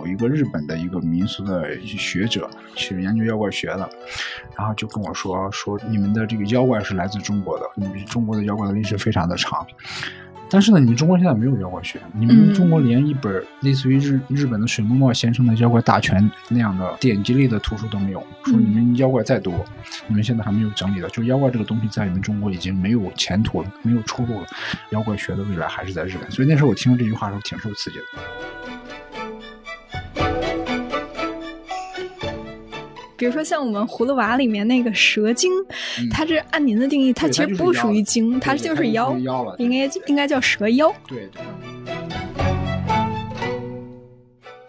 [0.00, 3.88] 有一个日本的一个民俗的学者，去研究妖怪学的，
[4.56, 9.66] 然后就跟我说说你们的这个妖怪是来自中国的，你们中国的妖怪的历史非常的长。
[10.52, 18.20] 但是呢，你们中国现在没有妖怪学，你们中国连一本类似于日日本的水木茂先生的《妖怪大全》那样的典籍类的图书都没有。
[18.44, 19.64] 说你们妖怪再多，
[20.08, 24.46] 你们现在还没有整理的，就妖怪这个东西在你们中国已经没有前途了，没有出路了。
[24.90, 26.28] 妖怪学的未来还是在日本。
[26.32, 28.04] 所以那时候我听了这句话的时候，挺受刺激的。
[33.20, 35.52] 比如说像我们葫芦娃里面那个蛇精，
[36.10, 39.14] 它是按您的定义，它其实不属于精，它就是妖，
[39.58, 40.90] 应该应该叫蛇妖。
[41.06, 41.42] 对对。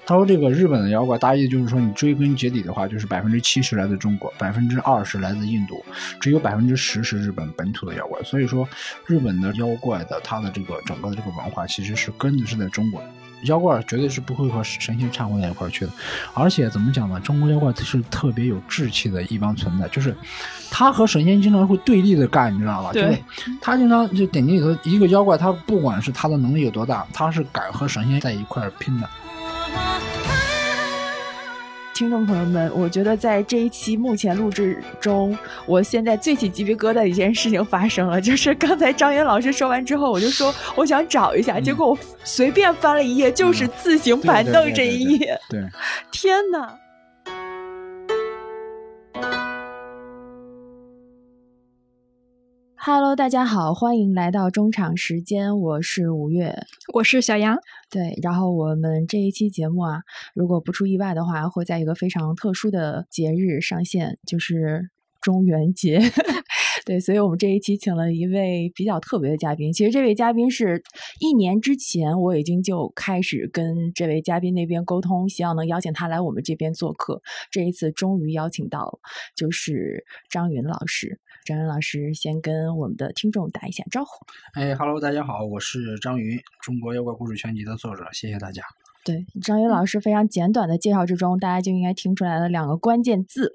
[0.06, 5.82] 他说这个日本的妖怪，大意就是说，你追根结底的话，就是百分之七十来自中国，百分之二十来自印度，
[6.20, 8.22] 只有百分之十是日本本土的妖怪。
[8.22, 8.68] 所以说，
[9.06, 13.02] 日本的妖怪的它的这个整个的这个文化，其实是根子是在中国。
[13.44, 15.92] 妖怪绝对是不会和神仙掺和在一块儿去的，
[16.34, 17.20] 而且怎么讲呢？
[17.22, 20.16] 中国妖怪是特别有志气的一帮存在，就是
[20.70, 22.92] 他和神仙经常会对立的干，你知道吧？
[22.94, 23.24] 对，
[23.62, 29.10] 他经常就点击里头一个妖怪，他不管是他的能力有多大，他是敢和神仙在一块儿拼的。
[31.94, 45.40] 听众朋友们，我觉得在这一期目前录制中，我现在最起鸡皮疙瘩的一件事情发生了，就是刚才张云老师说完之后，我就说我想找一下，结果我随便翻了一页，就是自行板凳这一页。
[45.50, 45.62] 对，
[46.12, 46.76] 天哪
[52.84, 56.66] ！Hello，大家好，欢迎来到中场时间，我是五月，
[56.96, 57.56] 我是小杨。
[57.92, 60.00] 对，然后我们这一期节目啊，
[60.34, 64.90] 如果不出意外的话，会在一个非常特殊的节日上线，就是
[65.22, 66.00] 中元节。
[66.84, 69.72] 对，所以我们这一期请了一位比较特别的嘉宾。
[69.72, 70.82] 其实这位嘉宾是
[71.20, 77.22] 一年之前我已经就开始跟这位嘉宾那边沟通，希望能邀请他来我们这边做客。
[77.52, 79.00] 这一次终于邀请到，
[79.36, 81.20] 就是张云老师。
[81.44, 84.26] 张云老师先跟我们的听众打一下招呼。
[84.54, 88.64] 哎哈喽，大家好，我是张云，中国妖怪故事全集的作者，谢谢大家。
[89.04, 93.52] 对张云老师非常简短的介绍之中，大家就应该听出来了两个关键字：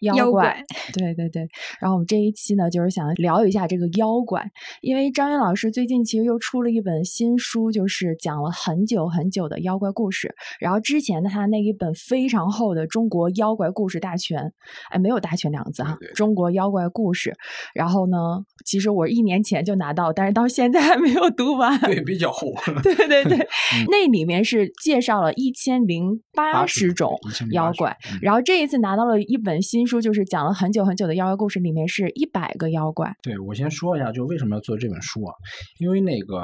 [0.00, 0.64] 妖怪。
[0.94, 1.46] 对对对。
[1.80, 4.42] 然后我们这一期呢，就是想聊一下这个妖怪，
[4.80, 10.34] 因为张云老师最近其实又出了一本新书，就是讲了很久很久的妖怪故事。
[10.60, 14.42] 然后之前的他那一本非常厚的《中国妖怪故事大全》，
[14.90, 17.30] 哎，没有“大全”两个字哈，《中国妖怪故事》。
[17.74, 18.16] 然后呢，
[18.64, 21.78] 其实我一年前就拿到，但是到现在还没有读完。
[21.80, 22.50] 对，比较厚。
[22.82, 23.36] 对对对，
[23.88, 24.72] 那里面是。
[24.86, 27.18] 介绍了一千零八十种
[27.50, 33.12] 妖怪，然后这一次拿到了一本新书，就是讲了很久很久的妖怪故事，里面是一百个妖怪。
[33.20, 35.34] 对我先说一下，就为什么要做这本书啊？
[35.80, 36.36] 因为那个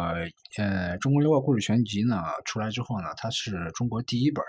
[0.59, 4.43] 呃，《中国妖怪故事全集》呢出来之后呢，它是中国第一本，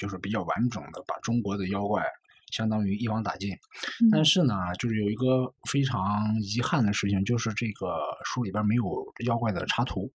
[0.00, 2.02] 就是比较完整的把中国的妖怪。
[2.50, 3.50] 相当于一网打尽，
[4.10, 8.82] 但是呢，就是有一个非常遗憾的事情，就是这个书里边没有
[9.26, 10.10] 妖怪的插图。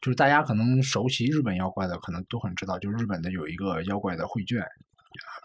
[0.00, 4.64] 就是大家可能熟悉日本妖怪的，可能都很知道，就是日本的有一个妖怪的绘卷，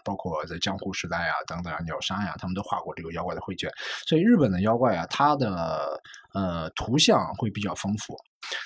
[0.04, 3.70] 包括在江户时代啊等等鸟山呀，他们都画过这个妖怪的绘卷。
[4.06, 6.00] 所以日本的妖怪啊，它的
[6.32, 8.16] 呃图像会比较丰富。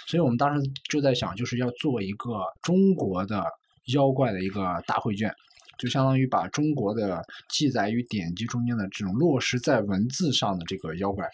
[0.07, 3.45] 所以我们当时就在想，就是要做一个中国的
[3.93, 5.35] 妖怪的一个大绘卷。
[5.81, 11.27] 就相当于把中国的记载与典籍中间的这种落实在文字上的这个妖怪，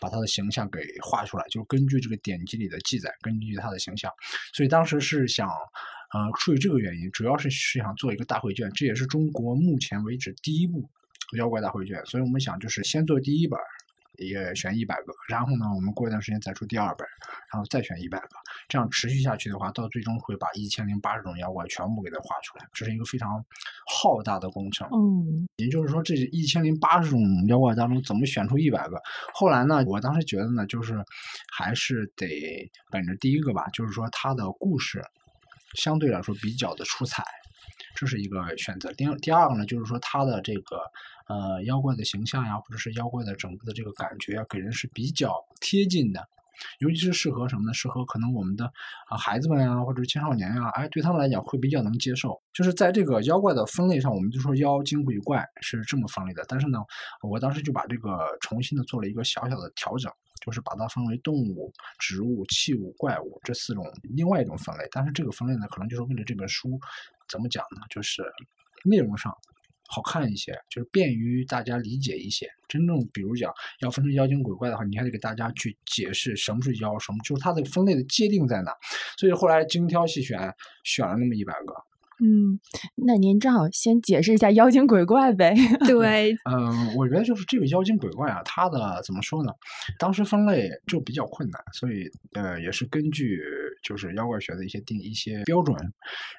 [0.00, 4.12] 把他的形象给画出来，就根据这个典籍里的记载，根据他的形象。
[4.52, 10.84] 所以当时是想，呃，出于这个原因，主要是是想做一个大会卷，这也是中国目前为止第一部
[11.36, 12.04] 妖怪大会卷。
[12.04, 13.58] 所以我们想，就是先做第一本。
[14.18, 17.06] 也选一百个，然后呢，我们过一段时间再出第二本，
[17.50, 18.28] 然后再选一百个，
[18.68, 23.42] 这样持续下去的话，到最终会把一千零八十种妖怪全部给它画出来，这是一个非常
[23.86, 24.86] 浩大的工程。
[24.92, 27.18] 嗯，也就是说，这一千零八十种
[27.48, 29.00] 妖怪当中，怎么选出一百个？
[29.32, 31.02] 后来呢，我当时觉得呢，就是
[31.52, 35.02] 还是得本着第一个吧，就是说它的故事
[35.74, 37.24] 相对来说比较的出彩，
[37.94, 38.92] 这是一个选择。
[38.92, 40.82] 第第二个呢，就是说它的这个。
[41.32, 45.32] 呃，妖怪的形象呀，或者是妖怪的整个的这个感觉，给人是比较
[45.62, 46.20] 贴近的，
[46.80, 47.72] 尤其是适合什么呢？
[47.72, 48.66] 适合可能我们的
[49.08, 52.38] 啊孩子们呀，或者青少年呀，哎，对他们来讲会比较能接受。
[52.52, 56.44] 就是在这个妖怪的分类上，我们就说妖精鬼怪是这么分类的。
[56.48, 56.78] 但是呢，
[57.22, 60.12] 我当时就把这个重新的做了一个小小的调整，
[60.44, 64.86] 就是把它分为动物、植物、器物、怪物这四种另外一种分类。
[64.90, 66.78] 但是这个分类呢，可能就是为了这本书
[67.28, 67.80] 怎么讲呢？
[67.88, 68.22] 就是
[68.84, 69.34] 内容上。
[69.94, 72.48] 好看一些，就是便于大家理解一些。
[72.66, 78.72] 真正比如讲要分成妖精鬼怪的话，你还得给大家去解释什么是妖，什么就是它的分类的界定在哪。
[79.18, 80.38] 所以后来精挑细选，
[80.82, 81.74] 选了那么一百个，
[82.24, 82.58] 嗯，
[82.94, 85.54] 那您正好先解释一下妖精鬼怪呗。
[85.86, 89.52] 对，嗯，我觉得就是这个妖精鬼怪啊，它的怎么说呢？
[89.98, 93.38] 当时分类就比较困难，所以呃，也是根据
[93.82, 95.76] 就是妖怪学的一些定一些标准，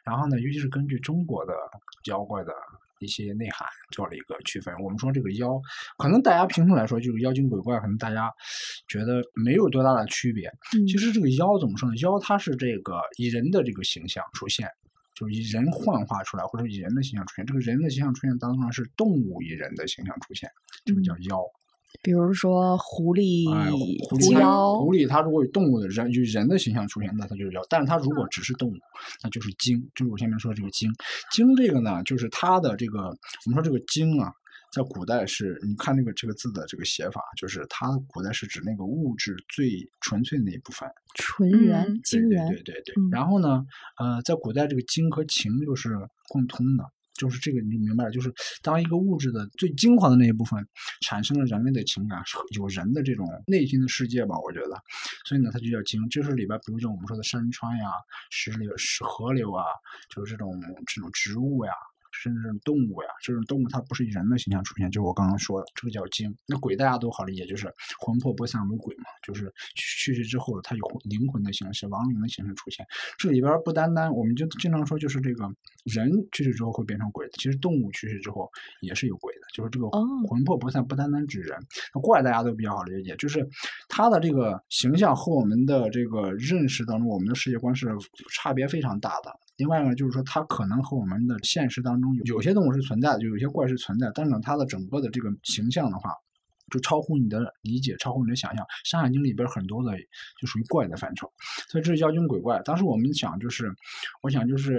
[0.03, 1.53] 然后呢，尤其是根据中国的
[2.05, 2.51] 妖怪的
[3.03, 4.73] 一些内涵做了一个区分。
[4.81, 5.49] 我们说这个妖，
[5.97, 8.31] 可能大家平时来说就是妖精鬼怪，可能大家
[8.87, 10.51] 觉得没有多大的区别。
[10.87, 11.95] 其实这个妖怎么说呢？
[11.97, 14.67] 妖它是这个以人的这个形象出现。
[15.15, 17.45] 就是以人幻化出来，或者以人的形象出现。
[17.45, 20.49] 这个人的形象出现当中是动物以人的形象出现，
[20.85, 21.39] 这个叫妖。
[22.01, 23.45] 比如说狐狸、
[24.07, 24.79] 狐妖。
[24.79, 27.61] 狐狸它如果有动物的人，就人的形象出现，那它就是妖。
[27.69, 28.73] 但是它如果只是动物，
[29.23, 29.79] 那就是精。
[29.95, 30.91] 就是我前面说的这个精。
[31.31, 34.31] 精这个呢，就是它的这个，我们说这个精啊。
[34.71, 39.69] 在古代是，你看那个这个字的这个写法，就是它古代是指那个物质最
[40.01, 42.47] 纯粹的那一部分，纯元、精元。
[42.47, 42.95] 对对对。
[43.11, 43.63] 然后呢，
[43.99, 45.91] 呃，在古代这个精和情又是
[46.27, 46.83] 共通的，
[47.23, 50.67] 就是这个你就明白了，就是当一个物质的最精华的那一部分
[51.07, 52.21] 产生了人类的情感，
[52.57, 54.75] 有人的这种内心的世界吧，我觉得，
[55.25, 56.01] 所以呢，它就叫精。
[56.09, 57.91] 就是里边，比如像我们说的山川呀、
[58.29, 59.63] 石流、石河流啊，
[60.13, 61.71] 就是这种这种植物呀。
[62.13, 66.33] 甚至动物呀，这种动物它不是以人的形象出现，就是我刚刚说的，这个叫精。
[66.47, 72.85] 那鬼大家都好理解，就是魂魄不散为鬼嘛，就是去世之后它有灵魂的形式、亡灵的形式出现。
[73.17, 75.45] 这里边不单单，我们就经常说，就是这个
[75.83, 78.49] 人去世之后会变成鬼，其实动物去世之后
[78.81, 79.89] 也是有鬼的，就是这个
[80.27, 81.57] 魂魄不散不单单指人。
[81.93, 83.47] 那怪大家都比较好理解，就是
[83.89, 87.87] 它的这个形象和我们的这个认识当中，我们的世界观是
[88.31, 89.39] 差别非常大的。
[89.63, 96.11] 另外呢，就是说它可能和我们的现实当中有有些动物是存在的，就有些怪是存在，但是它的整个的这个形象的话，
[96.69, 98.65] 就超乎你的理解，超乎你的想象。
[98.83, 99.97] 《山海经》里边很多的
[100.41, 101.31] 就属于怪的范畴，
[101.69, 102.61] 所以这是妖精鬼怪。
[102.65, 103.73] 当时我们想就是，
[104.21, 104.73] 我想就是，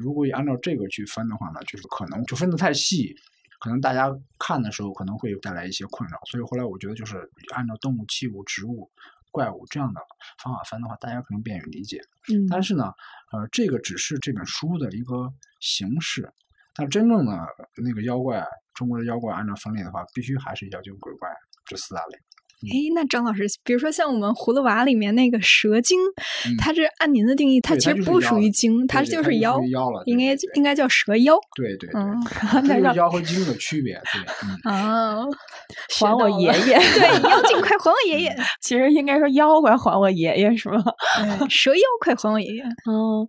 [0.00, 3.12] 如果按照这个去分的话呢，就是可能就分得太细，
[3.58, 4.08] 可能大家
[4.38, 6.16] 看的时候可能会带来一些困扰。
[6.30, 8.88] 所以后来我觉得就是按照动物、器物、植物。
[9.30, 10.00] 怪物这样的
[10.42, 12.00] 方法分的话，大家可能便于理解。
[12.32, 12.92] 嗯，但是呢，
[13.32, 16.32] 呃，这个只是这本书的一个形式，
[16.74, 17.32] 但真正的
[17.76, 21.28] 那个妖怪，中国的妖怪按照分类的话，必须还是妖精鬼怪
[21.66, 22.18] 这四大类。
[22.66, 25.96] 哎，那张老师，比如说像我们葫芦娃里面那个蛇精，
[26.58, 29.60] 它是按您的定义，它其实不属于精，它就是妖，
[30.06, 31.36] 应该应该叫蛇妖。
[31.54, 35.24] 对对对，那个妖和精的区别，对，啊，
[35.98, 40.82] 还我爷爷， 对，妖精快还我爷爷， 其实应该说妖怪还我爷爷是吗？
[41.48, 42.62] 蛇妖快还我爷爷。
[42.62, 43.26] 嗯，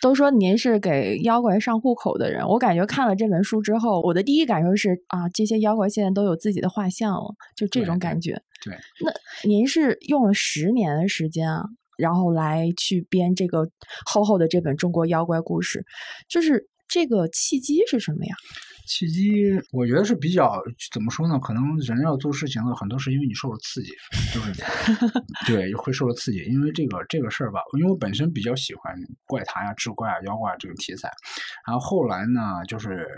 [0.00, 8.40] 都说您是给妖怪上户口的人，我感觉看了这本书之后，我的第一感受是啊，这些妖怪现在都有自己的画像了，就这种感觉。
[8.64, 9.12] 对，那
[9.48, 11.64] 您是用了十年的时间啊，
[11.98, 13.68] 然后来去编这个
[14.06, 15.84] 厚厚的这本中国妖怪故事，
[16.28, 18.34] 就是这个契机是什么呀？
[18.92, 20.62] 契机，我觉得是比较
[20.92, 21.38] 怎么说呢？
[21.38, 23.90] 可能人要做事情的很多是因为你受了刺激，
[24.34, 24.52] 就是
[25.48, 26.44] 对，会受了刺激。
[26.44, 28.94] 因为这个这个事儿吧，因为我本身比较喜欢
[29.24, 31.08] 怪谈啊、志怪啊、妖怪这个题材，
[31.66, 33.08] 然后后来呢，就是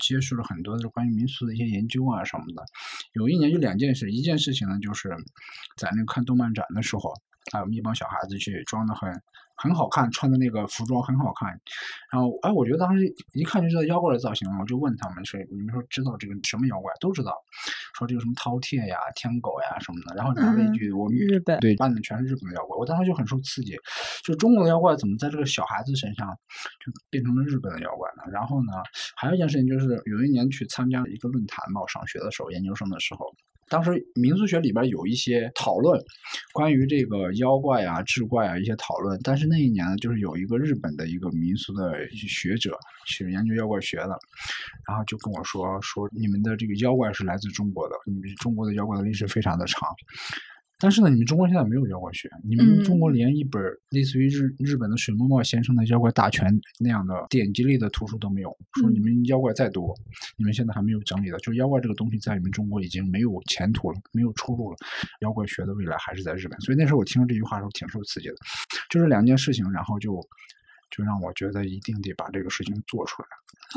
[0.00, 2.64] 接触了很多的关于民俗的一些研究啊什么的。
[3.12, 5.14] 有一年就两件事，一件事情呢，就是
[5.76, 7.12] 在那看动漫展的时候，
[7.52, 9.08] 啊，我们一帮小孩子去装的很。
[9.60, 11.50] 很好看，穿的那个服装很好看，
[12.10, 13.04] 然后哎，我觉得当时
[13.34, 17.36] 一看就知道妖怪的造型了，我就问他们说：“你们说知道这个什么妖怪？”都知道，
[17.92, 20.16] 说这个什么饕餮呀、天狗呀什么的。
[20.16, 23.76] 然后来了一句：“我们日本对，扮的全是日本的妖怪。”我当时就很受刺激，
[24.24, 26.26] 就中国的妖怪怎么在这个小孩子身上
[26.82, 28.32] 就变成了日本的妖怪呢？
[28.32, 28.72] 然后呢，
[29.14, 33.26] 还有一件事情就是有一年去参加一个论坛嘛，我上学的时候，研究生的时候。
[33.70, 35.98] 当时民俗学里边有一些讨论，
[36.52, 39.18] 关于这个妖怪啊、志怪啊一些讨论。
[39.22, 44.18] 但是那一年呢，就是有一个日本的一个民俗的学者，是研究妖怪学的，
[44.88, 49.88] 然后就跟我说说你们的这个妖怪是来自中国的，你们中国的妖怪的历史非常的长。
[50.80, 58.48] 但是呢，你们中国现在没有妖怪学，你们中国连一本类似于日日本的水木茂先生的《妖怪大全》那样的典籍类的图书都没有。
[58.80, 59.94] 说你们妖怪再多，
[60.38, 64.76] 你们现在还没有整理的，就妖怪这个东西在你们中国已经没有前途了，没有出路了。
[65.20, 66.58] 妖怪学的未来还是在日本。
[66.62, 68.36] 所以那时候我听了这句话的时候挺受刺激的，
[68.88, 70.18] 就是两件事情，然后就
[70.90, 73.28] 就让我觉得一定得把这个事情做出来。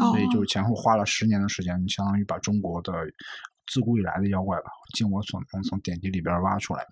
[0.09, 2.93] 所以就前后花了十年的时间，相当于把中国的。
[3.67, 6.85] 自古以来的妖怪吧，尽我所能从典籍里边挖出来，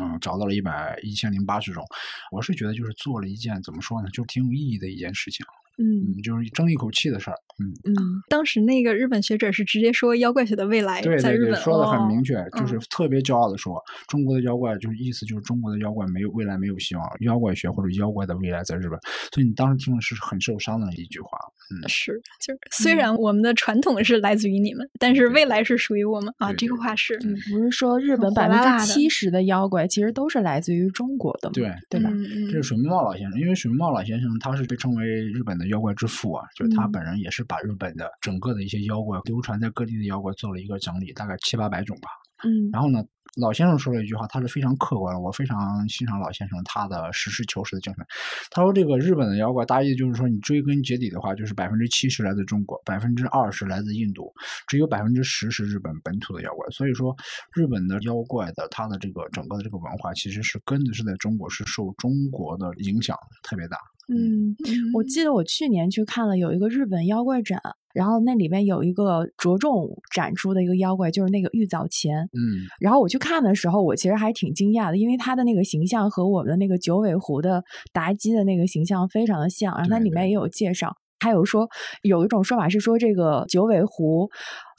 [0.00, 1.84] 嗯，找到了一百一千零八十种。
[2.30, 5.44] 我是觉得就是做了一件怎么说呢，就挺有意义的一件事情。
[5.78, 7.36] 嗯，就是争一口气的事儿。
[7.58, 7.96] 嗯嗯，
[8.28, 18.98] 当时那个日本学者是直接说妖怪学的未来在日本，说的很明确，就是特别骄傲的说，中国的妖怪就是意思就是中国的妖怪没有未来没有希望，妖怪学或者妖怪的未来在日本。
[19.32, 21.30] 所以你当时听了是很受伤的一句话。
[21.68, 22.12] 嗯，是，
[22.46, 26.52] 就是虽然我们的传统是来自于你们，但是未来是属于我们啊。
[26.52, 31.50] 这个话是，不是说日本百分之七十的妖怪其实都是来自于中国的？
[31.50, 32.10] 对，对吧？
[32.52, 42.08] 这是水木茂老先生，因为水木茂老先生他是被称为日本的妖怪之父啊，就是他本人也是把日本的整个的一些妖怪流传在各地的妖怪做了一个整理，大概七八百种吧。
[42.44, 43.02] 嗯，然后呢？
[43.38, 48.06] 老先生说了一句话，他是非常客观的，我非常欣赏老先生他的实事求是的精神。
[48.50, 54.32] 他说：“这个日本的妖怪，大意就是说，你追根结底的话，就是百分之七十来自中国，百分之二十来自印度，
[54.66, 56.66] 只有百分之十是日本本土的妖怪。
[56.70, 57.14] 所以说，
[57.52, 63.76] 日本的妖怪的它的这个整个的这个文化，其实是根子是在中国，是受中国的影响特别大。”
[64.08, 64.54] 嗯，
[64.94, 67.60] 我记得我去年去看了有一个日本妖怪展，
[67.92, 72.18] 然后那里面有一个着重展出的一个妖怪，就是那个玉藻前。
[72.32, 81.68] 嗯，然后我去看的时候，我其实还挺惊讶的，因为他的那个形象和我们的那个九尾狐的妲己的那个形象非常的像，然后它里面也有介绍，还有说
[82.02, 84.30] 有一种说法是说这个九尾狐。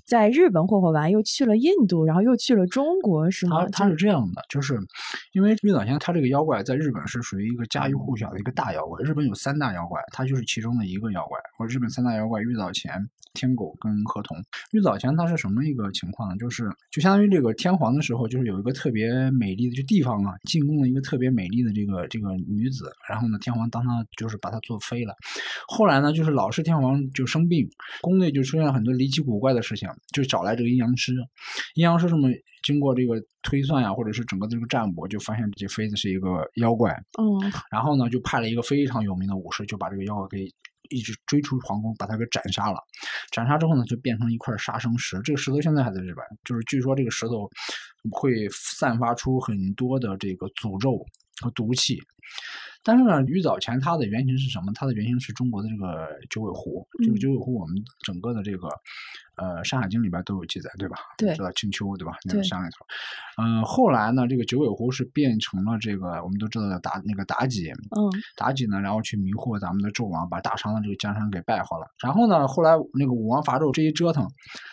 [0.07, 3.65] 在日本霍霍完，又去了印度，然后又去了中国，是吗？
[3.65, 4.79] 他他是这样的，就是
[5.33, 9.03] 因为玉藻前他这个妖怪在日本是属于一个家喻户晓的一个大妖怪。
[9.03, 11.37] 日本有三大妖怪，他就是其中的一个妖怪。
[11.57, 14.37] 或者日本三大妖怪：玉藻前、天狗跟河童。
[14.71, 16.37] 玉藻前它是什么一个情况呢？
[16.37, 25.13] 就是就相当于这个天皇的时候，就是有一个特别美丽的就地方啊，进贡了一个特别美丽的这个这个女子，然后呢，天皇当他就是把她做妃了。
[25.67, 27.67] 后来呢，就是老是天皇就生病，
[27.99, 29.89] 宫内就出现了很多离奇古怪的事情。
[30.13, 31.13] 就找来这个阴阳师，
[31.75, 32.29] 阴阳师这么
[32.63, 36.91] 经过这个推算呀，或者是整个这个占卜，就发现这妃子是一个妖怪。
[37.19, 40.45] 嗯，然后呢，就派了一个非常有名的武士，就把这个妖怪给
[40.89, 42.79] 一直追出皇宫，把他给斩杀了。
[43.31, 45.19] 斩杀之后呢，就变成一块杀生石。
[45.23, 47.49] 这个石头现在还在日本，就是据说这个石头
[48.11, 51.05] 会散发出很多的这个诅咒
[51.41, 51.99] 和毒气。
[52.83, 54.71] 但是呢，玉藻前它的原型是什么？
[54.73, 56.87] 它的原型是中国的这个九尾狐。
[57.03, 58.69] 这个九尾狐，我们整个的这个
[59.35, 60.95] 呃《山海经》里边都有记载，对吧？
[61.17, 62.13] 对，知道青丘，对吧？
[62.23, 63.43] 那个山里头。
[63.43, 67.69] 嗯，后来呢，这个九尾狐是变成了这个我们都知道的妲那个妲己。
[67.71, 68.07] 嗯，
[68.37, 71.85] 妲己呢，然后去迷惑咱们的纣王，把大商的这个江山给败坏了。
[72.01, 74.25] 然后呢，后来那个武王伐纣这一折腾，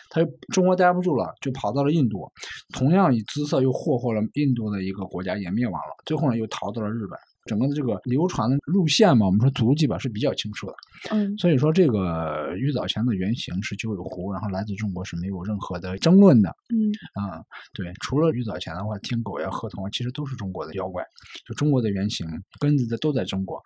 [0.09, 2.31] 他就中国待不住了，就跑到了印度，
[2.71, 5.95] 同样以姿色又霍霍了印度的一个国家，也灭亡了。
[6.05, 7.19] 最后呢，又逃到了日本。
[7.45, 10.73] 整个的这个流传的路线嘛，我们说足迹吧是比较清楚的。
[11.11, 16.49] 嗯，所以说这个玉藻前的原型是九尾狐，然后来自中国是没有任何的争论的。
[16.69, 17.39] 嗯，啊，
[17.73, 21.03] 对，除了玉藻前的话，天狗呀、河童啊，其实都是中国的妖怪，
[21.47, 22.25] 就中国的原型
[22.59, 23.61] 根子的都在中国。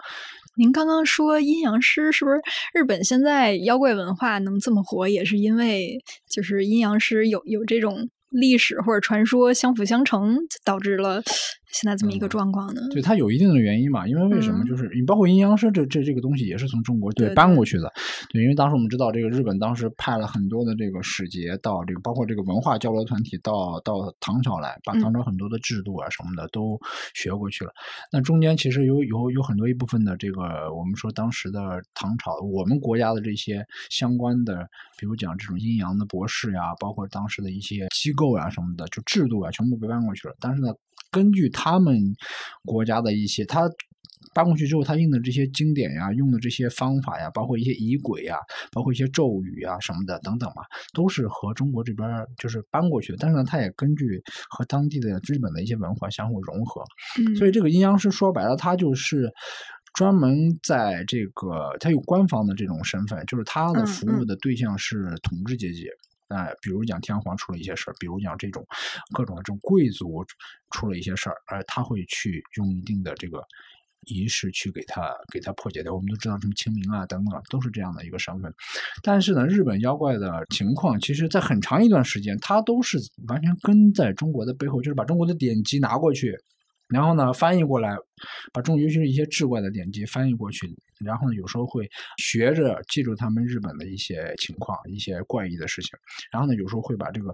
[0.57, 2.37] 您刚刚说阴阳师是不是
[2.73, 5.97] 日本现在妖怪文化能这么火，也是因为
[6.29, 11.23] 就是阴阳师有有这种历史或者传说相辅相成，导致了。
[11.71, 12.81] 现在这么一个状况呢？
[12.91, 14.07] 对，它有一定的原因嘛。
[14.07, 14.63] 因为为什么？
[14.65, 17.91] 就是你包括阴阳师这这这个东西也是从中国对搬过去的。
[18.29, 26.79] 对，因为当时我们知道，这个日本当时派了很多的这个使节到这个，包括这个文化交流团体到到唐朝来，把唐朝很多的制度啊什么的都
[27.13, 27.71] 学过去了。
[28.11, 31.59] 那中间其实有有有很多一部分的这个，我们说当时的
[31.93, 40.33] 唐朝，我们国家的这些相关的，比如讲这种阴阳的博士呀，包括当时的一些机构呀什么的，就制度啊，全部被搬过去了。
[40.39, 40.73] 但是呢。
[41.11, 42.15] 根据他们
[42.63, 43.69] 国家的一些，他
[44.31, 48.37] 搬过去之后，他用的这些经典呀，用的这些方法呀，包括一些仪轨呀，
[48.71, 50.61] 包括一些咒语啊什么的等等嘛，
[50.93, 53.17] 都是和中国这边就是搬过去的。
[53.19, 56.83] 但是呢，他也根据和当地的日本的一些文化相互融合。
[57.37, 59.31] 所以这个阴阳师说白了，他就是
[59.95, 65.87] 专门在这个他有官方的这种身份，就是他的服务的对象是统治阶级。
[66.29, 68.65] 哎，比如讲天皇出了一些事儿，比如讲这种
[69.13, 70.25] 各种的这种贵族
[70.71, 73.43] 出了一些事儿，而他会去用一定的这个
[74.05, 75.93] 仪式去给他给他破解掉。
[75.93, 78.53] 我们都知道什么清明啊等等，都是这样的一个身份。
[79.03, 86.37] 但是呢，日本妖怪的情况，其实在很长一段时间，它都是完全跟在中国的背后，就是把中国的典籍拿过去。
[86.89, 87.95] 然后呢，翻译过来，
[88.51, 90.67] 把中尤其是一些志怪的典籍翻译过去，
[91.05, 95.91] 然后呢，有时候会学着记住他们日本的一些情况、一些怪异的事情，
[96.31, 97.33] 然后呢，有时候会把这个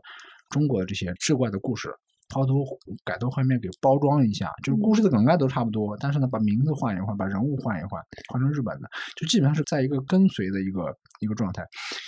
[0.50, 1.90] 中国的这些志怪的故事
[2.30, 2.64] 抛头
[3.04, 11.64] 改头换面给包装一下，就是故事的梗概都差不多，但是呢，把名字换一换，把人物换一换，换成日本的，就基本上是在一个跟随的一个一个状态，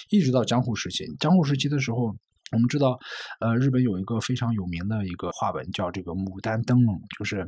[0.10, 1.06] 一直到江户时期。
[1.20, 2.16] 江户时期的时候。
[2.54, 2.98] 我们知道，
[3.42, 7.46] 呃，日本有一个非常有名的一个话本，叫这个《牡丹灯笼》，就是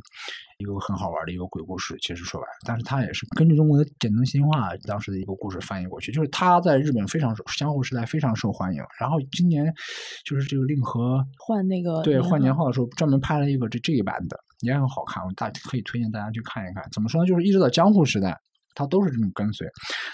[0.57, 1.95] 一个很好玩的一个鬼故事。
[2.01, 6.11] 其实说白，但是它也是根据中国的简单新话当时的一个故事翻译过去。
[6.11, 8.83] 就是它在日本非常受江户时代非常受欢迎。
[8.99, 9.73] 然后今年
[10.25, 16.83] 就是这个令和换那个对换年号的时候，专门拍了一个这这一版的，也很好看，我大可以推荐大家去看一看。
[16.91, 17.27] 怎么说呢？
[17.27, 18.37] 就是一直到江户时代。
[18.75, 19.67] 它都是这种跟随。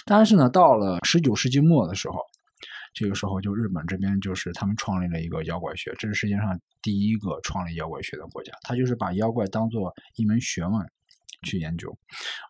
[0.06, 2.16] 但是呢，到了十九世纪末的时候，
[2.96, 10.90] 这个时候就日本这边就是他们创立了一个妖怪学，这是世界上第一个创立妖怪学的国家，他就是把妖怪当做一门学问。
[11.46, 11.98] 去研究，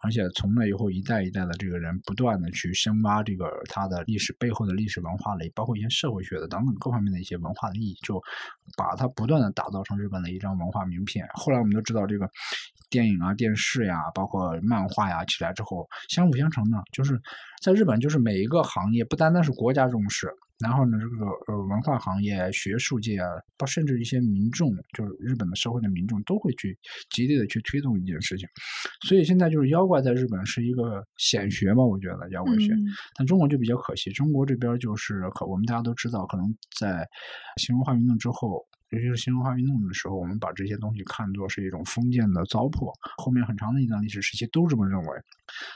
[0.02, 8.20] 而且从那以后一代一代的这个人不断的去深挖这个它的历史背后的历史文化类，包括一些社会学的等等各方面的一些文化的意义，就
[8.76, 11.28] 把它不断的打造成日本的一张文化名片。
[11.34, 12.28] 后来我们都知道，这个
[12.90, 17.22] 电影啊、电视呀，包括漫画呀起来之后，相辅相成的，就是
[17.62, 20.34] 在日本，就是每一个行业不单单是国家重视。
[20.60, 26.78] 然后呢，这个呃文化行业、学术界啊，到甚至一些民众，就是日本的社会的民众，都会去
[27.10, 28.48] 极力的去推动一件事情。
[29.06, 32.74] 所以现在就是妖怪在日本是一个显学嘛，我觉得妖怪学。
[33.18, 36.46] 但中国就比较可惜，中国这边就是可我们大家都知道，可能
[36.80, 37.06] 在
[37.58, 42.94] 新文化运动之后，尤其是新文化运动的时候，我们把这些东西看作是一种封建的糟粕。
[43.18, 45.20] 后面很长的一段历史时期都这么认为，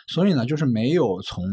[0.07, 1.43] 所以呢，就是没有从。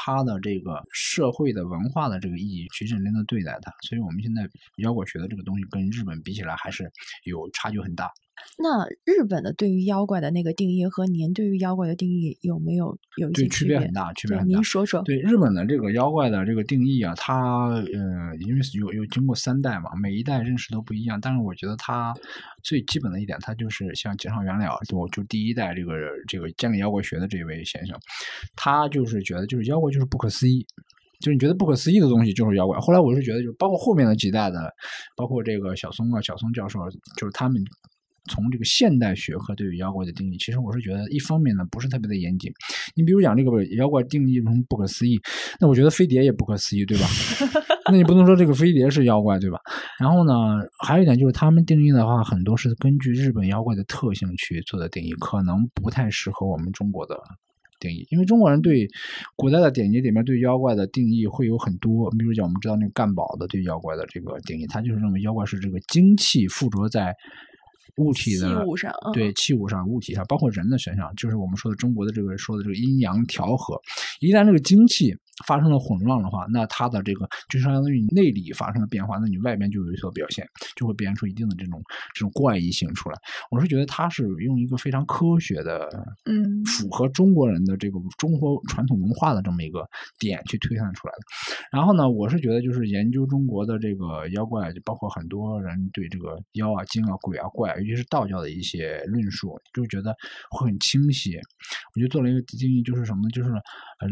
[0.00, 6.88] 它的这个社会的文化的这个意义，去认真的对待它，所以我们现在妖怪学的这个东西跟日本比起来，还是
[7.24, 8.08] 有差距很大。
[8.60, 13.78] 那日本的对于妖怪的那个定义和您对于妖怪的定义有没有有一些区别？
[13.78, 14.54] 很大，区别很大。
[14.54, 15.00] 您说说。
[15.02, 21.20] 对日本的这个妖怪的这个定义啊，它呃，因为有有经过三代嘛，每一代认识都不一样。
[21.20, 22.12] 但是我觉得它
[22.64, 25.94] 最基本的一点，它就是像井上元了，就就第一代这个
[26.26, 27.96] 这个建立妖怪学的这位先生，
[28.56, 30.66] 他就是觉得就是妖怪就是不可思议，
[31.20, 32.76] 就是你觉得不可思议的东西就是妖怪。
[32.80, 34.74] 后来我是觉得，就包括后面的几代的，
[35.16, 36.80] 包括这个小松啊，小松教授，
[37.16, 37.62] 就是他们。
[38.28, 42.52] 从这个现代学科对于妖怪的定义，其实我是觉得一方面呢不是特别的严谨。
[42.94, 45.18] 你比如讲这个妖怪定义什么不可思议，
[45.60, 47.06] 那我觉得飞碟也不可思议，对吧？
[47.90, 49.58] 那你不能说这个飞碟是妖怪，对吧？
[49.98, 50.32] 然后呢，
[50.78, 57.18] 还有一点就是他们定义的话，很多是根据日本妖怪的特性去做的定义，可能不太适合我们中国的
[57.80, 58.06] 定义。
[58.10, 58.86] 因为中国人对
[59.36, 67.14] 古代的典籍里面对妖怪的定义会有很多，比如讲我们知道那个干宝的对妖怪的这个定义，他就是认为妖怪是这个精气附着在。
[67.98, 68.64] 物体的
[69.12, 73.78] 对器物上、物体上，包括人的身上，就是我们说的中国的这个说的这个阴阳调和，
[74.20, 75.14] 一旦这个精气。
[75.46, 80.46] 发生了混乱的话，那它的这个就相当于你内里发生了变化，那你外边就有所表现，
[80.76, 81.82] 就会表现出一定的这种
[82.14, 83.18] 这种怪异性出来。
[83.50, 85.88] 我是觉得它是用一个非常科学的，
[86.24, 91.20] 嗯，符合中国人的这个中国传统文化的这么一个点去推算出来的。
[91.70, 100.14] 然后呢，我是觉得就是研究中国的这个妖怪，就包括很多人对这个妖啊、精啊、鬼啊、怪，尤其是道教的一些论述，就觉得
[100.50, 101.38] 会很清晰。
[101.94, 103.30] 我就做了一个定义，就是什么呢？
[103.30, 103.50] 就是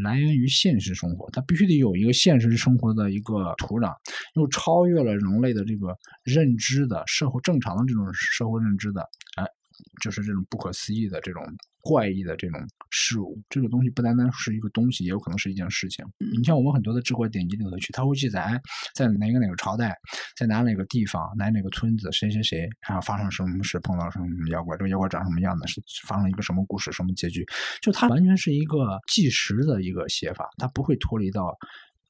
[0.03, 0.95] 来源于现实
[1.33, 3.95] 它必须得有一个现实生活的一个土壤，
[4.35, 9.09] 又超越了人类的这个认知的社会正常的这种社会认知的，
[10.03, 11.43] 就是这种不可思议的这种
[11.81, 12.61] 怪异的这种
[12.91, 13.41] 事物。
[13.49, 16.05] 这个东西不单单是一个东西，也有可能是一件事情。
[16.37, 18.61] 你像我们很多的智慧典籍里头去，它会记载
[18.95, 19.97] 在哪个哪个朝代，
[20.37, 27.45] 在哪哪个地方，哪哪个村子，谁谁谁，然后发生什么事，碰到什么妖怪，这个妖怪长什么样子，是发生一个什么故事，什么结局，
[27.81, 31.57] 就它完全是一个纪实的一个写法，它不会脱离到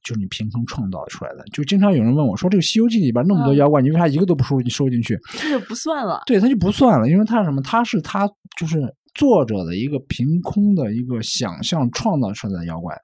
[0.07, 1.43] 就是你凭空创造出来的。
[1.51, 6.21] 就经常有人问我说：“这个《西游记》里边那么多妖怪，你为啥一个都不收收进去？”这就不算了。
[6.25, 7.61] 对，它就不算了，因为它什么？
[7.61, 8.81] 它是它就是。
[9.17, 12.95] 作者的一个凭空的一个想象创造出来的妖怪，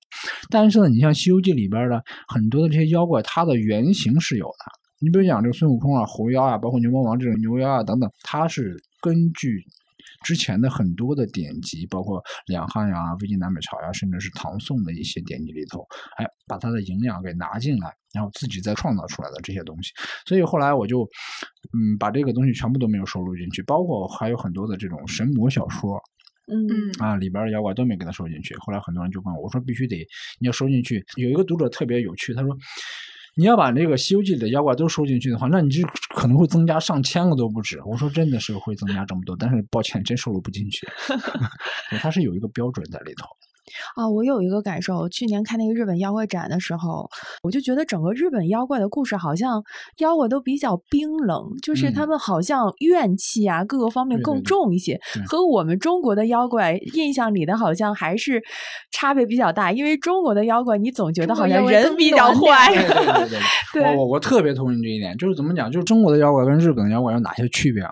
[0.47, 4.71] 但是呢，你像《西游记》里边的很多的这些妖怪，它的原型是有的。
[5.01, 9.57] 你比如讲这个孙悟空啊、猴妖啊，包括牛魔王这种牛妖啊等等，它是根据
[10.23, 15.85] 之前的很多的典籍，包括两汉呀、魏晋南北朝呀，甚至是唐宋的一些典籍里头，
[16.17, 19.91] 哎，把它的营养给拿进来，然后自己再创造出来的这些东西。
[20.25, 21.07] 所以后来我就。
[21.75, 25.99] 嗯，把这个东西全部都没有收录进去，包括还有很多的这种神魔小说，
[26.51, 26.67] 嗯
[26.99, 28.53] 啊，里边的妖怪都没给他收进去。
[28.57, 29.97] 后来很多人就问我说：“必须得
[30.39, 32.55] 你要收进去。”有一个读者特别有趣，他说
[33.35, 40.87] ：“你要把那个《西游记》里的妖怪都收进去的话，那你就可能会增加上千个都不止。”我说：“真的是会增加这么多，但是抱歉，真收录不进去。
[41.99, 43.27] 它是有一个标准在里头。”
[43.95, 47.09] 啊，我有一个感受，去年看那个日本妖怪展的时候，
[47.43, 49.63] 我就觉得整个日本妖怪的故事好像
[49.97, 58.41] 妖怪都比较冰冷，就是他们好像怨气啊各个方面更重一些，和我们中国的妖怪印象里的好像还是
[58.91, 59.71] 差别比较大。
[59.71, 62.73] 因为中国的妖怪，你总觉得好像人比较坏。
[62.73, 63.39] 对对对
[63.81, 65.15] 对，我我特别同意这一点。
[65.17, 67.91] 就是怎么讲，就是中国的妖怪跟日本的妖怪有哪些区别啊？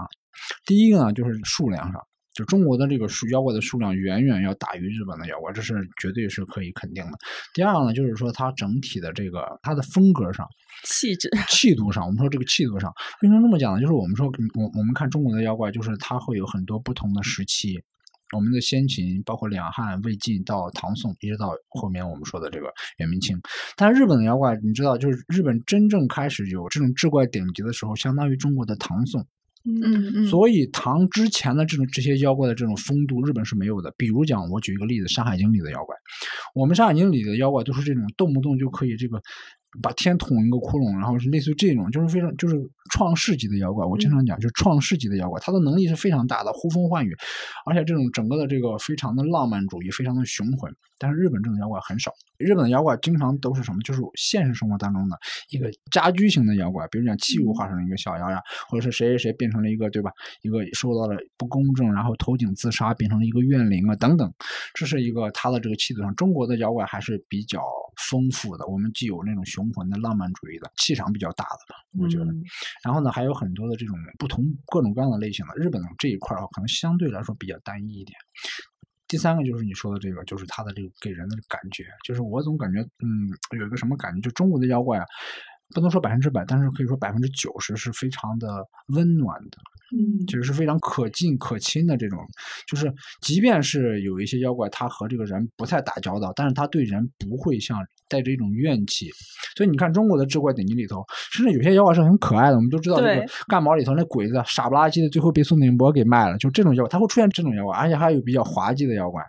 [0.65, 2.01] 第一个呢，就是数量上。
[2.33, 7.11] 就中国的这个数妖怪的数量远远要大于日本的妖怪，这是绝对是可以肯定的。
[7.53, 10.47] 第二呢，就是说它整体的这个它的风格上、
[10.85, 12.91] 气质、气度上，我们说这个气度上，
[13.21, 13.81] 为什么这么讲呢？
[13.81, 17.81] 就是我们说我我们看中国的妖怪，就是它会有很多不同的时期。
[18.33, 23.37] 我们的先秦，包括两汉、魏晋到唐宋，一直到后面我们说的这个元明清。
[23.75, 29.27] 但日本的妖怪，你知道，就是日本真正开始有这种志怪典籍的时候，相当于中国的唐宋。
[29.63, 33.93] 嗯嗯，所以唐之前的这种这些妖怪的这种风度，日本是没有的。
[33.97, 35.95] 比如讲，我举一个例子，《山海经》里的妖怪，
[36.55, 39.21] 我们《山海经》里的妖怪都是这种动不动就可以这个
[39.81, 42.55] 把天捅一个窟窿，然后是类似于这种，就是非常就是
[42.91, 43.85] 创世级的妖怪。
[43.85, 47.15] 我经常讲，就是创世级的妖怪，他的能力是非常大的，呼风唤雨，
[47.65, 50.73] 而且这种整个的这个非常的浪漫主义，非常的雄浑。
[50.97, 53.79] 但是日本这种妖怪很少，日本的妖怪经常都是什么？
[53.83, 55.17] 就是现实生活当中的
[55.49, 60.11] 一个家居型的妖怪，比如讲器物化成了一个小妖呀，或者是谁谁谁变成了一个，对吧？
[60.43, 64.31] 一个受到了不公正，然后投井自杀，变成了一个怨灵啊，等等。
[64.75, 67.63] 这是一个他的这个气质上，中国的妖怪还是比较
[67.97, 68.65] 丰富的。
[68.67, 72.25] 我们既有那种雄浑的浪漫主义的气场比较大的吧，我觉得。
[72.83, 75.55] 然后呢，还有很多的这种不同各种各样的类型的。
[75.55, 78.17] 日本这一块啊可能相对来说比较单一一点。
[79.07, 83.27] 第三个就是你说的这个，就是它的这个给人的感觉，就是我总感觉，嗯，
[83.59, 85.05] 有一个什么感觉，就中国的妖怪啊，
[85.73, 88.47] 不能说百分之百，但是可以说百分之九十是非常的
[88.95, 89.57] 温暖的。
[89.93, 92.17] 嗯，就是是非常可近可亲的这种，
[92.65, 99.09] 就是即便是有一些妖怪，他和这个人不太打交道，但是他对人不会像带着一种怨气。
[99.57, 101.03] 所以你看中国的志怪典籍里头，
[101.33, 102.55] 甚至有些妖怪是很可爱的。
[102.55, 106.37] 我们都知道这个干毛里头那鬼子傻不拉几的，最后被宋定伯给卖了。
[106.37, 109.21] 就这种妖怪，它会出现这种妖怪，而且还有比较滑稽的妖怪，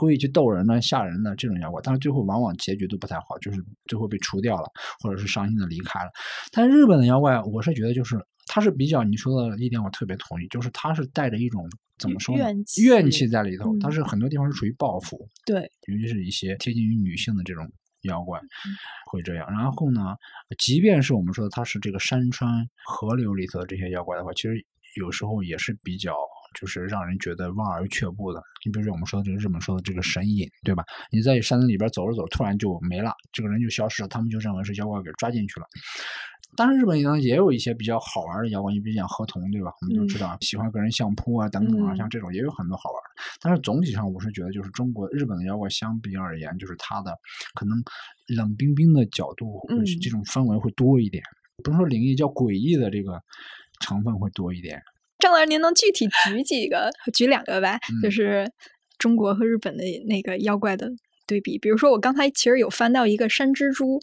[0.00, 4.66] 故意去逗人呢、吓人呢这种妖怪，但是最后往往结局都不太好，就是最后被除掉了，
[5.00, 6.10] 或者是伤心的离开了。
[6.50, 8.18] 但日本的妖怪，我是觉得就是。
[8.52, 11.64] 他是比较你说的一点，我特别同意，就是他是带着一种
[12.00, 12.42] 怎么说呢？
[12.42, 13.78] 怨气怨气在里头。
[13.78, 17.64] 他是很多地方是属于报复，对，尤其是一些贴近于女性的这种
[18.08, 18.40] 妖怪
[19.06, 19.48] 会这样。
[19.52, 20.16] 然后呢，
[20.58, 26.16] 即便是我们说的他是这个山川河流里头的这些妖怪的话，其实有时候也是比较
[26.58, 28.42] 就是让人觉得望而却步的。
[28.64, 30.84] 你比如说我们说的这个日本说的这个神隐，对吧？
[31.12, 35.66] 你在山里边走着走，突然就没了，这个人就消失了，他们就认为是妖怪给抓进去了。
[36.56, 39.70] 当然，日本呢也有一些比较好玩的妖怪，你比如讲河童，对吧？
[39.82, 43.22] 我们都知道喜欢跟人相扑啊，等等啊，像这种也有很多好玩的。
[43.40, 47.16] 但是总体上，我是觉得就是中国日本的妖怪相比而言，就是它的
[47.54, 47.78] 可能
[48.36, 49.60] 冷冰冰的角度，
[50.02, 51.22] 这种氛围会多一点。
[51.62, 53.22] 不能说灵异，叫诡异的这个
[53.80, 54.82] 成分会多一点。
[55.20, 57.78] 郑老师，您能具体举几个，举两个吧？
[58.02, 58.50] 就是
[58.98, 60.90] 中国和日本的那个妖怪的
[61.26, 61.58] 对比。
[61.58, 64.00] 比如说，我刚才其实有翻到一个山蜘蛛。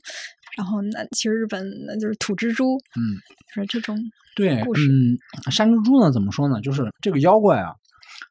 [0.56, 3.14] 然后那其实日本那就是土蜘蛛，嗯，
[3.54, 3.96] 是这种
[4.36, 5.16] 对，嗯，
[5.52, 6.60] 山蜘蛛呢怎么说呢？
[6.62, 7.76] 就是这个妖怪啊，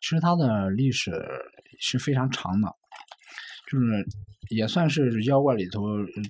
[0.00, 1.12] 其实它的历史
[1.78, 2.68] 是非常长的，
[3.70, 4.04] 就是
[4.50, 5.82] 也算是妖怪里头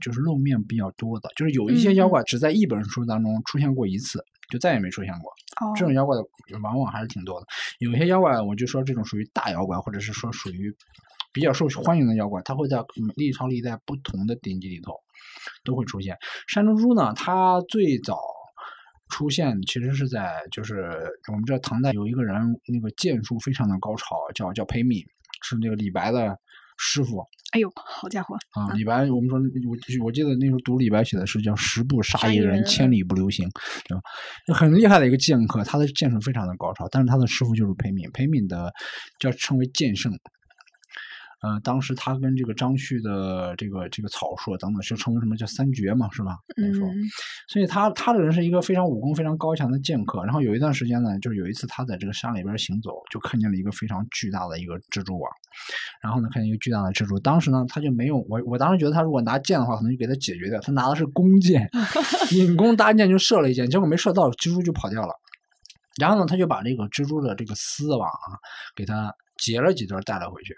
[0.02, 1.30] 就是露面比较多的。
[1.34, 5.32] 就是有一些妖怪只在一本书当中出现过一次，就再也没出现过。
[5.74, 6.22] 这种妖怪的
[6.62, 7.46] 往往还是挺多的。
[7.78, 10.74] 有些妖怪，我就说这种属于大妖怪，或者是说属于
[11.32, 14.94] 比较受欢迎的妖怪，它会在历朝历代不同的典籍里头。
[15.64, 18.18] 都会出现山蜘蛛呢，它最早
[19.08, 20.92] 出现其实是在就是
[21.28, 25.02] 我们知道唐代有一个人那个剑术非常的高超，叫叫裴敏，
[25.42, 26.38] 是那个李白的
[26.76, 27.26] 师傅。
[27.52, 28.72] 哎呦，好家伙啊！
[28.74, 33.48] 李白，我们说我我记得那时候读李白写的诗叫“十步杀一人，千里不留行”，
[33.86, 34.02] 对吧？
[34.54, 38.72] 很厉害的一个剑客，他的剑术非常的高超，但是他的师傅就是裴敏，裴敏的
[39.18, 40.12] 叫称为剑圣。
[41.42, 46.38] 呃，当时他跟这个张旭的这个这个草硕等等，就称为什么叫三绝嘛，是吧？
[46.56, 46.72] 嗯。
[47.46, 50.24] 所以他他的人是一个非常武功非常高强的剑客。
[50.24, 55.30] 然后有一段时间呢，就是有一次他在这个山里边行走，就看见了一个非常巨大的一个蜘蛛网。
[56.02, 60.58] 然后呢，看见一个巨大的蜘蛛，当时呢他就没有我我当时觉得他如果拿剑的话，可能就给他解决掉。
[60.60, 61.68] 他拿的是弓箭，
[62.32, 65.14] 引弓搭箭就射了一箭，结果没射到，蜘蛛就跑掉了。
[66.00, 68.40] 然后呢，他就把这个蜘蛛的这个丝网啊，
[68.74, 70.54] 给他截了几段带了回去。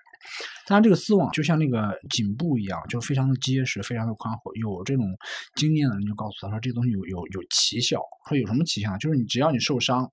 [0.67, 4.55] 当然，这个丝网就像那个颈部一样，就非常的结实，非常的宽厚。
[4.57, 5.07] 有这种
[5.55, 8.01] 经验的人就告诉他说，这个东西有有有奇效。
[8.29, 8.97] 说有什么奇效？
[8.99, 10.11] 就是你只要你受伤，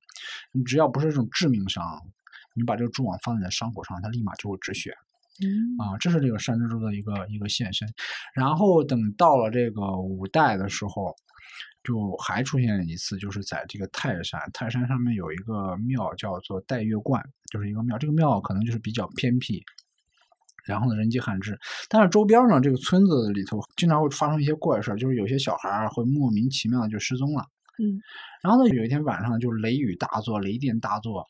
[0.53, 1.83] 你只要不是这种致命伤，
[2.53, 4.95] 你把这个蛛网放在你伤口上，它立马就会止血。
[5.43, 7.85] 嗯啊，这是这个山蜘蛛的一个一个现身。
[8.33, 11.13] 然后等到了这个五代的时候，
[11.83, 17.97] 就还出现一次，就是在这个泰山，泰山上面有一个庙叫做岱岳观，就是一个庙。
[17.97, 19.61] 这个庙可能就是比较偏僻。
[20.65, 21.57] 然后呢，人迹罕至，
[21.89, 27.43] 但是周边呢，这个村子里头经常会发生一些怪事就是有些小孩会莫名其妙的就失踪了。
[27.77, 27.99] 嗯，
[28.41, 31.25] 然后呢，有一天晚上就雷雨大作，雷电大作，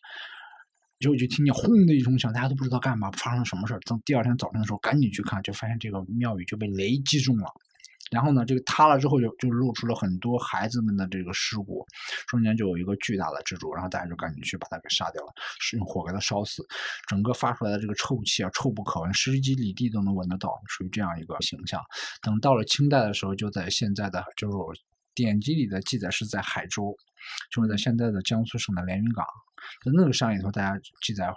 [1.00, 7.52] 就就听见轰的一声响，大家都不知道干嘛，发生了什么事等第二天早晨的时候，赶紧去看，就发现这个庙宇就被雷击中了。
[8.16, 11.86] 然后呢，这个塌了之后就就露出了很多孩子们的这个尸骨，
[12.28, 16.66] 中间就有一个巨大的蜘蛛，然后大家就赶紧去把它给杀掉了，是用火给它烧死，
[17.10, 21.82] 整个发出来的这个臭气啊，臭不可闻，十几里地都能闻得到，属于这样一个形象。
[22.22, 24.82] 等到了清代的时候，就在现在的就是
[25.14, 26.96] 典籍里的记载是在海州，
[27.52, 29.26] 就是在现在的江苏省的连云港，
[29.84, 31.30] 在那个山里头，大家记载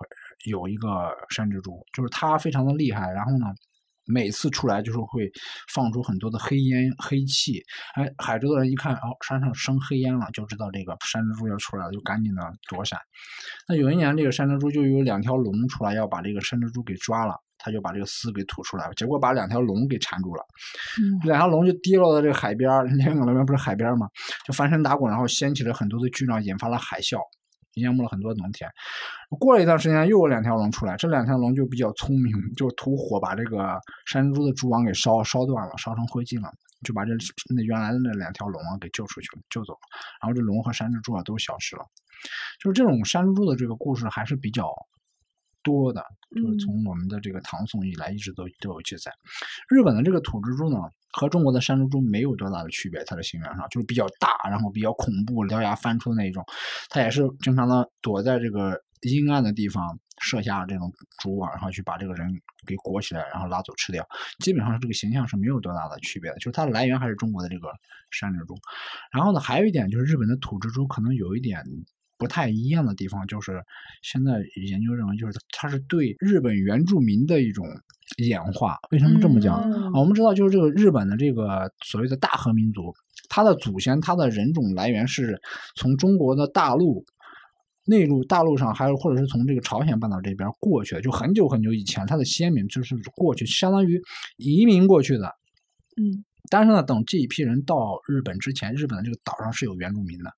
[0.45, 3.47] 有一个山蜘蛛，就是它非常的厉害，然后呢。
[4.09, 5.31] 每次出来就是会
[5.73, 7.63] 放出很多的黑烟黑气，
[7.95, 12.99] 哎，海州的人一看，哦，山上生黑烟了，就知道这个山蜘蛛要出来了，就赶紧的躲闪。
[13.69, 20.43] 那有一年，这个山蜘蛛就有两条龙出来要把这个山蜘蛛给抓了，他就把这个丝给吐出来了，结果把两条龙给缠住了，
[21.25, 24.09] 两条龙就跌落到这个海边， 连云港那边不是海边吗？
[24.47, 27.19] 就翻身打滚，然后掀起了很多的巨浪，引发了海啸。
[27.79, 28.71] 淹没了很多农田。
[29.39, 36.51] 过了一段时间，又有两条龙出来，这两条龙就比较聪明，就吐火把这个山猪的蛛网给烧烧断了，烧成灰烬了，
[36.83, 37.13] 就把这
[37.55, 39.81] 那原来的那两条龙啊给救出去了，救走了。
[40.23, 41.85] 然后这龙和山猪啊都消失了。
[42.61, 44.69] 就是这种山猪的这个故事还是比较
[45.63, 49.13] 多的，就是从我们的这个唐宋以来一直都都有记载。
[49.69, 50.79] 日本的这个土蜘蛛呢？
[51.11, 56.45] 和中国的山蜘蛛没有多大的区别，它的形状上就是比较大，然后比较恐怖，獠牙翻出的那种。
[56.91, 60.93] 它也是经常的躲在这个阴暗的地方，设下这种
[61.23, 62.31] 蛛网，然后去把这个人
[62.67, 64.07] 给裹起来，然后拉走吃掉。
[64.41, 67.73] 基本上这个形象是没有多大的区别的，就是它的来源还是中国的这个
[68.11, 68.55] 山蜘蛛。
[69.11, 71.65] 然后呢，还有一点就是日本的土蜘蛛可能有一点。
[72.19, 73.63] 不太一样的地方就是，
[74.03, 74.33] 现在
[74.69, 77.65] 研究认为，就是它是对日本原住民的一种
[78.19, 78.77] 演化。
[78.91, 79.93] 为什么这么讲啊？
[79.95, 82.93] 我们知道，就是这个日本的这个所谓的大和民族，
[83.29, 85.41] 它的祖先，它的人种来源是
[85.77, 87.05] 从中国的大陆
[87.87, 94.01] 内陆、大陆上，还有或者是从这个朝鲜半岛这边过去的，就很久很久以前，它的先民就是过去，相当于
[94.37, 95.35] 移民过去的。
[95.97, 96.25] 嗯。
[96.51, 100.33] 但是呢，等这一批人到日本之前，日本的这个岛上是有原住民的。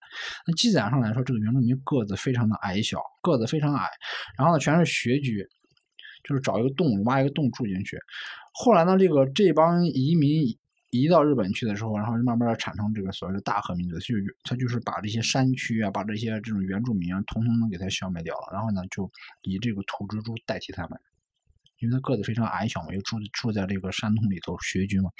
[0.46, 3.88] 那记载上来说，这个原住民个子非常的矮小，个子非常矮，
[4.36, 5.46] 然后呢，全是穴居，
[6.24, 7.98] 就是找一个洞，挖一个洞住进去。
[8.52, 10.44] 后来呢，这个这帮移民
[10.90, 18.48] 移到日本去的时候，然后就慢慢的产生这个所谓的大和民族，就他就是把这些山区啊，把这些这种原住民啊，统统的给他消灭掉了。
[18.52, 19.10] 然后呢，就
[19.42, 20.98] 以这个土蜘蛛代替他们。
[21.80, 25.10] 因为他个子非常矮小嘛，又住住在这个山洞里头穴居嘛，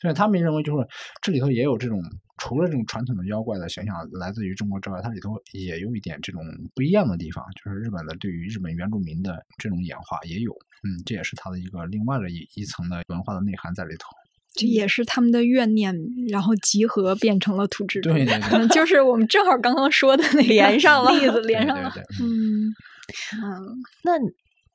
[0.00, 0.86] 所以他们认为就是
[1.22, 2.02] 这里头也有这种
[2.38, 6.42] 除了这种传统的妖怪的形象来自于中国之外，它里头也有一点这种
[6.74, 10.52] 不一样的地方，就是日本的对于日本原住民的这种演化也有，
[10.84, 14.08] 嗯，这也是它的一个另外的一一层的文化的内涵在里头。
[14.54, 15.94] 这也是他们的怨念，
[16.30, 22.72] 然后集合变成了土蜘蛛，对对对，就是我们正好刚刚说的那连上了例子，连上了，嗯
[23.34, 24.12] 嗯，那。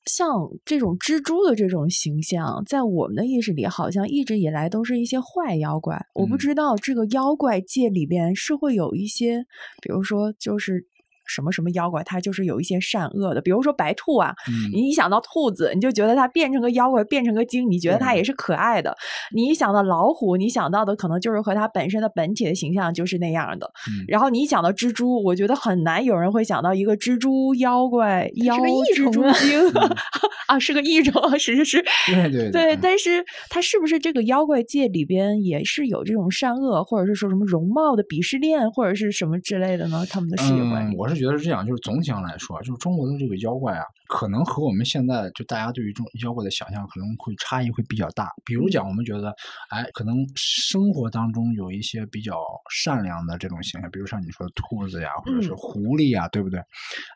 [0.05, 6.05] 像这种蜘蛛的这种形象，在我们的意识里，好像一直以来都是一些坏妖怪。
[6.13, 9.45] 我不知道这个妖怪界里边是会有一些，
[9.81, 10.87] 比如说就是。
[11.31, 13.41] 什么什么妖怪，它就是有一些善恶的。
[13.41, 14.33] 比如说白兔啊，
[14.73, 18.95] 你一想到兔子，你就觉得它变成个妖怪，变成个精，你觉得它也是可爱的。
[19.33, 23.71] 你一想到老虎，你想到的可能就是和它本身的本体的形象就是那样的。
[24.07, 29.59] 然后你一想到蜘蛛，我觉得很难有人会想到一个蜘蛛妖怪，妖蜘蛛精
[30.47, 32.77] 啊，是个异种，是是 是，对对对。
[32.81, 40.05] 但是它是不是这个妖怪界里边也是有这种善恶，或者是说什么容貌的鄙视链，或者是什么之类的呢？
[40.09, 41.20] 他们的世界观，我是。
[41.21, 48.29] 觉得是这样，就是总体上来说，就是中国的这个妖怪啊，可能和我们现在就大家对于这种妖怪的想象可能会差异会比较大。
[48.43, 49.33] 比如讲，我们觉得，
[49.69, 56.59] 哎，可能生活当中有一些比较善良的这种形象，比如像你说的兔子呀，或者是狐狸呀，对不对？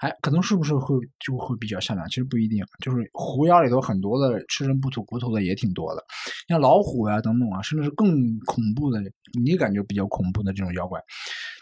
[0.02, 2.08] 哎，可能是不是会就会比较善良？
[2.10, 6.04] 其实不一定，就是狐妖里头很多的吃人不吐骨头的也挺多的，
[6.48, 8.08] 像老虎呀等等啊，甚至是更
[8.46, 9.02] 恐怖的，
[9.44, 11.02] 你感觉比较恐怖的这种妖怪。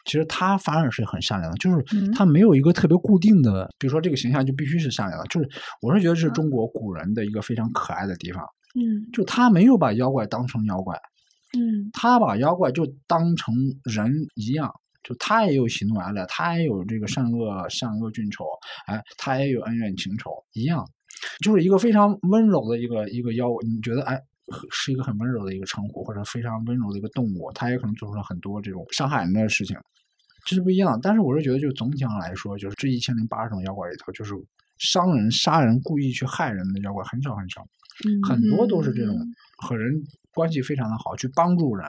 [0.05, 5.25] 其实它反而是很善良的，就是他没有一个特别固定的，比如说这个形象就必须是善良的。
[5.27, 5.47] 就是
[5.81, 8.43] 我是觉得是中国古人的一个非常可爱的地方，
[8.73, 10.95] 嗯，就他没有把妖怪当成妖怪，
[11.55, 18.43] 嗯，他把妖怪就当成人一样，就他也有喜怒哀乐，他也有这个善恶善恶俊丑，
[18.87, 20.83] 哎，他也有恩怨情仇一样，
[21.45, 24.19] 就是一个非常温柔的一个一个妖，你觉得哎？
[24.71, 29.77] 是一个很温柔的一个称呼，或者非常温柔的一个动物，它也可能做出了很多这种伤害人的事情，
[30.45, 30.99] 这是不一样。
[31.01, 34.33] 但是我是觉得，就总体上来说，就是这一千零八十种妖怪里头，就是
[34.77, 37.65] 伤人、杀人、故意去害人的妖怪很少很少，
[38.27, 39.17] 很多都是这种
[39.57, 39.93] 和人
[40.33, 41.87] 关系非常的好，去帮助人，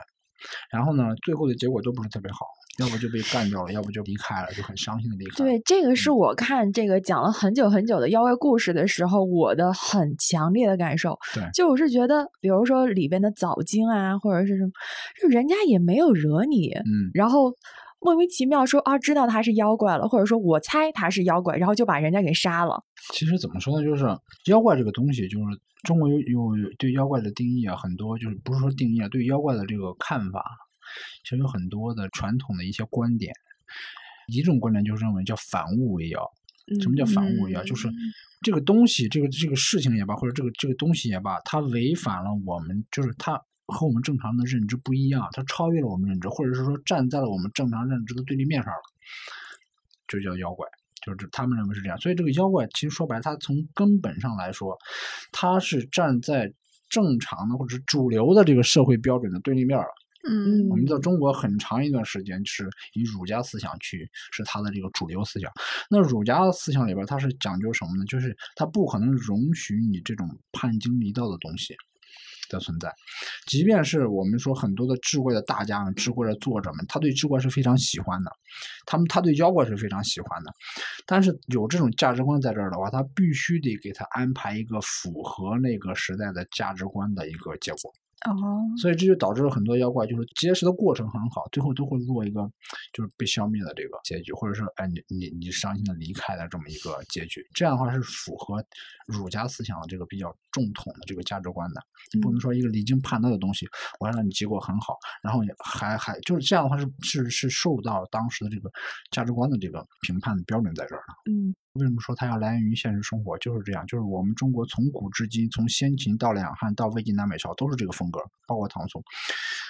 [0.71, 2.41] 然后呢，最后的结果都不是特别好。
[2.81, 5.37] 要不就被干掉了，要不就离开了，就很伤心的离开。
[5.37, 11.17] 对，这个是嗯我看这个讲了很久很久的妖怪故事的时候，我的很强烈的感受。
[11.33, 14.73] 对就我是觉得，比如说里边的早精啊，或者是什么，
[15.23, 17.55] 就人家也没有惹你，嗯，然后
[18.05, 22.85] 莫名其妙说啊，知道他是妖怪了，或者说我猜他是妖怪，然后就把人家给杀了。
[23.15, 24.05] 其实怎么说呢，就是
[24.51, 25.45] 妖怪这个东西，就是
[25.85, 30.45] 中国有有有对妖怪的定义啊，很多就是不是说定义啊，对妖怪的这个看法，
[31.25, 33.33] 其实有很多的传统的一些观点。
[34.29, 36.21] 一种观点就是认为叫反物为妖。
[36.83, 37.63] 什么叫反物为妖？
[37.65, 37.89] 就是
[38.43, 48.81] 这个东西，这个这个事情也罢，或者这个这个东西也罢，它违反了我们，就是它和我们正常的认知不一样，它超越了我们认知，或者是说站在了我们正常认知的对立面上了，
[50.09, 50.67] 就叫妖怪。
[51.05, 54.75] 就是他们认为是这样，所以这个妖怪其实说白了，它从根本上来说，
[55.33, 56.51] 它是站在
[56.89, 59.85] 正常的或者是主流的这个社会标准的对立面了。
[60.27, 65.53] 嗯我们在中国很长一段时间是以儒家思想去是它的这个主流思想。
[65.91, 68.05] 那儒家思想里边，它是讲究什么呢？
[68.07, 71.77] 就是它不可能容许你这种叛经离道的东西
[72.49, 72.93] 的存在。
[73.47, 78.31] 即便是我们说很多的智慧的大家们、智慧的作者们，他对智慧是非常喜欢的，
[78.87, 80.53] 他们他对妖怪是非常喜欢的。
[81.07, 87.93] 但是有这种价值观在这儿的话，他必须得给他安排一个符合那个时代的价值观的一个结果。
[88.27, 92.41] 哦，所以这就导致了很多妖怪，就是结识的过程很好，最后都会落一个
[92.93, 97.45] 就是被消灭的这个结局，或者是哎你你你伤心的离开的这么一个结局。
[97.55, 98.65] 这样的话是符合
[99.07, 101.81] 儒家思想的这个比较正统的这个价值观的。
[102.13, 103.67] 你不能说一个离经叛道的东西，
[104.01, 108.71] 我让你结果很好，然后也还还就是这样的话是是是受到当时的这个
[109.11, 111.33] 价值观的这个评判的标准在这儿的。
[111.33, 113.37] 嗯为什么说它要来源于现实生活？
[113.39, 119.03] 就是这样，就是我们中国从古至今，从先秦到两汉到魏晋南北朝，都是这个风格，包括唐宋。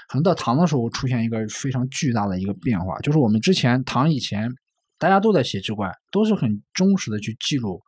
[0.07, 4.55] 可能到唐的时候出现一个非常巨大的一个变化，就是我们之前唐以前，
[4.99, 7.81] 大家都在写志怪，都是很忠实的去记录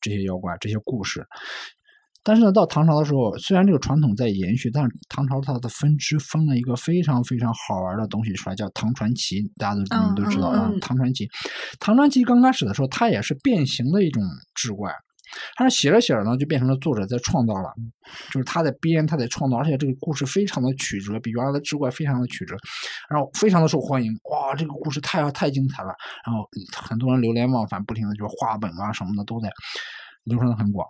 [0.00, 1.24] 这些妖怪、这些故事。
[2.24, 9.42] 但是呢，到唐朝的时候，虽然这个传统在延续，但是唐朝它的分支分了一个非常非常好玩的东西出来，叫唐传奇。
[9.56, 11.28] 大家都你们都知道啊，嗯嗯唐传奇。
[11.80, 14.22] 唐传奇刚开始的时候，它也是变形的一种
[14.54, 14.92] 志怪，
[15.56, 17.72] 但是写着写着呢，就变成了作者在创造了，
[18.30, 22.54] 就是他在编，他在创造，而且这个故事非常的曲折，比原来的志怪非常的曲折，
[23.10, 24.12] 然后非常的受欢迎。
[24.30, 25.92] 哇，这个故事太太精彩了，
[26.24, 29.48] 然后很多人流连忘返，不停的就是画本啊什么的都在
[30.24, 30.86] 流传的很广。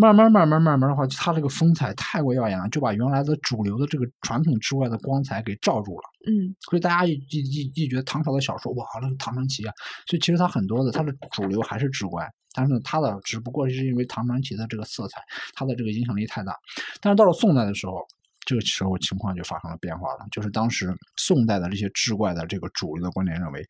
[0.00, 6.02] 慢慢慢慢慢慢的话，它这个风采太过耀眼了，就把原来的主流的这个传统之外的光彩给罩住了。
[6.26, 9.74] 嗯所以大家一一一一觉得唐朝的小说哇，那个唐传奇啊，
[10.06, 15.20] 所以其实它很多的它的主流还是志怪，但是呢，它的只不过是因为唐传奇的这个色彩，
[15.54, 16.56] 它的这个影响力太大。
[17.00, 18.06] 但是到了宋代的时候，
[18.46, 23.62] 这个时候情况就发生了变化了，就是当时宋代的这些志怪的这个主流的观点认为，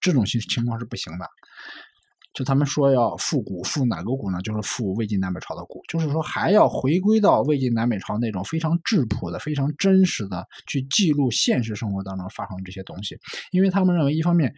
[0.00, 1.26] 这种情情况是不行的。
[2.32, 4.40] 就他们说要复古，复哪个古呢？
[4.42, 13.18] 就是复魏晋南北朝的古，就是说还要回归到魏晋南北朝那种非常质朴的、非常真实的去记录现实生活当中发生的这些东西。
[13.50, 14.54] 因为他们认为，一方面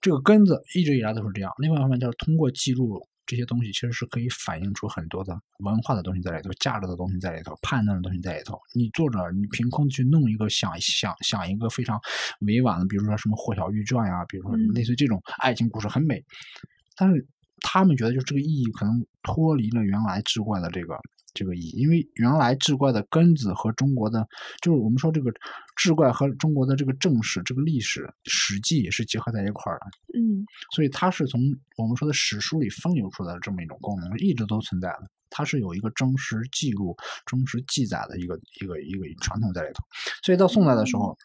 [0.00, 8.58] 这个根子一直以来都是这样，另外一方面就是通过记录这些东西，其实是可以反映出很多的文化的东西在里头、价值的东西在里头、判断的东西在里头。
[8.74, 12.00] 你作者你凭空去弄一个想想想一个非常
[12.46, 16.24] 委婉的，比如说什么《霍小玉传》呀，比如说嗯类似于这种爱情故事，很美。
[16.98, 17.26] 但是
[17.60, 20.98] 他们觉得，就这个意义可能脱离了原来志怪的这个
[21.34, 24.26] 这个意义，因为原来志怪的根子和中国的，
[24.62, 25.32] 就是我们说这个
[25.76, 29.86] 志怪和中国的这个正史、这个历史史记是结合在一块儿的，
[30.18, 30.44] 嗯。
[30.74, 31.40] 所以它是从
[31.76, 35.10] 我们说的史书里分流出来的这么一种功能，一直都存在的。
[35.30, 39.84] 它是有一个真实记录、真实记载的一个一个一个传统在里头，
[40.22, 41.16] 所以到宋代的时候，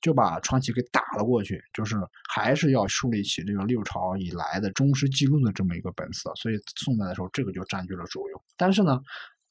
[0.00, 1.96] 就把传奇给打了过去，就是
[2.28, 6.32] 还是要树立起这个六朝以来的忠实记录的这么一个本色。
[6.34, 8.42] 所以宋代的时候，这个就占据了主流。
[8.56, 9.00] 但是呢，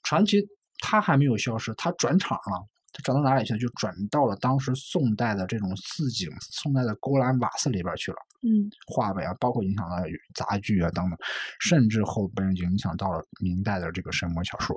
[0.04, 0.42] 传奇
[0.80, 2.68] 它还没有消失，它转场了。
[2.94, 3.60] 它转到哪里去了？
[3.60, 8.18] 就转到了当时宋代的这种四景、宋代的勾栏瓦肆里边去了。
[8.42, 9.98] 嗯话本啊，包括影响到
[10.34, 11.18] 杂剧啊等等，
[11.60, 14.76] 甚至后边影响到了明代的这个神魔小说，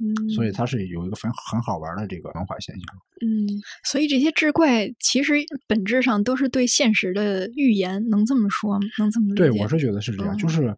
[0.00, 2.84] 嗯，所以它是有一个很很好玩的这个文化现象。
[3.22, 3.46] 嗯
[3.84, 5.34] 所以这些志怪其实
[5.66, 8.86] 本质上都是对现实的预言，能这么说吗？
[8.98, 10.74] 能这么理对，我是觉得是这样，就哦是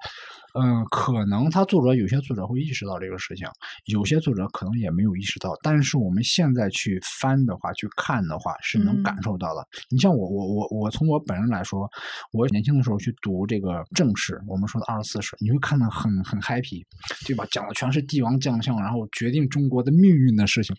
[0.54, 3.46] 嗯，可能他作者有些作者会意识到这个事情，
[3.86, 5.56] 有些作者可能也没有意识到。
[5.62, 9.66] 但是我们现在去翻的话，去看的话，是能感受到的。
[9.88, 11.88] 你像我，我，我，我从我本人来说，
[12.32, 16.84] 我年轻的时候去读这个正史，我们说的二十四史，你会看到很很 happy，
[17.26, 17.46] 对吧？
[17.50, 20.76] 讲的全是帝王将相，然后决定中国的命运的事情，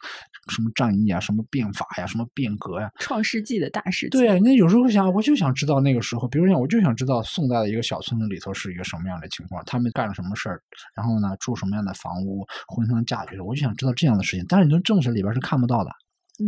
[0.49, 4.07] 什么战役啊，什么变法呀，什么变革呀，创世纪的大事。
[4.09, 9.62] 对啊，那有时候想，我就想知道那个时候，比如像，我就想知道宋代的一个小村子里头是一个什么样的情况。
[9.66, 10.61] 他们干了什么事儿？
[10.95, 12.45] 然后呢，住什么样的房屋？
[12.68, 14.45] 婚丧嫁娶，我就想知道这样的事情。
[14.47, 15.89] 但是你从正史里边是看不到的，
[16.39, 16.47] 嗯，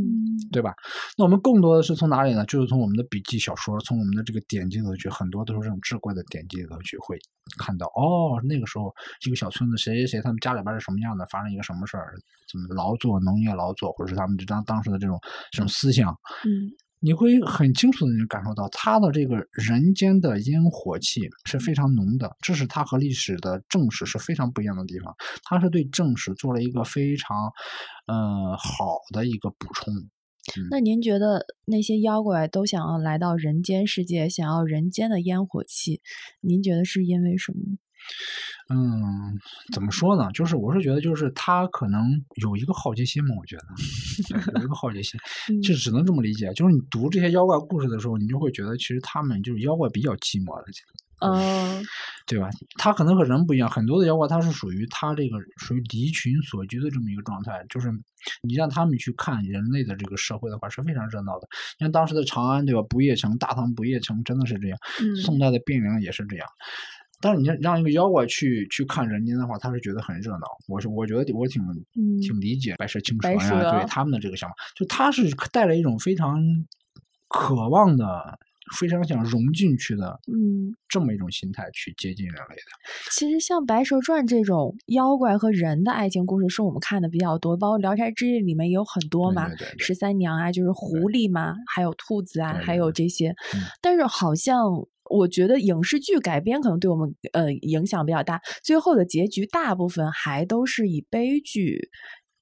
[0.51, 0.73] 对吧？
[1.17, 2.45] 那我们更多的是从哪里呢？
[2.45, 7.17] 就是从我们的笔记小说，从我们的这个典籍里头去，很多都是这种志怪的典籍里头去会
[7.59, 7.85] 看到。
[7.87, 8.93] 哦，那个时候
[9.25, 12.13] 一个小村子，谁谁谁他们家里边是什么样的，发生一个什么事儿，
[12.51, 15.19] 怎么劳作，农业劳作，或者是他们当当时的这种
[15.51, 16.09] 这种思想，
[16.45, 16.71] 嗯。
[17.05, 25.13] 你会很清楚的感受到他的这个人间的烟火气是非常浓的，这是他和历史的正史是非常不一样的地方。
[25.43, 27.51] 他是对正史做了一个非常，
[28.07, 29.93] 呃好的一个补充。
[30.71, 36.01] 那您觉得那些妖怪都想要来到人间世界，想要人间的烟火气，
[36.41, 37.77] 您觉得是因为什么？
[38.69, 39.37] 嗯，
[39.71, 40.31] 怎么说呢？
[40.31, 42.01] 就是我是觉得，就是他可能
[42.41, 43.35] 有一个好奇心嘛。
[43.37, 45.19] 我觉得有一个好奇心，
[45.61, 46.51] 就只能这么理解。
[46.53, 50.71] 就是你读这些妖怪故事的时候，你就会觉得，其实他们就是妖怪比较寂寞的，
[51.21, 51.83] 嗯，
[52.25, 52.49] 对吧？
[52.79, 57.63] 他可能和人不一样，很多的妖怪他是属于他这个属于离群索居的这么一个状态。
[57.69, 57.91] 就是
[58.41, 61.47] 你让他们去看人类的这个社会的话，是非常热闹的。
[61.77, 62.81] 像当时的长安，对吧？
[62.89, 64.77] 不夜城，大唐不夜城，真的是这样。
[65.23, 66.47] 宋代的汴梁也是这样。
[67.21, 70.45] 但是你让一个妖怪去去看人间的话，他是觉得很热闹。
[70.67, 71.61] 我是我觉得我挺
[72.21, 76.43] 挺理解白蛇青蛇呀，对他们的这个想法，就他是带着一种非常
[77.27, 78.37] 渴望的、
[78.77, 82.61] 非常想融进去的，嗯，这么一种心态去接近人类的。
[83.11, 93.35] 其实像《白蛇传》这种妖怪和人的爱情故事，是我们看的比较多，包括《聊斋志异》里面也有很多嘛，十三娘啊，就是狐狸嘛，还有兔子啊，还有这些。
[93.81, 94.55] 但是好像。
[95.07, 101.91] 我觉得影视剧改编可能对我们呃影响比较大，最后的结局大部分还都是以悲剧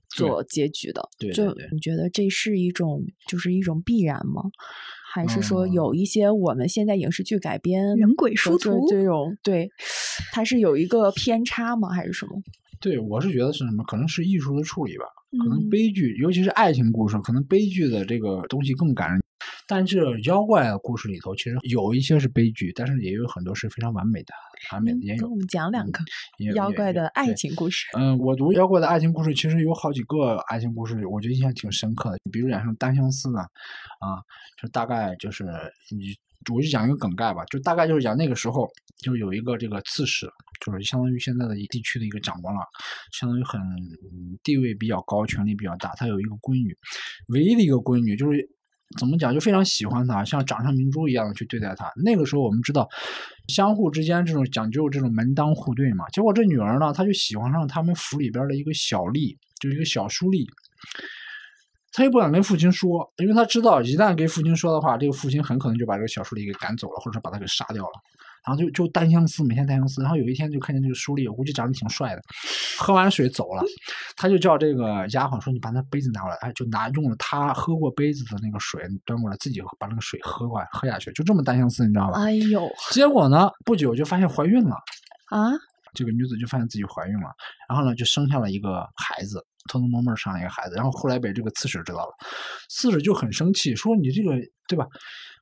[0.07, 1.09] 做结局的。
[1.19, 4.43] 对，就你觉得这是一种就是一种必然吗？
[5.13, 9.69] 还是说有一些我们现在影视剧改编人鬼殊途这种对，
[10.31, 11.89] 它是有一个偏差吗？
[11.89, 12.41] 还是什么？
[12.81, 13.83] 对，我是觉得是什么？
[13.83, 15.05] 可能是艺术的处理吧。
[15.37, 19.21] 可能悲剧，尤其是爱情故事，可能悲剧的这个东西更感人。
[19.67, 24.33] 但是妖怪故事里头，其实有一些是悲剧，但是也有很多是非常完美的，
[24.71, 25.29] 完美的也有。
[25.29, 25.99] 我们讲两个
[26.55, 27.85] 妖怪的爱情故事。
[27.97, 32.17] 嗯，我读妖怪的爱情故事，其实有好几个爱情故事，我觉得印象挺深刻的。
[32.31, 34.19] 比如讲像单相思呢，啊，
[34.61, 35.45] 就大概就是
[35.89, 36.15] 你。
[36.53, 38.69] 我就讲一个梗概吧，就大概就是讲那个时候，
[39.01, 40.27] 就有一个这个刺史，
[40.59, 42.59] 就是相当于现在的地区的一个长官了，
[43.13, 43.61] 相当于很
[44.43, 45.93] 地位比较高，权力比较大。
[45.95, 46.77] 他有一个闺女，
[47.29, 48.45] 唯一的一个闺女，就是
[48.97, 51.91] 怎么讲，就非常喜欢他，像掌上明珠一样的去对待他。
[52.03, 52.87] 那个时候我们知道，
[53.47, 56.07] 相互之间这种讲究这种门当户对嘛。
[56.09, 60.45] 结果这女儿呢，她就喜欢上他们府里边的一个小吏，就是一个小书吏。
[61.95, 67.91] 他又不敢跟父亲说，因为他知道一旦跟父亲说的话，这个父亲很可能就把这个小书吏给赶走了，或者说把他给杀掉了。
[68.45, 70.01] 然后就就单相思，每天单相思。
[70.01, 72.21] 然后有一天就看见这个书立，我估计长得挺帅的，
[72.77, 73.63] 喝完水走了，
[74.15, 82.21] 他就叫这个丫鬟说：“你把那杯子拿过来。”哎，就拿用了他喝过杯子的那个水端过来，自己把那个水喝过来喝下去，就这么单相思，你知道吧？
[82.21, 82.69] 哎呦！
[82.91, 84.75] 结果呢，不久就发现怀孕了
[85.29, 85.51] 啊！
[85.93, 87.29] 这个女子就发现自己怀孕了，
[87.69, 89.45] 然后呢，就生下了一个孩子。
[89.71, 92.11] 偷偷摸摸生了一个孩子，然后后来被这个刺史知道了，
[92.69, 94.31] 刺史就很生气，说你这个
[94.67, 94.85] 对吧，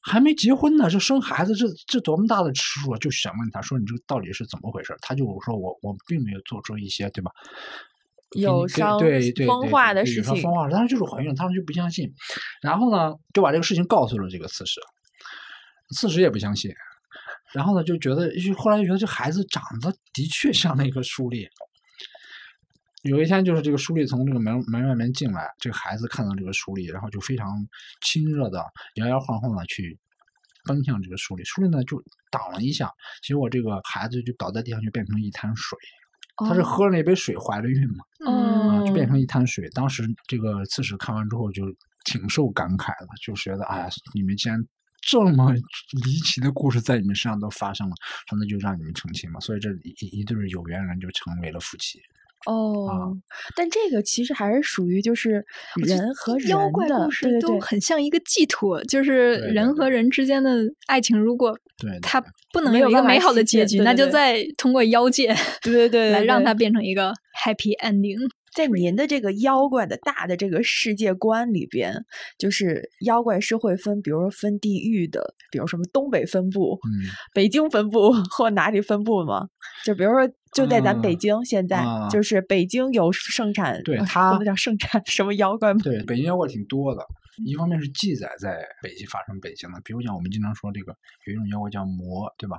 [0.03, 2.97] 还没结婚呢，这生孩子这这多么大的耻辱啊！
[2.99, 4.95] 就想问他说你这个到底是怎么回事？
[5.01, 7.31] 他就说我我并没有做出一些对吧，
[8.37, 12.07] 有伤对对风化的事情，风化，但是就是怀孕，他们就不相信，
[12.61, 14.79] 然后呢就把这个事情告诉了这个刺史，
[15.95, 16.71] 刺史也不相信，
[17.53, 21.47] 然后呢就觉得后来就觉得这孩子长得的确像那个书吏。
[23.03, 27.47] 有一天，就是这个书吏从这个门门外面进来，这个孩子看到这个书吏，然后就非常
[28.01, 28.63] 亲热的
[28.95, 29.97] 摇摇晃晃的去
[30.65, 31.99] 奔向这个书吏，书吏呢就
[32.29, 32.91] 挡了一下，
[33.23, 35.77] 结果这个孩子就倒在地上，就变成一滩水。
[36.37, 39.67] 他是喝了那杯水怀了孕嘛，啊，就变成一滩水。
[39.71, 41.63] 当时这个刺史看完之后就
[42.05, 44.63] 挺受感慨的，就觉得哎呀，你们既然
[45.01, 45.53] 这么
[46.03, 47.95] 离奇的故事在你们身上都发生了，
[48.37, 49.39] 那就让你们成亲嘛。
[49.39, 51.99] 所以这一一对有缘人就成为了夫妻。
[52.47, 53.15] 哦，
[53.55, 55.45] 但这个其实还是属于就是
[55.75, 62.19] 人和人妖怪故事都很像一个寄托，就是人和人之间的爱情，如果对，他
[62.51, 65.27] 不能有一个美好的结局，那就再通过妖界
[65.61, 67.13] 对对对来让对它变成一个
[67.45, 68.17] happy ending。
[68.53, 71.93] 在您的这个妖怪的大的这个世界观里边，
[72.37, 79.47] 就是妖怪是会分，比如说分地域的，比如什么东北分部、嗯，北京分部 或哪里分部吗？
[79.85, 85.79] 就比如说，就在咱北嗯京，现在、啊就是北京有盛产，呃对它那叫盛产什么妖怪吗？
[85.83, 87.05] 对，北京妖怪挺多的。
[87.45, 92.57] 一方面是记载在北京发生北京的，比如讲我们经常说这个有一种妖怪叫魔，对吧？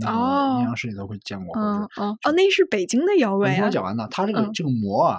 [0.00, 3.70] 那个哦阴阳师里头会见过，嗯哦哦，那是北京的妖怪我。
[3.70, 5.18] 讲完呢，它这个、嗯这个魔啊，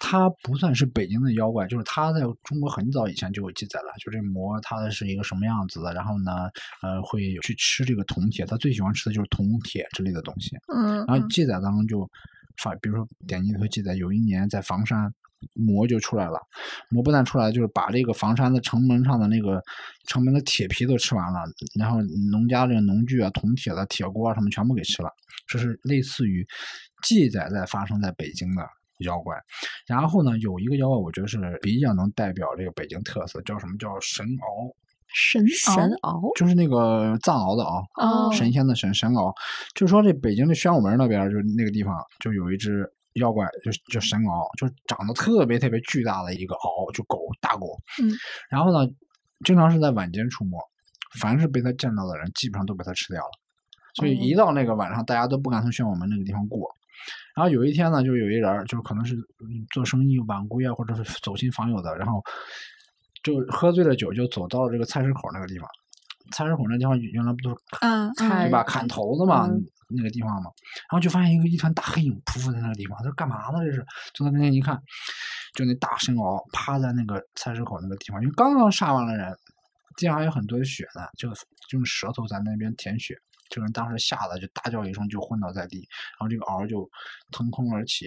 [0.00, 6.48] 它不算是北京的妖怪，就是它在中国很早以前就有记载了，就这魔它是一个什么样子的，然后呢，
[6.82, 10.56] 呃，会去吃这个铜铁，它最喜欢吃的就是铜铁之类的东西。
[10.74, 12.08] 嗯，然后嗯记载当中就
[12.62, 15.12] 发，比如说典籍里头记载，有一年在房山。
[15.54, 16.40] 魔就出来了，
[16.90, 19.62] 魔不但出来，就是把这个房山的城门上的那个
[20.08, 21.40] 城门的铁皮都吃完了，
[21.78, 25.08] 然后农家这个农具啊、铜铁的铁锅啊什么全部给吃了。
[25.46, 26.46] 这是类似于
[27.04, 28.62] 记载在发生在北京的
[28.98, 29.36] 妖怪。
[29.86, 34.74] 然后呢，有一个妖怪，我觉得是比较能代表这个北京特色，叫什么叫神獒，
[35.14, 35.72] 神神
[36.02, 39.32] 鳌鳌就是那个藏獒的獒，哦神仙的神神獒。
[39.74, 42.92] 就是说这北京的宣武门那边，就是那个地方就有一只。
[43.18, 47.76] 妖怪就就神獒，就长得特别特别巨大的一个獒，就狗大狗。
[48.02, 48.10] 嗯。
[48.50, 48.90] 然后呢，
[49.44, 50.58] 经常是在晚间出没，
[51.20, 53.30] 凡是被它见到的人，基本上都被它吃掉了。
[53.94, 56.68] 所以一到那个晚上，大家都不敢从宣武门那个地方过。
[57.34, 62.22] 然后有一天呢，就有一人，就是可能是嗯做生意晚归啊，或者是走亲访友的，然后
[63.22, 65.68] 就喝醉了酒，就走到了这个菜市口那个地方。
[66.32, 68.62] 菜市口那地方原来不都是嗯看对吧？
[68.62, 70.50] 嗯砍头的嘛，嗯那个地方嘛。
[70.90, 73.64] 然后就发现一个一团大黑影匍匐在那个地方，他说干嘛呢？
[73.64, 74.80] 这是，走到跟前一看，
[75.54, 79.36] 就那大神獒趴在那个菜市口那个地方，因为刚刚杀完了人，
[79.96, 81.28] 地上还有很多血呢，就
[81.72, 83.16] 用舌头在那边舔血。
[83.50, 86.88] 这个人当时吓得就大叫一声，就昏倒在地，然后这个獒就
[87.30, 88.06] 腾空而起，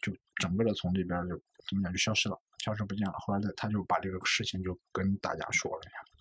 [0.00, 1.36] 就整个的从这边就
[1.68, 3.12] 怎么讲就消失了，消失不见了。
[3.18, 6.11] 后来他他就把这个事情就跟大家说了一下。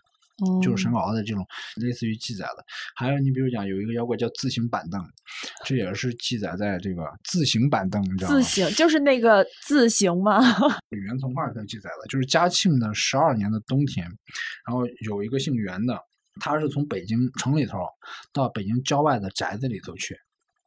[0.62, 1.46] 就是神哦鳌的这种
[1.78, 2.64] 类似于记载的。
[2.96, 5.02] 还有你比如讲有一个妖怪叫自行板凳，
[5.66, 8.36] 这也是记载在这个自行板凳，你知道吗？
[8.36, 10.42] 自行就是那个自行吗？
[10.90, 14.06] 袁从画上记载的，就是嘉庆的十二年的冬天，
[14.68, 15.98] 然后有一个姓袁的，
[16.40, 17.80] 他是从北京城里头
[18.34, 20.16] 到北京郊外的宅子里头去。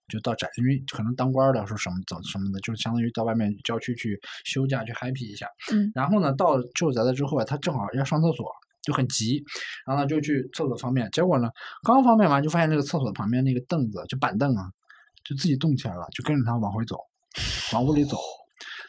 [0.06, 5.48] 就到宅，因为可能当官的说什么走什么的，就是相当于到外面郊区去休假去 happy 一下。
[5.72, 8.46] 嗯然后呢，到旧宅子之后啊，他正好要上厕所，
[8.84, 9.42] 就很急，
[9.86, 11.10] 然后呢就去厕所方便。
[11.10, 11.48] 结果呢，
[11.82, 14.68] 刚方便完就发现那个厕所旁边那个凳子，就板凳啊，
[15.24, 16.98] 就自己动起来了，就跟着他往回走，
[17.72, 18.16] 往屋里走。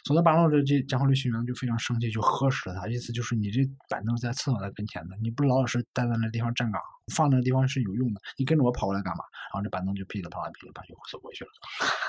[0.05, 6.79] 走到半路这这江湖律师员就非常生气，就呵斥了他，意思就是你这板凳在厕所的跟前的，你不老老实待在那地方站岗，
[7.11, 9.23] 放那个地方是有用的，你跟着我跑过来干嘛？
[9.51, 11.49] 然后这板凳就噼里啪啦噼里啪啦就走过去了，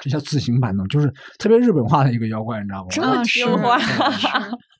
[0.03, 2.89] 这叫自行板凳，就是特别日本化的一个妖怪，你知道吗？
[2.91, 3.47] 这么听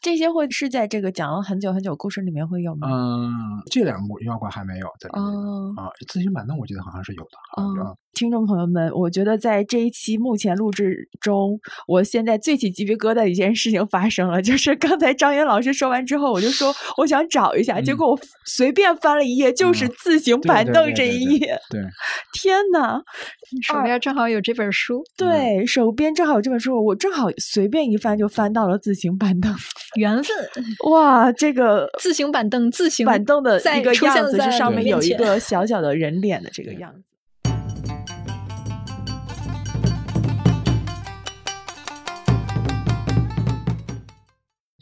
[0.00, 2.88] 这些会是在这个讲了很久很久故事里面会有吗？
[2.90, 5.24] 嗯，这两个妖怪还没有在这里。
[5.24, 7.38] 哦啊，自行板凳我记得好像是有的。
[7.56, 21.80] 啊哦，听众朋友们，我觉得在这一期目前录制中，我现在最起鸡皮疙瘩的一件事情发生了，就是刚才张云老师说完之后，我就说 我想找一下，结嗯果我随便翻了一页，就是嗯自行对板凳这对对对一页，对，
[22.40, 23.02] 天呐！
[23.62, 29.54] 手边正好有这本书，对，手边正好有这本书，我正好随便一翻就翻到了自行板凳。
[30.00, 30.34] 缘分，
[30.90, 37.02] 哇，这个自行板凳，自行板凳的一个样子在是上面有一个小小的人脸的这个样子。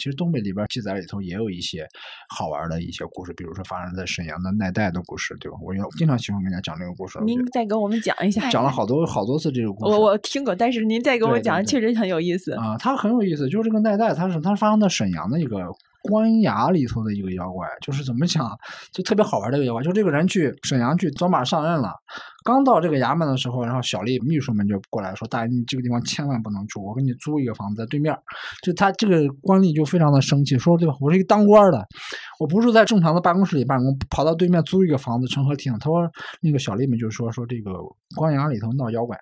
[0.04, 1.88] 其实东北里边记载里头也有一些
[2.28, 5.56] 好玩的一些故事，比如说发生在沈阳的奈代的故事，对吧？
[5.62, 8.50] 我也经常喜欢跟人家讲这个故事，您再给我们讲一下。
[8.50, 9.92] 讲了好多好多次这个故事。
[9.92, 12.52] 我我听过，但是您再给我对对讲，对确实很有意思。
[12.52, 15.56] 啊，它很有意思，就是这个奈代，它是它发生在沈阳的一个
[16.04, 18.50] 官衙里头的一个妖怪，就是怎么讲，
[18.92, 21.92] 就特别好玩的一个妖怪，就这个人去沈阳去走马上任了，
[22.44, 28.14] 刚到这个衙门的时候，然后小吏秘书们就过来说，大人，你这个地方千万不能住，我给你租一个房子在对面。
[28.62, 31.82] 就他这个官吏就非常的生气，说对吧，我是一个当官的，
[32.38, 35.78] 我不是在正常的办公室里办公，跑到对面租一个房子，成何体统？
[35.78, 36.06] 他说
[36.42, 37.72] 那个小吏们就说说这个
[38.14, 39.18] 官衙里头闹妖怪。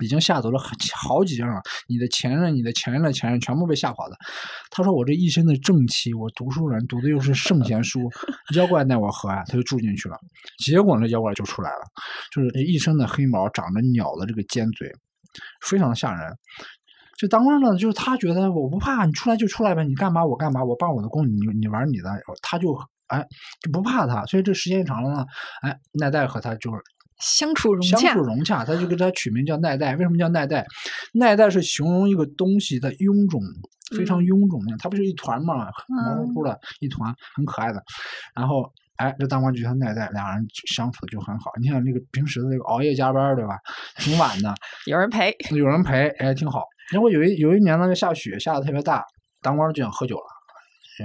[0.00, 4.16] 已经吓走了很好几人了，你的前任、你的前任的前任全部被吓跑的。
[4.70, 8.00] 他说：“我这一身的正气，我读书人读的又是圣贤书，
[8.54, 10.16] 妖怪奈我何啊？”他就住进去了。
[10.58, 11.82] 结果那，妖怪就出来了，
[12.32, 14.90] 就是一身的黑毛，长着鸟的这个尖嘴，
[15.66, 16.32] 非常吓人。
[17.18, 22.10] 就当官的，就是他觉得我不怕，你出来就出来呗，你干嘛我干嘛，我办我的工，你你玩你的。
[22.42, 22.74] 他就
[23.08, 23.22] 哎
[23.60, 25.26] 就不怕他，所以这时间长了呢，
[25.62, 26.78] 哎奈代和他就是
[27.20, 29.94] 相处融洽相处融洽，他就给他取名叫奈代。
[29.96, 30.64] 为什么叫奈代？
[31.12, 33.40] 奈代是形容一个东西的臃肿，
[33.96, 37.82] 非常嗯臃肿的，它不是一团嘛，毛乎乎的一团，很可爱的。
[38.34, 41.50] 然后，哎，这大官就像奈代，两人相处的就很好。
[41.60, 43.58] 你看那个平时的那个熬夜加班，对吧？
[43.98, 44.54] 挺晚的，
[44.86, 46.64] 有人陪，有人陪，哎，挺好。
[46.92, 49.04] 然后有一有一年呢，就下雪，下的特别大，
[49.42, 50.24] 当官就想喝酒了，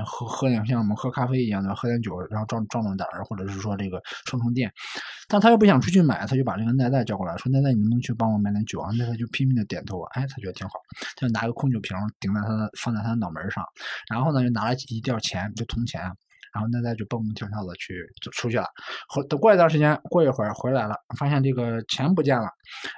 [0.03, 4.71] 喝喝点像我们喝咖啡一样的，喝点酒，然后壮壮壮胆儿，或者是说这个充充电。
[5.27, 8.91] 但他又不想出去买，他就把这个奈奈叫过来，说奈奈，你能不能去帮我买点酒啊？
[8.97, 10.73] 奈奈就拼命的点头，哎，他觉得挺好，
[11.15, 13.63] 他就拿个空酒瓶顶在他的放在他的脑门上，
[14.09, 16.11] 然后呢，就拿了一吊钱，就铜钱。
[16.55, 18.65] 然后奈代就蹦蹦跳跳的去就出去了，
[19.09, 22.47] 后等过一段时间，过一会儿回来了，发现这个钱不见了，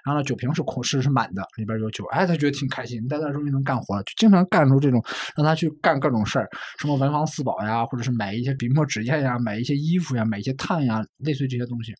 [0.06, 5.04] 然后呢，酒瓶是空是是满的，里边有酒，哎，他觉得挺开心，奈代终于能干活了，就经常干出这种
[5.36, 6.48] 让他去干各种事儿，
[6.80, 11.96] 什么文房四宝呀，或者是买一些笔墨纸砚呀，买一些衣服呀，买一些炭呀，类似于这些东西。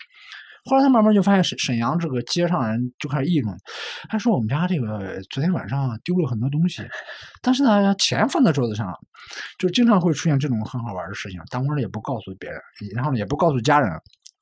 [0.68, 3.56] 后来他慢慢就发现沈沈阳这个街上人就开始议论，
[4.10, 6.84] 他说我们家这个昨天晚上丢了很多东西，
[7.42, 8.94] 但是呢钱放在桌子上，
[9.58, 11.40] 就经常会出现这种很好玩的事情。
[11.50, 12.60] 当官的也不告诉别人，
[12.94, 13.90] 然后呢也不告诉家人，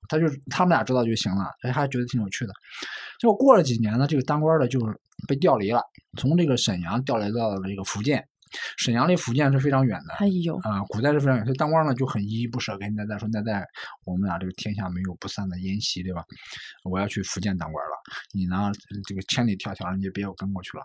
[0.10, 2.54] 他就他们俩知道就行了，哎还觉得挺有趣的。
[3.20, 4.80] 结果过了几年呢，这个当官的就
[5.28, 5.82] 被调离了，
[6.18, 8.26] 从这个沈阳调离到了这个福建。
[8.78, 13.66] 沈阳离福建是非常远的，哎呦，啊、古代是非常远，所以当官呢就很依依不舍，跟奈奈说：“奈奈，
[14.04, 16.24] 我们俩这个天下没有不散的宴席，对吧？
[16.84, 17.92] 我要去福建当官了，
[18.34, 18.72] 你呢，
[19.08, 20.84] 这个千里迢迢你也别要跟过去了。”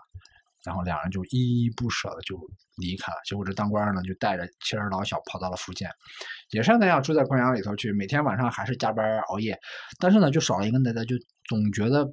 [0.63, 2.39] 然后两人就依依不舍的就
[2.77, 3.17] 离开了。
[3.25, 5.89] 结果这当官呢就带着妻儿老小跑到了福建，
[6.51, 9.57] 也是那样住在官衙里头去，每天晚上还是加班熬夜，
[9.99, 11.15] 但是呢就少了一个奈代，就
[11.45, 12.07] 总觉得。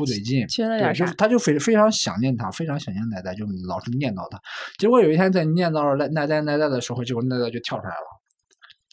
[0.00, 4.40] 不对劲，对，缺了点啥就是他就非非常想念他，非常想念奈代，就老是念叨他。
[4.78, 8.06] 结果有一天在念叨着奈奈代奈的时候，结果奈代就跳出来了，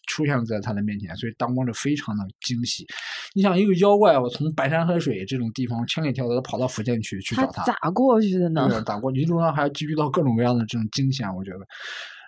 [0.07, 2.85] 出现在他的面前，所以当官的非常的惊喜。
[3.33, 8.67] 你想一个妖怪，我从白山黑水这种地方千里迢迢的跑到福建去去找他，咋过去的呢？
[8.69, 11.59] 对，咋过一路上还遇到各种各样的这种惊险，我觉得。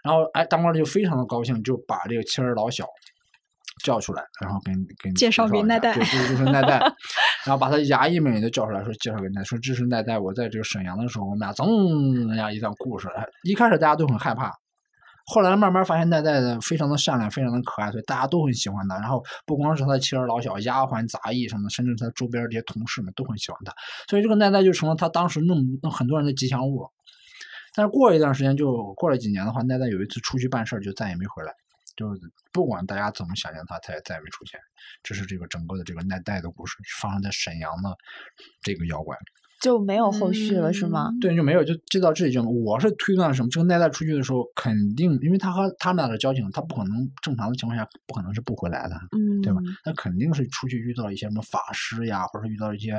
[0.01, 2.85] 然后哎，当官的就非常的高兴，就把这个妻儿老小
[3.83, 6.79] 叫出来，然后跟跟介绍给一奈代对，这就是奈代。
[7.45, 10.19] 然后把他衙役们也都叫出来，说介绍给奈，说这是奈代。
[10.19, 11.65] 我在这个沈阳的时候，我们俩噌
[12.27, 13.07] 人家一段故事。
[13.15, 14.51] 哎一开始大家都很害怕，
[15.25, 18.95] 后来慢慢发现奈代的非常的善良，非常的可爱，所以大家都很喜欢他。
[18.97, 23.73] 然后不光是他的妻儿老小、丫鬟杂役什么的，甚至他周边这些同事们都很喜欢他。
[24.09, 26.87] 所以这个奈代就成了他当时弄弄很多人的吉祥物。
[27.75, 31.53] 但是过了一段时间，就过了几年的话，奈代有一次出去办事儿，就再也没回来。
[31.99, 32.21] 就是
[32.53, 34.57] 不管大家怎么想象他，他也再也没出现。
[35.03, 37.93] 这是这个整个的这个奈代的故事，发生在沈阳的
[38.61, 39.17] 这个妖怪。
[39.61, 41.11] 就没有后续了是吗？
[41.19, 42.41] 对，就没有，就就到这里就。
[42.41, 43.49] 我是推断什么？
[43.51, 49.59] 这个奈代出去的时候，肯定因为他和他们俩的交情，他不可能正常的情况下不可能是不回来的，嗯，对吧？
[49.83, 52.97] 那肯定是出去遇到一些什么法师呀，或者是遇到一些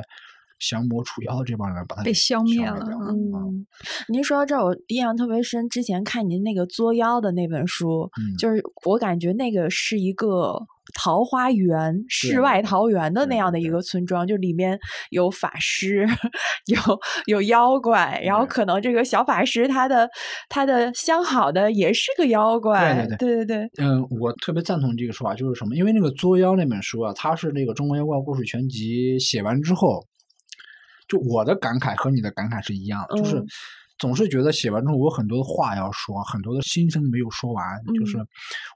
[0.61, 3.67] 降魔除妖的这帮人，把他被给消灭了掉嗯嗯，
[4.07, 5.67] 您说到这儿，我印象特别深。
[5.69, 10.53] 之前看您那个作妖的那本书，嗯就是我感觉那个是一个
[10.93, 14.77] 桃花源、世外桃源的那样的一个村庄，就里面
[15.11, 16.05] 有法师，
[16.65, 16.77] 有
[17.27, 20.09] 有妖怪，然后可能这个小法师他的
[20.49, 25.75] 他的相好的也是个妖怪，对对对对，嗯，我特别赞同这个说法，就是什么？
[25.75, 30.05] 因为那个《作妖》那本书啊，它是那个《中国妖怪故事全集》写完之后，
[31.11, 33.47] 就我的感慨和你的感慨是一样的，就是嗯。
[33.99, 38.27] 总是觉得写完之后我有很多的话要说，很多的心声没有说完，就是嗯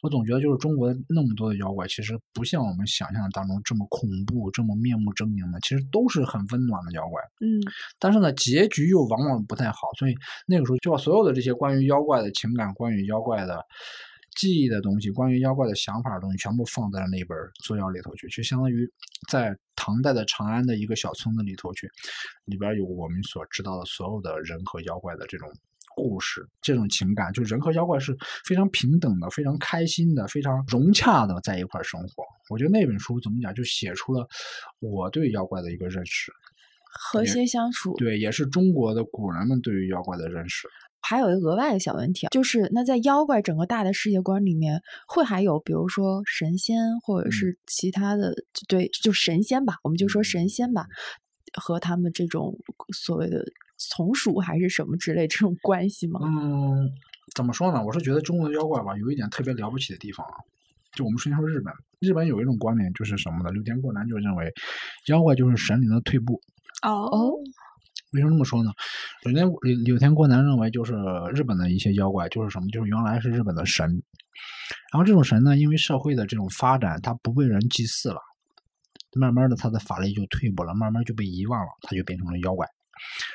[0.03, 7.19] 我总觉得就是中国那么多的妖怪，其实不像我们想象当中这么恐怖、这么面目狰狞的，其实都是很温暖的妖怪。
[7.41, 7.57] 嗯。
[7.97, 10.13] 但是呢，结局又往往不太好，所以
[10.45, 13.65] 那个时候就把所有的这些关于妖怪的情感、关于妖怪的
[14.35, 18.87] 记忆的东西、关于妖怪的想法的东西，全部放在了那本《作妖》里头去，就相当于
[19.29, 21.89] 在唐代的长安的一个小村子里头去，
[22.45, 25.49] 里边有我们所知道的所有的人和妖怪的这种。
[25.97, 28.13] 故事这种情感，就人和妖怪是
[28.43, 32.25] 非常平等的、非常开心的、非常融洽的在一块生活。
[32.49, 34.27] 我觉得那本书怎么讲，就写出了
[34.81, 36.33] 我对妖怪的一个认识。
[36.99, 37.93] 和谐相处。
[37.95, 40.67] 对，也是中国的古人们对于妖怪的认识。
[41.07, 48.33] 还有一个额外的小问题啊，就是那在妖怪整个大的世界观里面，会还有比如说神仙或者嗯是其他的，
[48.67, 50.87] 对，就神仙吧，我们就说神嗯仙吧，
[51.61, 52.57] 和他们这种
[52.91, 53.45] 所谓的
[53.77, 56.19] 从属还是什么之类这种 关系吗？
[56.23, 56.89] 嗯，
[57.35, 57.83] 怎么说呢？
[57.85, 60.33] 我是觉得中国的妖怪吧，有一点特别了不起的地方啊。
[60.95, 63.51] 就我们说一说日本，日本有一种观点就是什么呢？
[63.51, 64.51] 柳田过男就认为，
[65.07, 66.41] 妖怪就是神灵的退步。
[66.81, 67.09] 哦，
[68.15, 68.71] 为什么这么说呢？
[69.23, 70.93] 柳田柳柳田过男认为，就是
[71.33, 73.85] 日本的一些妖怪，就是什么，就是原来是日本的神，
[74.91, 78.19] 然后这种神呢，因为社会的这种发展，他不被人祭祀了，
[79.19, 82.65] 慢慢的他的法力就退步了，慢慢就被遗忘了，他就变成了妖怪。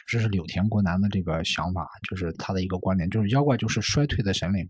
[0.06, 4.68] 这是柳田国男的这个想法，就是他的一个观点，就是妖怪就是衰退的神灵，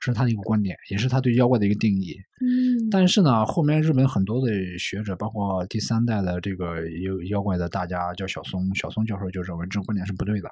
[0.00, 2.16] 这是他的一个观点，也是他对妖怪的一个定义。
[2.40, 10.50] 嗯，但是呢，后面日本很多的学者，包括第三代的这个妖妖怪的大家叫小松，小松教授就认为这个观点是不对的。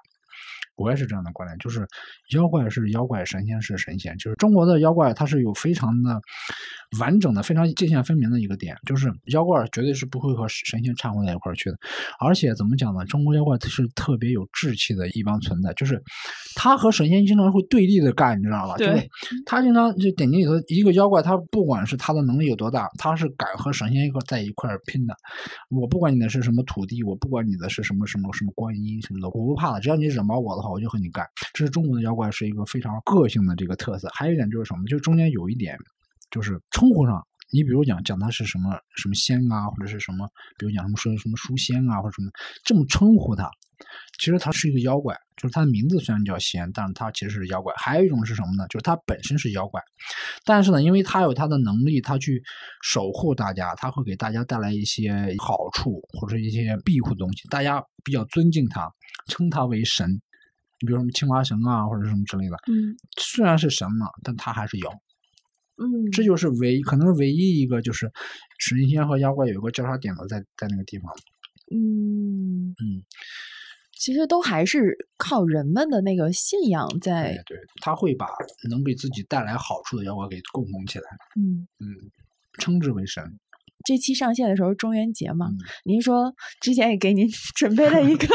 [0.83, 1.87] 我也是这样的观点，就是
[2.35, 4.17] 妖怪是妖怪，神仙是神仙。
[4.19, 6.21] 就是中国的妖怪，它是有非常的
[6.99, 11.77] 完整的、非常界限分明的一个点，就是妖怪绝对是不会和神仙掺和在一块儿去的。
[12.21, 13.05] 而且怎么讲呢？
[13.07, 16.03] 中国妖怪它是特别有志气的一帮存在，就是
[16.55, 18.77] 他和神仙经常会对立的干，你知道吧？
[18.77, 19.09] 对就是
[19.47, 25.15] 他经常就典籍里头一个妖怪，他不管是他的能力有多大，他是敢和神仙一块在一块儿拼的。
[25.71, 31.25] 我不管你的是什么土地，我不管你的是什么什么什么观音什么的，我不怕的，只要你惹毛我的话，我就和你干。
[31.55, 34.09] 这是中国的妖怪是一个非常个性的这个特色。
[34.15, 34.85] 还有一点就是什么？
[34.87, 35.77] 就中间有一点
[36.31, 40.27] 就是称呼上，你比如讲讲他是什么什么仙啊，或者是什么，
[40.59, 42.31] 比如讲什么说什么书仙啊，或者什么
[42.65, 43.51] 这么称呼他，
[44.19, 47.73] 其实他是一个妖怪，就是他的名字虽然叫仙，但是他其实是妖怪。
[47.77, 48.67] 还有一种是什么呢？
[48.69, 49.81] 就是他本身是妖怪，
[50.45, 52.43] 但是呢，因为他有他的能力，他去
[52.83, 58.91] 守护大家，他会给大家带来一些好处或者一些庇护的东西，大家比较尊敬他，
[59.27, 60.21] 称他为神。
[60.83, 64.91] 你比如什么青蛙神啊，或者什么之类的，嗯虽然是神嘛，但他还是妖。
[65.77, 68.11] 嗯，这就是唯可能是唯一一个就是
[68.59, 71.13] 神仙和妖怪有一个交叉点的在在那个地方。
[71.73, 73.03] 嗯嗯，
[73.93, 78.27] 其实都还是靠人们的那个信仰在对，对，他会把
[78.69, 81.05] 能给自己带来好处的妖怪给共同起来，
[81.37, 81.67] 嗯。
[81.79, 81.87] 嗯，
[82.59, 83.39] 称之为神。
[83.85, 88.27] 这期上线的时候是中元节嘛，嗯您说之前也给您 准备了一个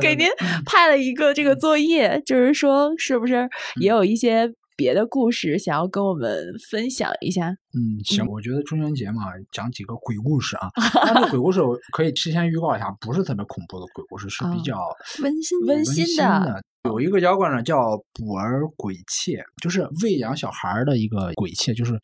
[0.00, 0.26] 给您
[0.64, 3.48] 派了一个这个作业，就是说是不是
[3.80, 7.48] 也有一些别的故事想要跟我们分享一下？
[7.74, 10.68] 嗯，行，我觉得中元节嘛，讲几个鬼故事啊。
[11.06, 14.78] 但是鬼故事我可以提前预告一下，不是特别恐怖的鬼故事，是比哦较
[15.22, 16.62] 温馨温温馨馨的的。
[16.84, 21.98] 有一个妖怪呢，叫捕儿鬼妾，就是喂养小孩儿的一个鬼妾，就是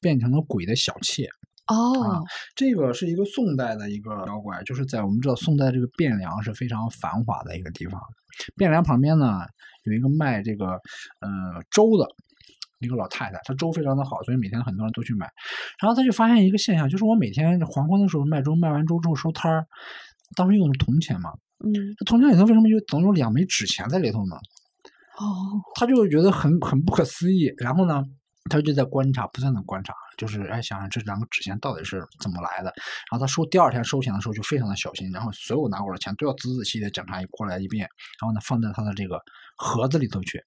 [0.00, 1.28] 变成了鬼的小妾。
[1.66, 2.22] 哦，
[2.54, 8.00] 这个是一个宋代的一个妖怪，就是在我们知道宋代这个汴梁是非常繁华的一个地方。
[8.56, 9.40] 汴梁旁边呢
[9.84, 12.06] 有一个卖这个呃粥的
[12.80, 15.26] 一个老太太，她粥非常的好，所以每天很多人都去买。
[15.80, 19.66] 然后她就发现一个现象，就是我每天黄昏的时候卖粥，卖完粥之后收摊儿，
[20.36, 21.30] 当时用的铜钱嘛，
[21.64, 24.36] 嗯，这铜钱里头为什么有总有两枚纸钱在里头呢？
[25.16, 28.02] 哦，他就觉得很很不可思议，然后呢，
[28.50, 32.72] 他就在观察，不断的观察，就是哎想想这两个纸钱到底是怎么来的。
[33.10, 37.88] 然后他收第二天收钱的时候就非常的小心，然后所有拿过的钱都要仔仔细细的检查一过来一遍，
[38.20, 39.18] 然后呢放在他的这个
[39.56, 40.42] 盒子里头去。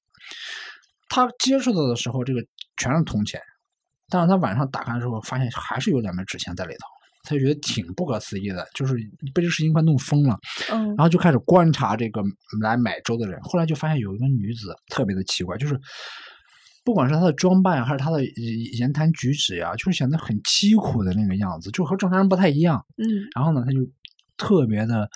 [1.10, 2.44] 他接触到的时候，这个
[2.76, 3.42] 全是铜钱，
[4.10, 6.86] 但是他晚上打开的时候，发现还是有两枚纸钱在里头，
[7.24, 8.96] 他就觉得挺不可思议的，就是
[9.34, 10.38] 被这事情快弄疯了。
[10.70, 12.22] 嗯然后就开始观察这个
[12.62, 15.80] 来买粥的人，后来就发现有一个女子特别的奇怪，就是
[16.88, 18.44] 不管是他的装扮，还是他的呃
[18.80, 22.86] 言谈举止呀，就是显得很凄苦的那个样子，就和正常人不太一样。
[22.96, 23.80] 嗯然后呢，他就
[24.38, 25.10] 特别的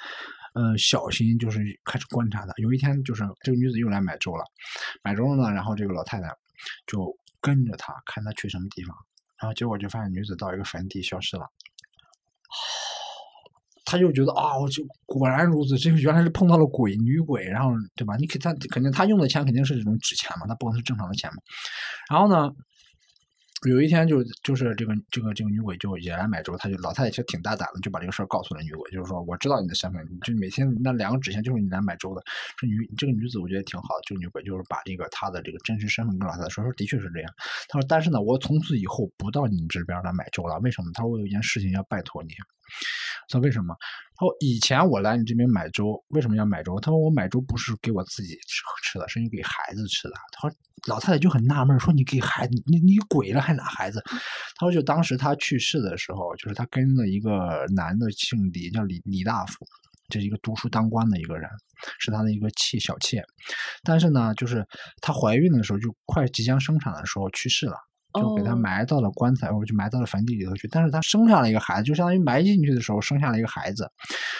[0.53, 2.51] 呃小心，就是开始观察她。
[2.57, 4.43] 有一天，就是这个女子又来买粥了，
[5.01, 6.27] 买粥了呢，然后这个老太太
[6.85, 8.93] 就跟着她看她去什么地方，
[9.39, 11.45] 然后结果就发现女子到一个坟地消失了。
[13.91, 18.15] 他就觉得啊，我就果然如此，这个原来是碰到了鬼女鬼，然后对吧？
[18.15, 21.35] 你给他肯定他用的钱肯定是这种纸钱嘛，他不可能是正常的钱嘛。
[22.09, 22.49] 然后呢，
[23.69, 32.23] 有一天就就是这个这个这个女鬼就也来买粥，他就老太太其实挺大胆的，就把这个事儿告诉了女鬼，就是说我知道你的身份，就每天那两个纸钱就是你来买粥的。
[32.57, 37.31] 这女这个女子我觉得挺好的，这个女鬼就是把这个她的这个真实身份跟老太太说，说的确是这样。
[37.69, 40.89] 她说但是呢，我从此以后不到你这边来买粥了，为什么？
[40.93, 42.29] 她说我有一件事情要拜托你。
[43.27, 43.75] 他说为什么？
[44.21, 46.79] 他说以前我来你这边买粥，为什么要买粥？
[46.79, 50.13] 他说我买粥不是给我自己吃吃的，是你给孩子吃的。
[50.31, 50.55] 他说
[50.87, 53.99] 老太太就很纳闷，说你给孩子，你你鬼了还拿孩子？
[54.57, 59.65] 他说就当时他去世的时候，就是他跟了一个男的姓李，叫李李大夫。
[60.07, 61.49] 这是一个读书当官的一个人，
[61.97, 63.23] 是他的一个妾小妾，
[63.81, 64.63] 但是呢，就是
[64.99, 67.77] 她怀孕的时候，就快即将生产的时候去世了，
[68.13, 70.67] 就给她哦埋到了棺材，或者就埋到了坟地里头去。
[70.67, 73.89] 但是她生下了一个孩子，就相当于埋进去的时候生下了一个孩子。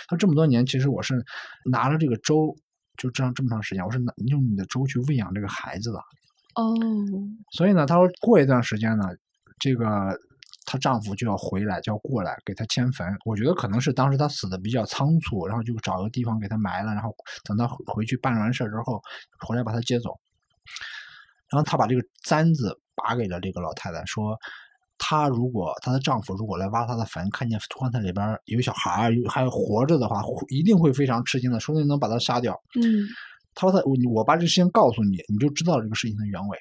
[0.07, 1.23] 她这么多年，其实我是
[1.69, 2.55] 拿着这个粥，
[2.97, 5.99] 就这样这么长时间，我是拿用你的粥去喂养这个孩子的。
[6.55, 6.75] 哦，
[7.51, 9.05] 所以呢，她说过一段时间呢，
[9.59, 10.17] 这个
[10.65, 13.07] 她丈夫就要回来，就要过来给她迁坟。
[13.25, 17.15] 我觉得可能是当时她死的比较仓促，然后就找个地方给她埋了，然后
[17.45, 19.01] 等她回回去办完事儿之后，
[19.47, 20.19] 回来把她接走。
[21.51, 24.37] 然后他把这个簪子拔给了这个老太太，说。
[25.03, 32.53] 她如果她的丈夫如果来挖她的坟，看见棺材里边有小孩还活着的话，一定会非常吃惊的，说不定能把他杀掉。
[32.75, 33.07] 嗯
[33.55, 36.57] 他说他我我把这事情告诉你，你就知道这个事情的原委。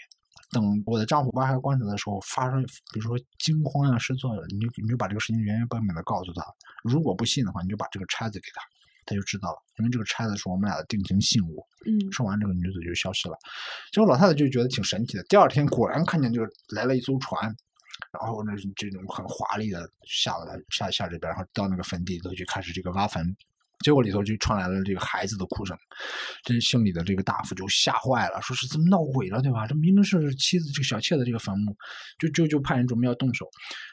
[0.51, 2.63] 等我的丈夫挖开棺材的时候，发生
[2.95, 6.43] 比如说惊慌呀、失措，你就你就把这个事情原原本本的告诉他。
[6.83, 8.63] 如果不信的话，你就把这个钗子给他，
[9.11, 9.57] 他就知道了。
[9.79, 11.67] 因为这个钗子是我们俩的定情信物。
[11.85, 13.37] 嗯说完，这个女子就消失了。
[13.91, 15.23] 结果老太太就觉得挺神奇的。
[15.25, 17.45] 第二天果然看见就是来了一艘船，
[18.13, 23.37] 然后呢这种很华丽的下了来下下这边，然后到那个坟地里头就开始这个挖坟。
[23.83, 25.75] 结果里头就传来了这个孩子的哭声，
[26.45, 29.67] 这姓李的这个大夫就吓坏了，说是怎么闹鬼了，对吧？
[29.67, 31.75] 这明明是妻子这个小妾的这个坟墓，
[32.19, 33.49] 就就就派人准备要动手。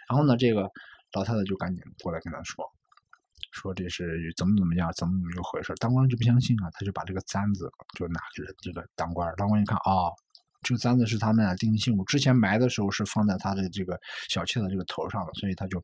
[0.10, 0.70] 然后呢，这个
[1.14, 2.66] 老太太就赶紧过来跟他说，
[3.58, 5.74] 说这是怎么怎么样，怎么怎么一回事。
[5.80, 10.14] 当官就不相信啊，他就把这个簪子就拿给了这个当官，当官一看，哦，
[10.62, 14.00] 这个簪子是他们俩定的信物，之前埋的时候是放在他的这个
[14.30, 15.84] 小妾的这个头上的，所以他就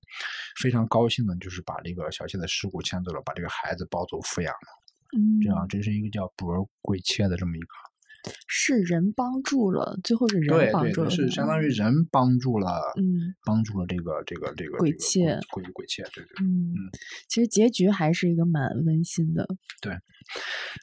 [0.61, 4.69] 非常高兴的，就是把这个小妾的尸骨迁走了，把这个孩子抱走抚养了。
[5.17, 7.67] 嗯，这样，这是一个叫博儿贵妾的这么一个，
[8.47, 16.29] 是人帮助了，最后是人帮助了，是相当于人帮助了，嗯帮助了这个这个这个鬼这个妾贵贵妾，对对。
[16.41, 16.77] 嗯嗯，
[17.27, 19.47] 其实结局还是一个蛮温馨的。
[19.81, 19.93] 对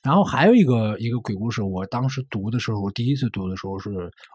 [0.05, 3.91] 然后还有一个一个鬼故事，我当时读的时候，我第一次读的时候是，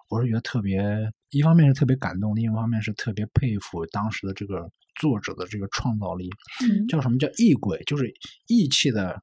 [0.10, 0.82] 我是觉得特别，
[1.30, 6.28] 一方面是特别感动，另一方面是特别佩服当时的这个作者的这个创造力。
[6.68, 7.82] 嗯叫什么叫异鬼？
[7.86, 8.12] 就是
[8.48, 9.22] 义气的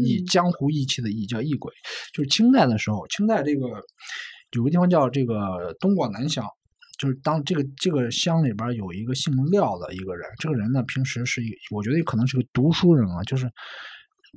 [0.00, 1.72] 义，嗯江湖义气的义，叫义鬼。
[2.12, 3.66] 就是清代的时候，清代这个
[4.52, 6.46] 有个地方叫这个东莞南乡，
[6.98, 13.50] 就是当这个这个乡里边有一个姓廖的一个人，这个人呢平时是一，我觉得可能是个读书人啊，就是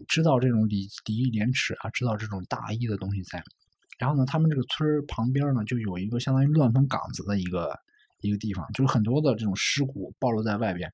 [0.07, 3.43] 知道这种礼礼义廉耻啊，知道这种大义的东西在。
[3.97, 7.77] 然后呢，他们这个村儿旁边呢，就有一个相当于乱坟岗子的一个
[8.21, 10.89] 一个地方，就是很多的这种尸骨暴露在外边。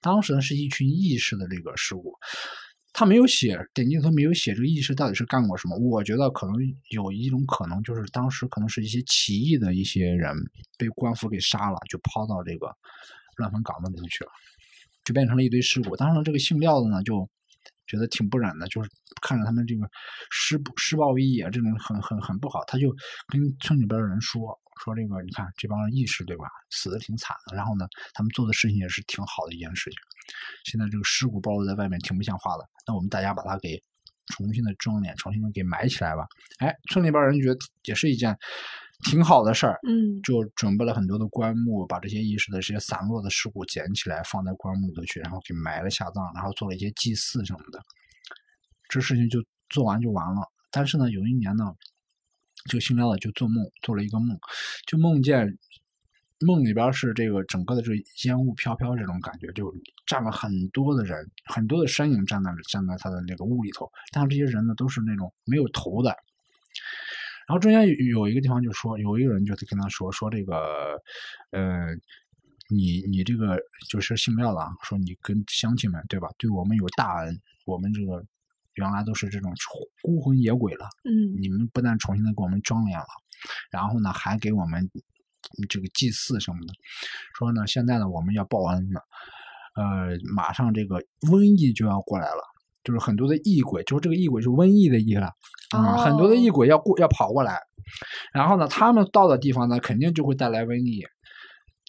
[0.00, 2.12] 当时呢，是一群义士的这个尸骨，
[2.92, 5.76] 他没有写典籍里头没有写这个义士到底是干过什么。
[5.78, 6.54] 我觉得可能
[6.90, 10.34] 有一种可能，就是当时可能是一些起义的一些人
[10.76, 12.74] 被官府给杀了，就抛到这个
[13.36, 14.30] 乱坟岗子里头去了，
[15.04, 15.96] 就变成了一堆尸骨。
[15.96, 17.28] 当时这个姓廖的呢，就
[17.86, 18.90] 觉得挺不忍的，就是
[19.22, 19.88] 看着他们这个
[20.30, 22.90] 施施暴义啊，这种很很很不好，他就
[23.28, 29.98] 跟村里边的人说说这个，你看这帮人义士对吧，死的挺惨的，然后呢，他们做的事情也是挺好的一件事情。
[30.64, 33.82] 现在这个尸骨暴露在外面，挺不像话的，那我们大家把它给
[34.26, 36.26] 重新的装殓，重新的给埋起来吧。
[36.58, 38.36] 哎，村里边人觉得也是一件
[39.10, 47.80] 挺好的事儿，嗯就准备了很多的棺木，把这些遗失的这些散落的尸骨捡起来，放在棺木里头去，然后给埋了下葬，然后做了一些祭祀什么的。
[48.88, 50.42] 这事情就做完就完了。
[50.70, 51.64] 但是呢，有一年呢，
[52.68, 54.38] 这个姓廖的就做梦，做了一个梦，
[54.86, 55.58] 就梦见
[56.46, 59.74] 梦里边是这个整个的这个烟雾飘飘这种感觉，就
[60.06, 66.16] 站了很多的人，很多的身影站在站在他的那个屋里头，但是这些人呢都是那种没有头的。
[67.46, 71.00] 然后中间有有一个地方就说，有一个人就跟他说说这个，
[71.50, 71.88] 呃，
[72.68, 78.24] 你你这个就是姓廖的啊，说你跟乡亲们对吧，对我们有大恩，我们这个
[78.74, 79.52] 原来都是这种
[80.00, 81.36] 孤魂野鬼了，嗯。
[81.40, 83.06] 你们不但重新的给我们装脸了，
[83.70, 84.88] 然后呢还给我们
[85.68, 86.74] 这个祭祀什么的，
[87.38, 89.02] 说呢现在呢我们要报恩了，
[89.76, 92.42] 呃，马上这个瘟疫就要过来了。
[92.82, 95.30] 就是很多的异鬼，就是这个异鬼是瘟疫的疫了
[95.68, 97.60] 啊、很多的异鬼要过要跑过来，
[98.32, 101.04] 然后呢，他们到的地方呢，肯定就会带来瘟疫。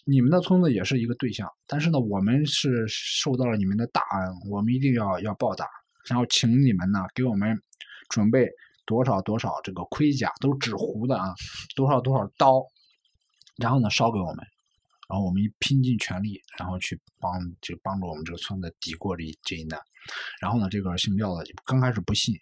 [0.04, 5.66] 你们的村子也是一个对象，但是呢，我们是受到了你们的大恩，我们一定要要报答，
[6.10, 7.58] 然后请你们呢给我们
[8.10, 8.46] 准备
[8.84, 11.32] 多少多少这个盔甲，都是纸糊的啊，
[11.74, 12.62] 多少多少刀，
[13.62, 14.44] 然后呢烧给我们，
[15.08, 19.78] 然后我们一拼尽全力，然后去帮就帮助我们这个村子抵过这一这一难。
[20.40, 22.34] 然后呢，这个姓廖的刚开始不信，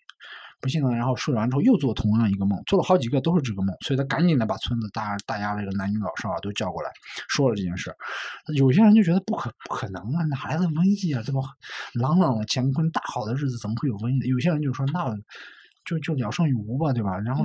[0.61, 6.91] 不信呢，然后睡完之后又做同样一个梦，做了好几个都是这个梦，所以他赶紧的把村子大大家这个男女老少啊都叫过来，
[7.29, 7.95] 说了这件事。
[8.57, 11.23] 有些人就觉得不可不可能啊，哪来的瘟疫啊？
[11.23, 11.45] 这么
[11.95, 14.29] 朗朗乾坤大好的日子，怎么会有瘟疫？
[14.29, 15.15] 有些人就说那。
[15.91, 17.19] 就就聊胜于无吧，对吧？
[17.19, 17.45] 然后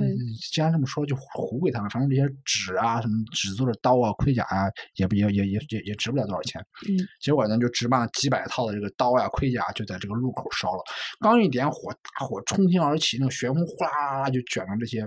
[0.52, 1.90] 既然这么说，就糊给他们。
[1.90, 6.64] 反正这些纸啊，什么纸做的刀啊、盔甲啊，也不也也也也也值不了多少钱。
[6.88, 10.84] 嗯，结果呢，就只把几百套的这个刀呀、盔甲，就在这个路口烧了。
[11.20, 15.02] 刚一点火，大火冲天而起，那个旋风哗啦啦啦就卷了这些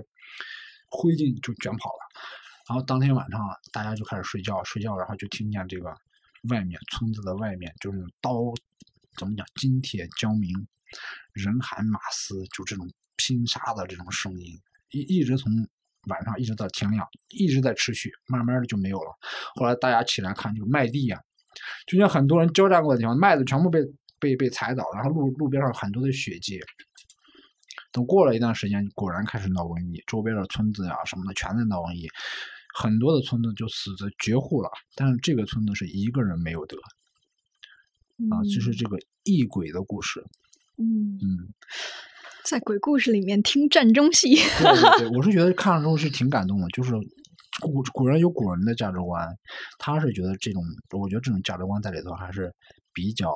[0.89, 1.99] 灰烬，就卷跑了。
[2.67, 5.95] 然后当天晚上啊，大家就开始睡觉，睡觉，然后就听见这个
[6.49, 8.33] 外面村子的外面就是刀
[9.17, 10.51] 怎么讲，金铁交鸣，
[11.33, 12.87] 人喊马嘶，就这种
[13.19, 14.57] 拼杀的这种声音，
[14.91, 15.51] 一一直从
[16.07, 19.11] 晚上一直到天亮，一直在持续，慢慢的就没有了。
[19.55, 21.21] 后来大家起来看，这个麦地呀、
[21.85, 23.79] 就像很多人交战过的地方，麦子全部被
[24.17, 26.59] 被被踩倒，然后路路边上有很多的血迹。
[27.91, 32.07] 等过了一段时间，果然开始闹瘟疫，周边的村子呀、什么的全在闹瘟疫，
[32.73, 34.69] 很多的村子就死的绝户了。
[34.95, 36.77] 但是这个村子是一个人没有得
[38.31, 40.23] 啊，就是这个异鬼的故事。
[40.77, 41.53] 嗯嗯，
[42.49, 46.93] 在鬼故事里面听战争戏，对对对，我是觉得看了之后是挺感动的，就是
[47.61, 49.27] 古古人有古人的价值观，
[49.77, 50.63] 他是觉得这种，
[50.99, 52.51] 我觉得这种价值观在里头还是
[52.91, 53.31] 比较，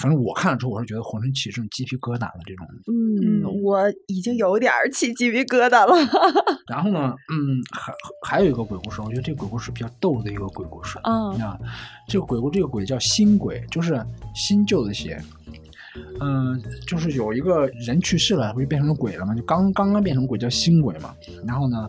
[0.00, 2.64] 反正我看了之后，我是觉得浑身起这种鸡皮疙瘩的这种。
[2.86, 5.96] 嗯，我已经有点起鸡皮疙瘩了。
[6.70, 7.92] 然后呢，嗯，还
[8.24, 10.96] 还有一个鬼故事，我觉得这个鬼故事比较逗的一个鬼故事。
[11.02, 11.58] 嗯你看，
[12.06, 14.00] 这个鬼故这个鬼叫新鬼，就是
[14.32, 15.16] 新旧的新。
[16.20, 19.34] 嗯，就是有一个人去世了，不就变成了鬼了吗？
[19.34, 21.14] 就刚刚刚变成鬼，叫新鬼嘛。
[21.46, 21.88] 然后呢，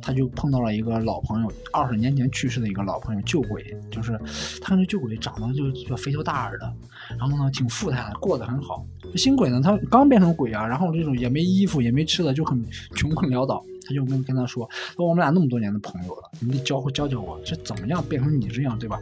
[0.00, 3.64] 他就碰到了一个老朋友，二十年前去世的一个老朋友，旧鬼。
[3.90, 4.18] 就是
[4.60, 6.72] 他跟这旧鬼长得就就肥头大耳的，
[7.18, 8.84] 然后呢挺富态的，过得很好。
[9.16, 13.62] 新鬼呢，他刚变成鬼啊，然后这种也没衣服也没吃的，就很穷困潦倒。
[13.92, 18.98] 就跟跟他说：“说我们俩那么多年的朋友了，你得教会教教我，这怎么样变成你这样，对吧？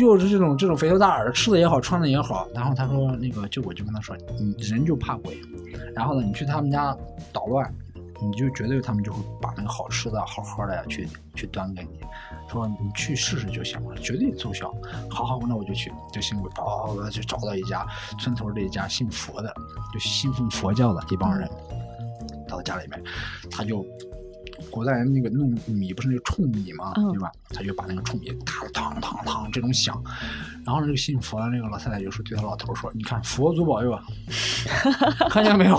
[0.00, 2.48] 又是这种这种肥头大耳的，吃的也好，穿的也好。
[2.54, 5.40] 然后他说，那个就我就跟他说，你人就怕鬼，
[5.94, 6.96] 然后呢，你去他们家
[7.32, 7.72] 捣乱，
[8.20, 12.00] 你就绝对他们就会把那个好吃的好喝的呀去去端给你，
[12.50, 14.74] 说你去试试就行了，绝对奏效。
[15.08, 15.92] 好好，那我就去。
[16.12, 17.86] 这新鬼叭叭就找到一家
[18.18, 19.54] 村头这一家信佛的，
[19.92, 21.48] 就信奉佛教的一帮人。
[22.48, 23.00] 到家里面，
[23.50, 23.84] 他就
[24.70, 27.30] 古代人那个弄米不是那个冲米嘛，嗯对吧？
[27.50, 30.02] 他就把那个冲米打得当当当这种响，
[30.66, 34.02] 然后呢，这个信佛的那个老太太就说对他老头说：“你看佛祖保佑啊，
[35.30, 35.78] 看见没有？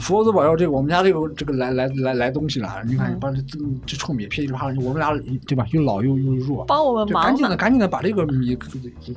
[0.00, 5.10] 佛祖保佑，这个我们家这个这个来来来来东西了，你看你把这这这臭米噼里啪啦，我们俩
[5.46, 5.66] 对吧？
[5.72, 8.56] 又老又又弱，帮我们就赶紧的，赶紧的把这个米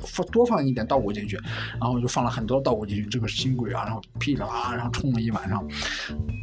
[0.06, 1.38] 放多放一点稻谷进去，
[1.80, 3.04] 然后就放了很多稻谷进去。
[3.06, 5.66] 这个新鬼啊，然后噼里啪啦，然后冲了一晚上，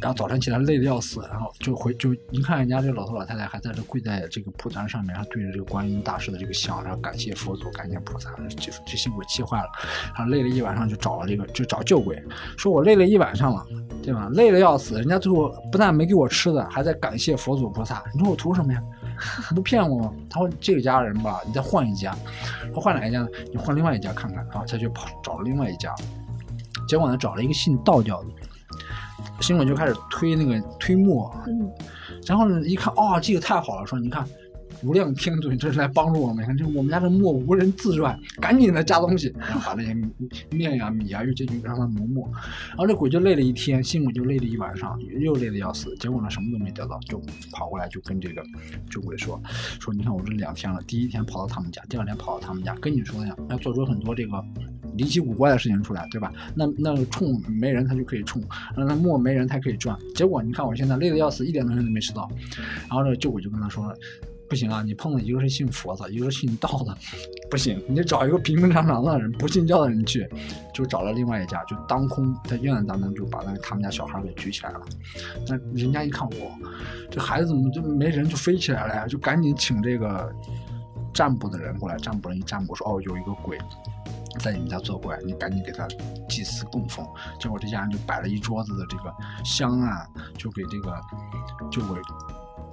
[0.00, 9.68] 然后早晨起来累得要死，然后就回就一看人家这个老头老太太还在这跪在这个蒲团上面，然后对着这个观音大师的这个像，然后感谢佛祖，感谢菩萨，这这新鬼气坏了，
[10.16, 12.22] 然后累了一晚上就找了这个就找旧鬼，
[12.56, 13.64] 说我累了一晚上了，
[14.08, 14.26] 对吧？
[14.32, 18.82] 累得要死，人家最后不但没给我吃的，还在感谢佛祖菩萨，你说我图什么呀？
[19.50, 20.10] 你不骗我吗？
[20.30, 22.16] 他说这个家人吧，你再换一家，
[22.74, 23.28] 他换哪一家呢？
[23.52, 25.94] 你换另外一家看看，然后他就跑找了另外一家，
[26.88, 28.28] 结果呢找了一个信道教的，
[29.42, 31.70] 新闻就开始推那个推磨，嗯
[32.24, 34.26] 然后呢一看，哦，这个太好了，说你看。
[34.82, 39.96] 无量天尊这是来帮助我们，你看这我们家这磨无人自转，赶紧的加东西，然后把那些
[40.50, 42.30] 面呀、米呀又进去让它磨磨，
[42.68, 47.20] 然后这鬼就累了一天，辛鬼就累了一晚上，又累得要死，结果呢什么都没得到，就
[47.52, 48.42] 跑过来就跟这个
[48.90, 49.40] 酒鬼说
[49.80, 54.44] 说，你看我这两天了，第一天跑到他们家，第二天跑到他们家，跟你说的呀，要做出很多这个
[54.96, 56.32] 离奇古怪的事情出来，对吧？
[56.54, 58.40] 那那冲没人他就可以冲，
[58.76, 62.30] 让他磨没人他可以转，结果你看我现在累得要死，一点东西都没吃到，
[62.88, 63.92] 然后这个旧鬼就跟他说。
[64.48, 66.96] 不行啊，你碰到一个是信佛的，一个是信道的，
[67.50, 70.28] 不行，你找一个平平常常的人，不信教的人去，
[70.72, 74.80] 就找了另外一家，就当空在院子当中就把那他们家小孩给举起来了。
[75.46, 76.50] 那人家一看，我
[77.10, 79.06] 这孩子怎么就没人就飞起来了呀？
[79.06, 80.32] 就赶紧请这个
[81.12, 83.58] 占卜的人过来，占卜人一占卜说，哦，有一个鬼。
[84.38, 85.84] 在你们家作怪，你赶紧给他
[86.28, 87.04] 祭祀供奉。
[87.40, 89.12] 结果这家人就摆了一桌子的这个
[89.44, 90.94] 香啊，就给这个
[91.72, 92.00] 就给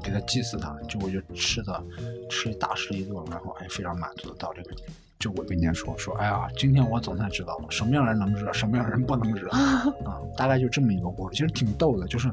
[0.05, 1.83] 给他祭祀他，就我就吃的
[2.29, 4.69] 吃大吃一顿，然后哎非常满足的到这个。
[5.17, 9.49] 就我跟人家说说，哎呀，今天我总算知道了什么样人能惹，什么样人不能惹
[10.05, 12.29] 啊、大概就这么一个故事，其实挺逗的，就是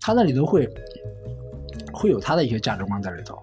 [0.00, 0.68] 他在里头会
[1.92, 3.38] 会有他的一些价值观在里头，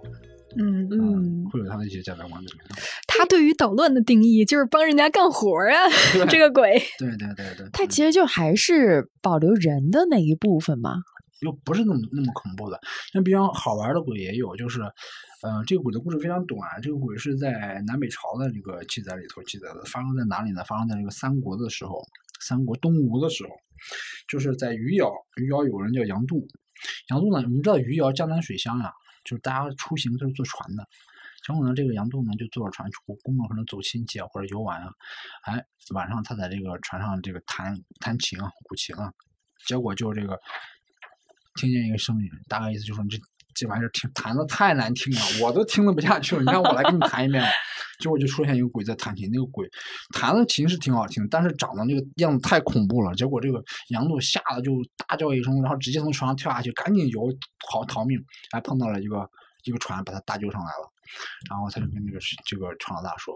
[0.57, 2.75] 嗯，嗯，会有他的一些价值观在里头。
[3.07, 5.77] 他对于捣乱的定义就是帮人家干活儿啊，
[6.27, 6.82] 这个鬼。
[6.97, 10.95] 对对对对，他其实就还是保留人的那一部分嘛。
[11.41, 12.79] 又不是那么那么恐怖的。
[13.11, 14.81] 像比较好玩的鬼也有，就是，
[15.41, 16.59] 呃，这个鬼的故事非常短。
[16.81, 20.63] 这个鬼是在南北朝的这个记载里头记载的，发生在哪里呢？
[20.63, 22.01] 发生在这个三国的时候，
[22.41, 23.49] 三国东吴的时候，
[24.27, 25.11] 就是在余姚。
[25.37, 26.47] 余姚有人叫杨度，
[27.09, 28.91] 杨度呢，我们知道余姚江南水乡呀、
[29.23, 30.87] 就是大家出行都是坐船的。
[31.47, 34.91] 结果呢，这个杨度呢就坐着船出公路，可能走亲戚啊或者游玩啊，
[35.43, 39.11] 哎，晚上他在这个船上这个弹弹琴啊、古琴啊，
[39.65, 40.37] 结果就这个
[41.55, 43.17] 听见一个声音，大概意思就是说你这
[43.55, 47.49] 这玩意儿听弹的太难听了，我都听得不下去了，你让我来给你弹一遍吧。
[47.99, 49.67] 结果就出现一个鬼在弹琴，那个鬼
[50.13, 53.13] 弹的琴是挺好听，但是长得那个样子太恐怖了。
[53.15, 54.71] 结果这个杨度吓得就
[55.05, 57.21] 大叫一声，然后直接从床上跳下去，赶紧游
[57.69, 58.17] 逃逃命，
[58.51, 59.29] 还碰到了一个
[59.65, 60.89] 一个船把他搭救上来了。
[61.49, 63.33] 然后他就跟那个这个船老大说：“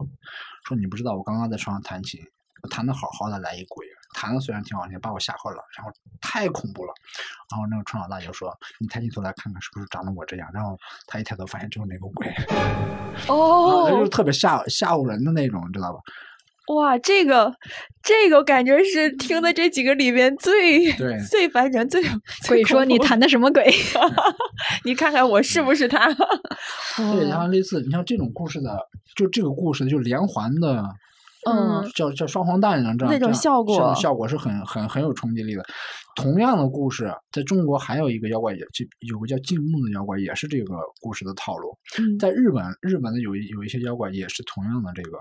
[0.66, 2.22] 说你不知道我刚刚在床上弹琴，
[2.62, 5.92] 我弹的好好的，来一鬼，弹的虽然挺好听，把我吓坏了，然后
[6.22, 6.94] 太恐怖了。
[7.52, 10.50] 然后那个船老大就说：你抬起头来看看是不是长得我这样。
[10.54, 12.28] 然后他一抬头发现就是那个鬼，
[13.28, 16.00] 哦，就是特别吓吓唬人的那种，知道吧？
[16.74, 17.54] 哇，这个
[18.02, 20.90] 这个感觉是听的这几个里边最
[21.30, 22.02] 最烦人 最
[22.48, 23.70] 鬼说你弹的什么鬼？
[24.86, 26.08] 你看看我是不是他？
[26.96, 28.80] 对，然后类似你像这种故事的，
[29.14, 30.84] 就这个故事就连环的。
[31.46, 35.64] 嗯，叫叫双黄蛋一样，这样那种效果，效果是很很很有冲击力的。
[36.16, 41.76] 同样的故事，在中国还有一个妖怪，也就有个叫静木的妖怪，也是这个故事的套路。
[42.20, 45.18] 在日本，日本的有一有一些妖怪也是同样的这个。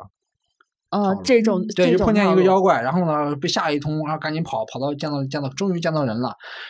[0.92, 6.28] 呃，这种对，就碰见一个妖怪，然后呢被吓一通，然后赶紧跑，跑到见到见到，终于见到人了，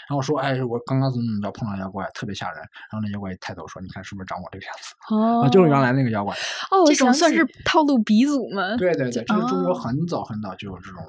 [0.09, 2.59] 然后说：“哎，我刚刚怎么怎么着碰到妖怪，特别吓人。”
[2.91, 6.33] 然后那妖怪一抬头说：“你看是不是长我这个样子？”哦， 就是原来那个妖怪。
[6.71, 8.77] 哦，这种算是套路鼻祖吗？
[8.77, 11.03] 对对对，这是中国很早很早就有这种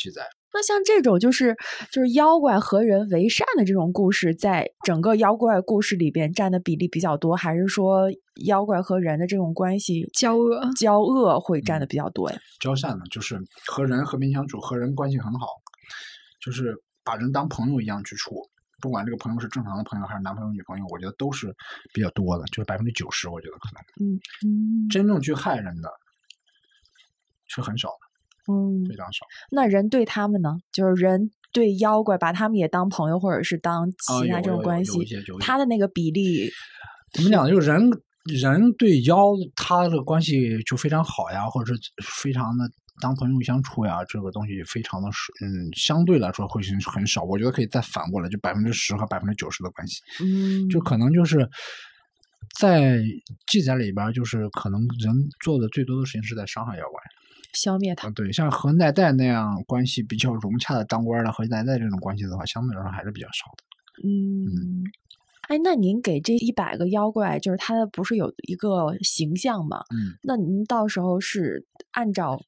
[0.00, 0.22] 记载。
[0.52, 1.56] 那像这种就是
[1.92, 8.10] 就是妖怪和人为善的这种故事，在整个妖怪故事里边占的比例比较多，还是说
[8.46, 12.38] 妖怪和人的这种关系交恶交恶会占的比较多呀？
[12.60, 15.46] 交善呢，就是和人和平相处，和人关系很好，
[16.40, 16.74] 就是
[17.04, 18.42] 把人当朋友一样去处，
[18.80, 21.54] 不管这个朋友是正常的朋友还是男朋友女朋友，我觉得都是
[21.94, 24.08] 比较多的，就是百分之九十，我觉得可能。
[24.08, 25.88] 嗯嗯，真正去害人的
[27.46, 28.09] 是很少的。
[28.48, 29.26] 嗯，非常少。
[29.50, 30.56] 那人对他们呢？
[30.72, 34.92] 就是人对妖怪，把他们也当朋友，或者是当其他这种关系，
[35.40, 36.48] 他的那个比例
[37.12, 37.48] 怎么讲？
[37.48, 37.90] 就是人
[38.24, 42.70] 人对妖，他的关系就非常好呀，或者是非常的
[43.00, 45.08] 当朋友相处呀，这个东西非常的
[45.42, 47.22] 嗯，相对来说会是很少。
[47.22, 51.48] 我觉得可以再反过来，就百分之十和百分之九十的关系，嗯，就可能就是
[52.58, 53.00] 在
[53.46, 55.12] 记载里边，就是可能人
[55.42, 57.00] 做的最多的事情是在伤害妖怪。
[57.52, 63.64] 消灭他，对，像和奈代那样关系比较融洽的当官的和奈代这种关系的话，相对来说还是比较少的。
[64.02, 64.84] 嗯，
[65.50, 69.80] 哎，那您给这一百个妖怪，就是他不是有一个形象吗？
[69.92, 72.40] 嗯，那您到时候是按照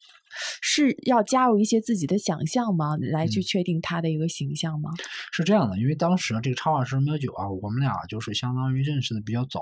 [0.61, 2.97] 是要加入一些自己的想象吗？
[3.01, 4.89] 来去确定他的一个形象吗？
[5.33, 9.61] 是这样的，因为当时这个插画师喵九啊，我们俩就是相当于认识的比较早，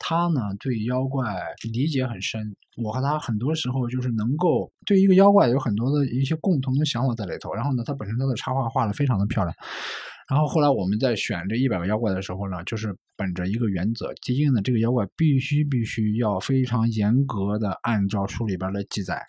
[0.00, 1.36] 他呢对妖怪
[1.72, 2.56] 理解很深。
[2.82, 7.54] 我和他很多时候就是能够对一个妖怪有很多的一些共同的想法在里头。
[7.54, 9.54] 然后呢，他本身他的插画画的非常的漂亮。
[10.32, 19.22] 然后后来我们在选这一百个妖怪的时候呢，就是本着一个原则：第一呢，这个妖怪必须必须要非常严格的按照书里边的记载。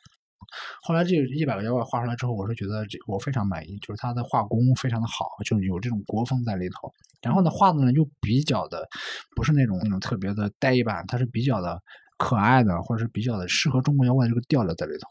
[0.82, 6.89] 后来这一百个妖怪画出来之后，我是觉得这我非常满意，就是他的画工非常的好，就有这种国风在里头。
[7.22, 8.88] 然后呢，画的呢又比较的
[9.36, 11.78] 不是那种那种特别的呆板，它是比较的。
[12.16, 15.10] 可爱的，或者是比较的适合中国妖怪这个调调在里头。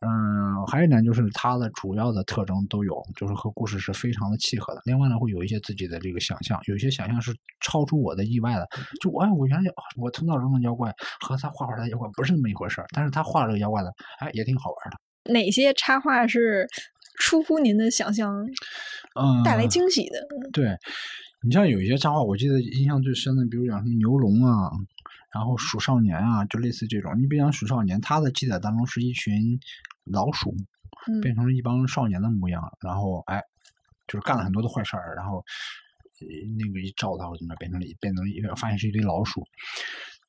[0.00, 4.80] 嗯，还有一点就是它的主要的特征都有，就是和故事是非常的契合的。
[4.84, 8.68] 另外呢，会有一些自己的这个想象，有一些想象是超出我的意外的。
[9.00, 15.32] 就哎，我原来我头脑中的妖怪和他画出来的妖怪不是那么一回事儿，但是他画这个妖怪的，哎，也挺好玩的。
[15.32, 16.66] 哪些插画是
[17.18, 18.32] 出乎您的想象，
[19.20, 20.18] 嗯，带来惊喜的？
[20.52, 20.76] 对
[21.44, 24.70] 你像有一些插画，我记得印象最深的，比如讲什么牛龙啊。
[25.32, 27.12] 然后鼠少年啊，就类似这种。
[27.20, 29.60] 你比方鼠少年，他的记载当中是一群
[30.04, 30.54] 老鼠
[31.22, 33.42] 变成了一帮少年的模样，然后哎，
[34.06, 35.44] 就是干了很多的坏事儿，然后
[36.58, 39.46] 那个一照他，怎么变成了变成了一个发现是一堆老鼠。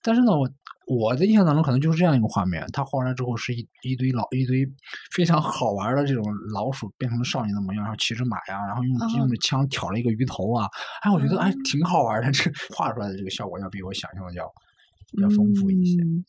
[0.01, 0.49] 但是呢，我
[0.87, 4.65] 我的印象当中可能就是这样一个画面：他画出来之后是一一堆老一堆
[5.11, 6.23] 非常好玩的这种
[6.53, 10.67] 老鼠变成了少年的模样，然后骑着马呀，然后用用着枪挑了一个鱼头啊。
[11.01, 14.49] 哎，我觉得哎挺好玩的，这画出来的这个效果要比我想象的要。
[15.13, 16.23] 要丰富一些，嗯，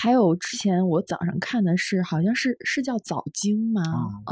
[0.00, 3.82] 还有之前我早上看的是，好像是是叫早经吗？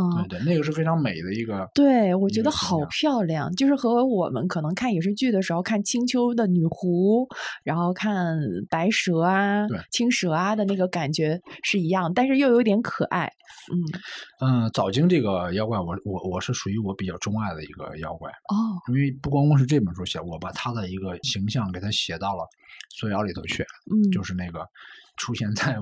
[0.01, 7.29] 嗯，对对，那个是非常美的一个，对我觉得好漂亮，就是和我们可能看影视剧的时候看青丘的女狐，
[7.63, 8.39] 然后看
[8.71, 13.31] 白蛇啊、青蛇啊的那个感觉是一样，但是又有点可爱，
[13.71, 18.57] 嗯嗯，早经这个妖怪，我我我是属于我比较钟爱的一个妖怪哦，
[18.89, 22.47] 因为不光光是这本书写，我把他的一个形象给他写到了。
[22.97, 24.67] 素谣里头去，嗯，就是那个
[25.19, 25.77] 出现在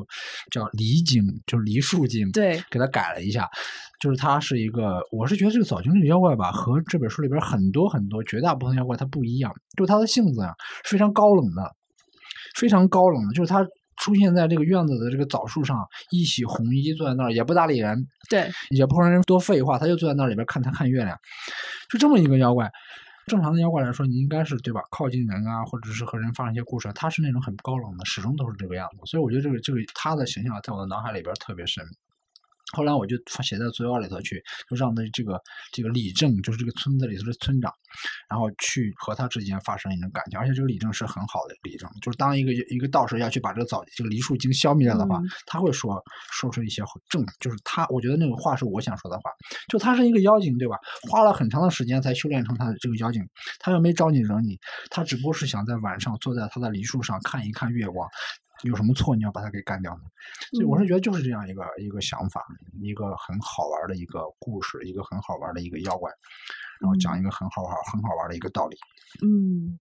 [0.51, 3.49] 叫离经，就是梨树经，对，给他改了一下，
[4.01, 10.53] 就是他是一个，我是觉得这个早经这个妖怪吧，和这本书里边很多很多绝大部分妖怪它不一样，就是他的性子啊
[10.85, 11.77] 非常高冷的，
[12.57, 13.65] 非常高冷的，就是他
[13.99, 21.17] 出现在这个院子的这个枣树上，一袭红衣坐在那儿，也不搭理人，对，也不让人多废话，他就坐在那里边看他看月亮，
[21.91, 22.71] 就这么一个妖怪。
[23.27, 24.81] 正常的妖怪来说，你应该是对吧？
[24.89, 28.98] 靠近人啊，或者是和人发生一些故事，他是那种很高冷的，始终都是这个样子。
[29.05, 31.85] 所以我觉得这个这个他的形象在我的脑海里边特别深。
[32.73, 35.41] 后来我就写在作业里头去，就让的这个
[35.73, 37.73] 这个李正，就是这个村子里头的村长，
[38.29, 40.39] 然后去和他之间发生一种感情。
[40.39, 46.03] 而且这个李正是很好的李正，就是当一个一个道士要去把这个枣这个梨树精消灭掉的话，他会说
[46.33, 49.31] 说出一些正，就是他我觉得那个话是我想说的话。
[49.69, 50.77] 就他是一个妖精，对吧？
[51.09, 53.23] 花了很长的时间才修炼成他的这个妖精，
[53.61, 54.59] 他又没招你惹你，
[54.91, 58.09] 他只不过是想在晚上坐在他的梨树上看一看月光。
[58.62, 59.15] 有什么错？
[59.15, 60.03] 你要把它给干掉呢？
[60.53, 62.45] 所以我是觉得就是这样一个一个想法，
[62.83, 66.11] 一个很好玩的一个故事，一个很好玩的一个妖怪，
[66.81, 68.77] 然后讲一个很好玩很好玩的一个道理。
[69.23, 69.78] 嗯，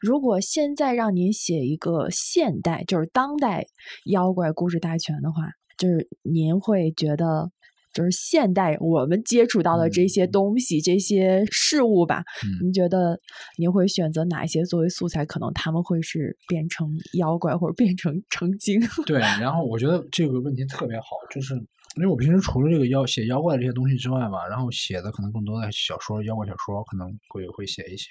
[0.00, 3.66] 如果现在让您写一个现代，就是当代
[4.06, 7.50] 妖怪故事大全的话，就是您会觉得。
[7.92, 12.22] 就是现代我们接触到的这些东西、这些事物吧，
[12.62, 13.18] 您觉得
[13.58, 15.24] 您会选择哪一些作为素材？
[15.26, 16.88] 可能他们会是变成
[17.18, 18.80] 妖怪，或者变成 成精。
[19.06, 21.54] 对，然后我觉得这个问题特别好，就是
[21.96, 28.08] 因为我平时除了这个妖写妖怪这些东西之外吧，然后写的可能更多的小说、妖怪小说可能会会写一些，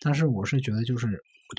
[0.00, 1.08] 但是我是觉得就是。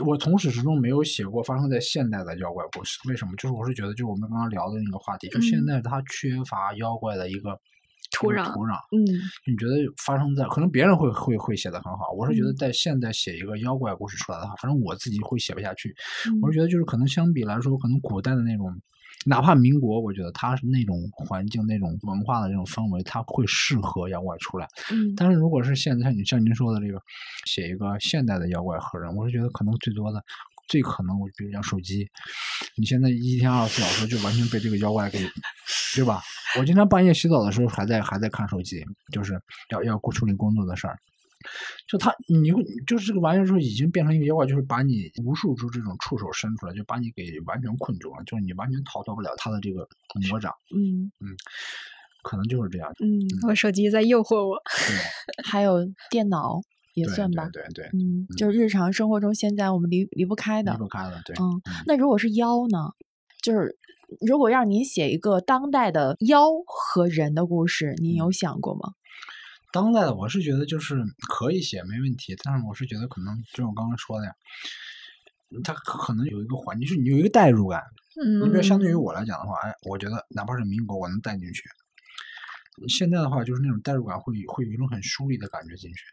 [0.05, 3.31] 我从始至终没有写过发生在现代的妖怪故事，为什么？
[3.37, 7.57] 就是我是觉得，就是我们刚刚聊的那个话题，就现在它缺乏妖怪的一个
[8.11, 8.43] 土壤。
[8.53, 8.99] 土壤，嗯，
[9.45, 15.95] 你觉得发生在可能别人会会会写的很好，我是觉得在现在写一个妖怪故事出来的话，反正我自己会写不下去。
[16.41, 18.69] 我是觉得就是可能相比来说，可能古代的那种。
[19.27, 24.65] 哪怕民国，我觉得它是那种环境、那种文化的这种氛围，它会适合妖怪出来。
[24.89, 26.97] 嗯，但是如果是现在，你像您说的这个，
[27.45, 30.23] 写一个现代的妖怪和人，我是觉得可能最多的、
[30.69, 32.07] 最可能，我比如讲手机，
[32.77, 35.19] 你现在一天二十四小时就完全被这个妖怪给，
[35.93, 36.21] 对吧？
[36.57, 38.81] 我经常半夜洗澡的时候还在还在看手机，
[39.11, 39.39] 就是
[39.71, 40.97] 要要处理工作的事儿。
[41.87, 49.87] 就他，你会就是这个玩意儿，就已经变成一个妖怪，就是把你无数只这种触手伸出来，就把你给完全困住了，就是你完全逃脱不了他的这个
[50.29, 50.53] 魔掌。
[50.75, 51.35] 嗯嗯，
[52.23, 52.91] 可能就是这样。
[52.99, 54.57] 嗯，我手机在诱惑我。
[54.87, 54.95] 对，
[55.43, 55.79] 还有
[56.09, 56.59] 电脑
[56.93, 57.49] 也算吧。
[57.53, 57.85] 对对。
[57.93, 60.73] 嗯，就是日常生活中现在我们离离不开的。
[60.73, 61.35] 离不开的，对。
[61.39, 62.91] 嗯，那如果是妖呢？
[63.41, 63.77] 就是
[64.19, 68.91] 如果让您写一个当代的妖和人的故事，您有想过吗？
[69.73, 74.33] 当代的我是觉得就是可以写没问题，但是我是觉得可能就我刚刚说的呀，
[75.63, 77.81] 它可能有一个环境，就是你有一个代入感。
[78.21, 78.39] 嗯。
[78.41, 81.63] 你比如相对于我来讲的话，哎，我觉得哪怕是民国，我能带进去。
[82.87, 86.03] 现在的话，就是那种代入感会会有一种很疏离的感觉进去，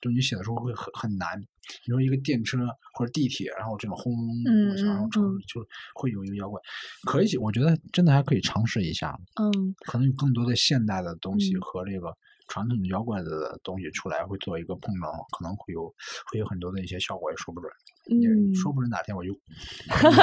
[0.00, 1.38] 就你写的时候会很很难。
[1.84, 2.58] 你说一个电车
[2.94, 6.58] 或者地铁，然后这种轰隆隆响，然后就就会有一个妖怪，
[7.04, 9.18] 可以写，我觉得真的还可以尝试一下。
[9.40, 9.74] 嗯。
[9.86, 12.16] 可能有更多的现代的东西和这个。
[12.48, 15.94] 传统的妖怪的东西出来会做一个碰撞，可能会有
[16.32, 17.70] 会有很多的一些效果，也说不准。
[18.10, 19.30] 嗯，说不准哪天我就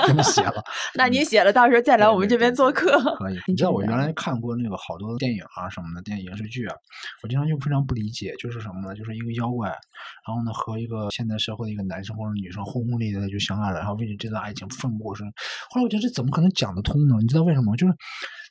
[0.07, 0.63] 真的写了。
[0.95, 2.99] 那你写了，到时候再来我们这边做客。
[3.17, 3.39] 可以。
[3.47, 6.75] 你知道我原来看过那个好多电影啊什么的电影视剧啊，
[7.21, 8.95] 我经常就非常不理解，就是什么呢？
[8.95, 15.25] 就是一个妖怪，然后呢和一个现代社会的一个男生或者女生轰轰烈烈的就相爱了，然后为了这段爱情奋不顾身。
[15.69, 17.15] 后来我觉得这怎么可能讲得通呢？
[17.21, 17.75] 你知道为什么？
[17.77, 17.93] 就是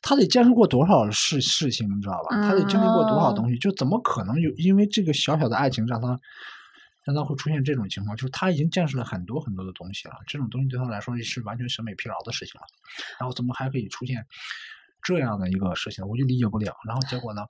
[0.01, 2.40] 他得见识过多少事事情，你知道吧？
[2.43, 6.16] 他得经历过多少东西，就怎么可能有因为这个小小的爱情让他。
[7.05, 12.66] 让他会出现这种情况，就是他已经见识了很多很多的东西了，这种东西对他来说是完全审美疲劳的事情了。
[13.20, 14.26] 然后怎么还可以出现
[15.02, 16.74] 这样的一个事情，我就理解不了。
[16.86, 17.43] 然后结果呢，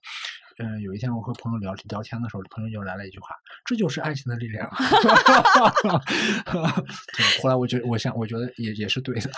[0.58, 3.28] 嗯，有一天我和朋友聊聊天的时候，朋友就来了一句话
[3.64, 5.98] ：“这就是爱情的力量。”哈哈
[6.46, 6.84] 哈
[7.16, 9.30] 对，后来我觉得，我想，我觉得也也是对的。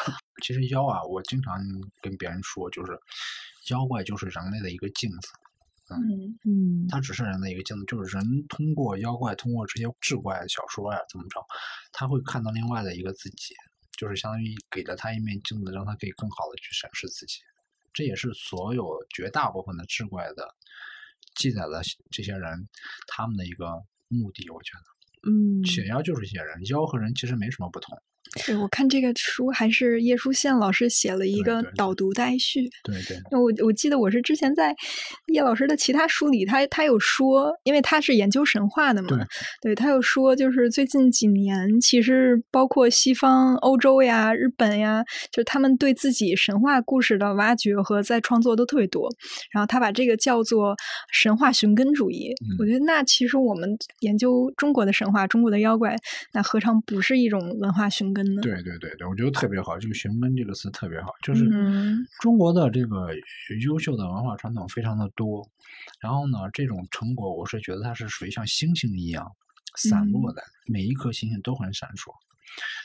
[0.42, 1.58] 其实妖啊，我经常
[2.00, 2.98] 跟别人说，就是
[3.70, 5.28] 妖怪就是人类的一个镜子。
[5.94, 11.40] 嗯嗯，它只是人的一个镜子，就是人通过妖怪，通过这些志怪小说呀，怎么着，
[11.92, 13.54] 他会看到另外的一个自己，
[13.96, 17.38] 就是相当于给了他一面镜子，让他可以更好的去审视自己。
[17.92, 18.84] 这也是所有
[19.14, 20.54] 绝大部分的志怪的
[21.36, 21.80] 记载的
[22.10, 22.68] 这些人
[23.06, 27.96] 他们的一个目的，我觉得，嗯，写妖就是写人，妖和人其实没什么不同。
[28.44, 32.68] 对，我看这个书还是叶舒宪老师写了一个导读带序。
[32.84, 33.16] 对对。
[33.30, 34.74] 我我记得我是之前在
[35.28, 39.08] 叶老师的其他书里，他他有说，因为他是研究神话的嘛，
[39.62, 45.02] 对他有说，就是最近几年，其实包括西方、欧洲呀、日本呀，
[45.32, 49.08] 就是他们对自己神话故事的挖掘和再创作都特别多。
[49.50, 50.76] 然后他把这个叫做
[51.10, 52.34] 神话寻根主义。
[52.58, 55.96] 我觉得那其实我们研究中国的神话、中国的妖怪，
[56.34, 58.25] 那何尝不是一种文化寻根？
[58.34, 58.42] 呢。
[58.42, 63.08] 对对对对，我觉得特别好，这个“寻根”这个词特别好，就是嗯中国的这个
[63.64, 65.48] 优秀的文化传统非常的多，
[66.00, 69.30] 然后呢，这种成果我是觉得它是属于像星星一样
[69.76, 72.12] 散落的，每一颗星星都很闪烁。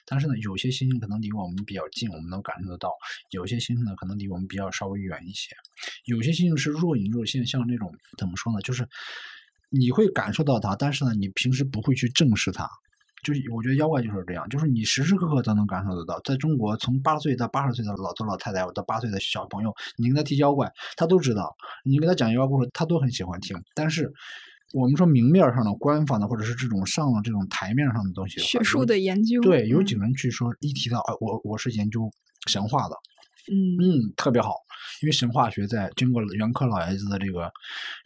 [0.05, 2.89] 但是呢，有些星星可能离我们比较近，我们能感受得到；
[3.29, 5.55] 有些星星呢，可能离我们比较稍微远一些。
[6.05, 8.87] 有些星星是若隐若现，像那种怎么说呢，就是
[9.69, 12.67] 你会感受到它，但是呢，你平时不会去正视它。
[13.23, 16.19] 就是我觉得妖怪就是这样，就是你时时刻刻都能感受得到。
[16.23, 21.43] 在中国，从八岁到八十岁的老头老太太，到八岁的小朋友，你跟他提妖怪，他都知道；
[21.83, 23.55] 你跟他讲妖怪故事，他都很喜欢听。
[23.75, 24.11] 但是
[24.73, 32.09] 我们说明面上的、官方的，或者是这种上了这种台面上的东西的，学术的研究，对，有嗯几个人去说，一提到啊，我我是研究
[32.47, 32.95] 神话的，
[33.51, 34.55] 嗯嗯，特别好，
[35.03, 37.51] 因为神话学在经过袁科老爷子的这个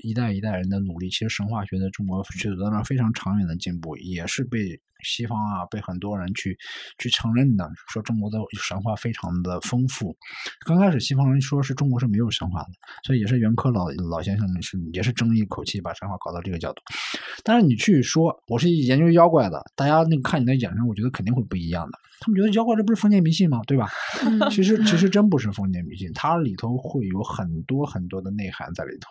[0.04, 6.58] 一代一代人的努力，其实神话学在中国取得了非常长远的进步，也是被西方啊被很多人去
[6.98, 10.16] 去承认的，说中国的神话非常的丰富。
[10.66, 12.70] 刚开始西方人说是中国是没有神话的，
[13.06, 16.82] 所以也是袁科老老先生是也是争一口气把神话搞到这个角度。
[17.44, 22.00] 但是你去说我是研究妖怪的，大家那个看你的眼神，我觉得肯定会不一样的。
[22.20, 23.62] 他们觉得妖怪这不是封建迷信吗？
[23.68, 23.90] 对吧？
[24.24, 29.10] 嗯其实其实真不是封建迷信，它里头会有很多很多的内涵在里头。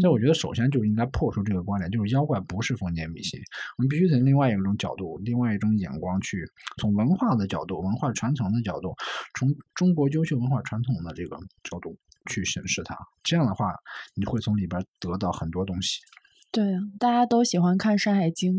[0.00, 3.40] 所以我觉得首先就应该破除这个观点，就是妖怪不是封建迷信，
[3.78, 6.44] 我们必须从另外一种角度、另外一种眼光去，
[6.78, 8.94] 从文化的角度、文化传承的角度，
[9.38, 11.96] 从中国优秀文化传统的这个角度
[12.30, 12.96] 去审视它。
[13.22, 13.74] 这样的话，
[14.14, 16.00] 你会从里边得到很多东西。
[16.50, 18.58] 对啊，大家都喜欢看《山海经》，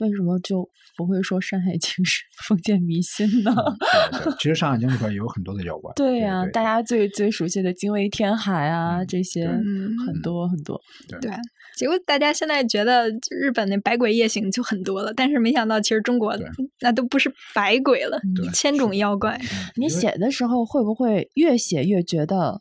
[0.00, 3.54] 为什么就不会说《山海经》是封建迷信呢？
[4.12, 5.92] 对对，其实《山海经》里边也有很多的妖怪。
[5.94, 10.80] 对呀、对大家最最熟悉的“精卫填海”啊，嗯这些嗯很多很多。
[11.20, 11.30] 对。
[11.76, 16.46] 结果大家现在觉得日本那百鬼夜行就很多了，但是没想到其实中国对
[16.80, 18.16] 那都不是百鬼了，
[18.52, 19.36] 千种妖怪。
[19.36, 22.60] 嗯你写的时候会不会越写越觉得，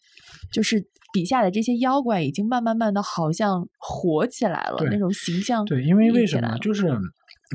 [0.51, 0.83] 就是
[1.13, 6.25] 笔下的这些妖怪已经慢慢慢的好像活起来了，那种形象对，因为为？
[6.25, 6.87] 什么就是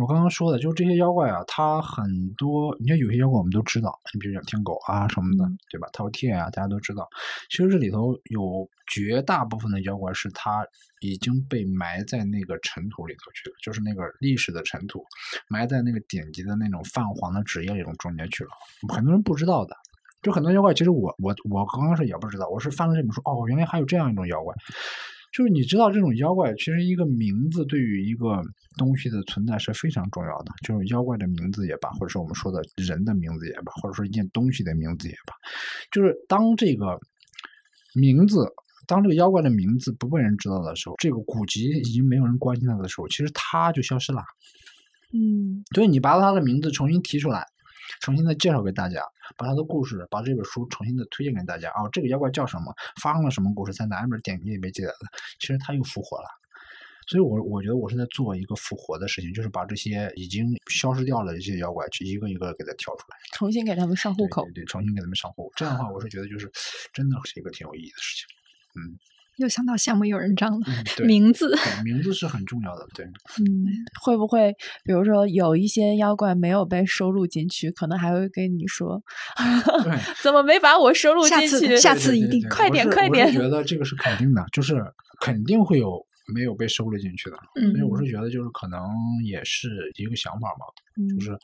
[0.01, 2.05] 我刚刚说的，就是这些妖怪啊，它很
[2.35, 5.89] 多，你看有些妖怪我们都知道，你比如讲天狗啊什么的，嗯对吧？
[5.93, 7.09] 饕餮啊，大家都知道。
[7.51, 10.67] 其实这里头有绝大部分的妖怪是它
[11.01, 15.05] 已经被埋在那个尘土里头去了，就是那个历史的尘土，
[15.49, 18.51] 埋在那个典籍的那种泛黄的纸页里头中间去了。
[18.93, 19.75] 很多人不知道的。
[20.21, 24.53] 就很多妖怪，其实我我我刚刚是也不知道，我是翻了这本书，哦，原来还有这样一种妖怪。
[25.33, 28.43] 就是你知道这种妖怪，其实一个名字对于一个
[28.77, 30.53] 东西的存在是非常重要的。
[30.67, 35.35] 就是妖怪的名字也罢，或者是我们说的人的名字也罢，或者说一件东西的名字也罢，
[35.93, 36.99] 就是当这个
[37.95, 38.47] 名字，
[38.87, 44.23] 当这个妖怪的名字不被人知道的时候，这个古籍已经没有人关心它的时候，其实它就消失了。
[45.13, 47.47] 嗯所以你把它的名字重新提出来，
[48.01, 49.03] 重新的介绍给大家，
[49.37, 51.71] 把他的故事，把这本书重新的推荐给大家。
[51.71, 52.75] 哦，这个妖怪叫什么？
[53.01, 53.73] 发生了什么故事？
[53.73, 55.07] 在哪一本典籍里面记载的？
[55.39, 56.27] 其实他又复活了。
[57.07, 64.45] 所以我，我觉得我是在做一个复活的事情，就是把这些已经消失掉了的这些妖怪，去一个一个给它挑出来，重新给他们上户口。
[64.45, 65.53] 对对对，重新给他们上户口。
[65.57, 66.51] 这样的话，我是觉得就是
[66.93, 68.27] 真的是一个挺有意义的事情。
[69.39, 70.59] 又想到项目有人帐了，
[71.01, 71.55] 嗯， 名字
[71.85, 73.05] 名字是很重要的，对。
[73.41, 73.67] 嗯，
[74.03, 74.55] 会不会
[74.85, 79.03] 比如说有一些妖怪没有被收录进去，可能还会跟你说，
[79.85, 81.77] 对怎么没把我收录进去？
[81.77, 84.83] 下次一定对对对对快点快点我觉得这个是肯定的，就是
[85.21, 86.05] 肯定会有
[86.35, 87.37] 没有被收录进去的。
[87.61, 88.81] 嗯所以我是觉得，就是可能
[89.25, 90.67] 也是一个想法吧，
[90.97, 91.39] 嗯就是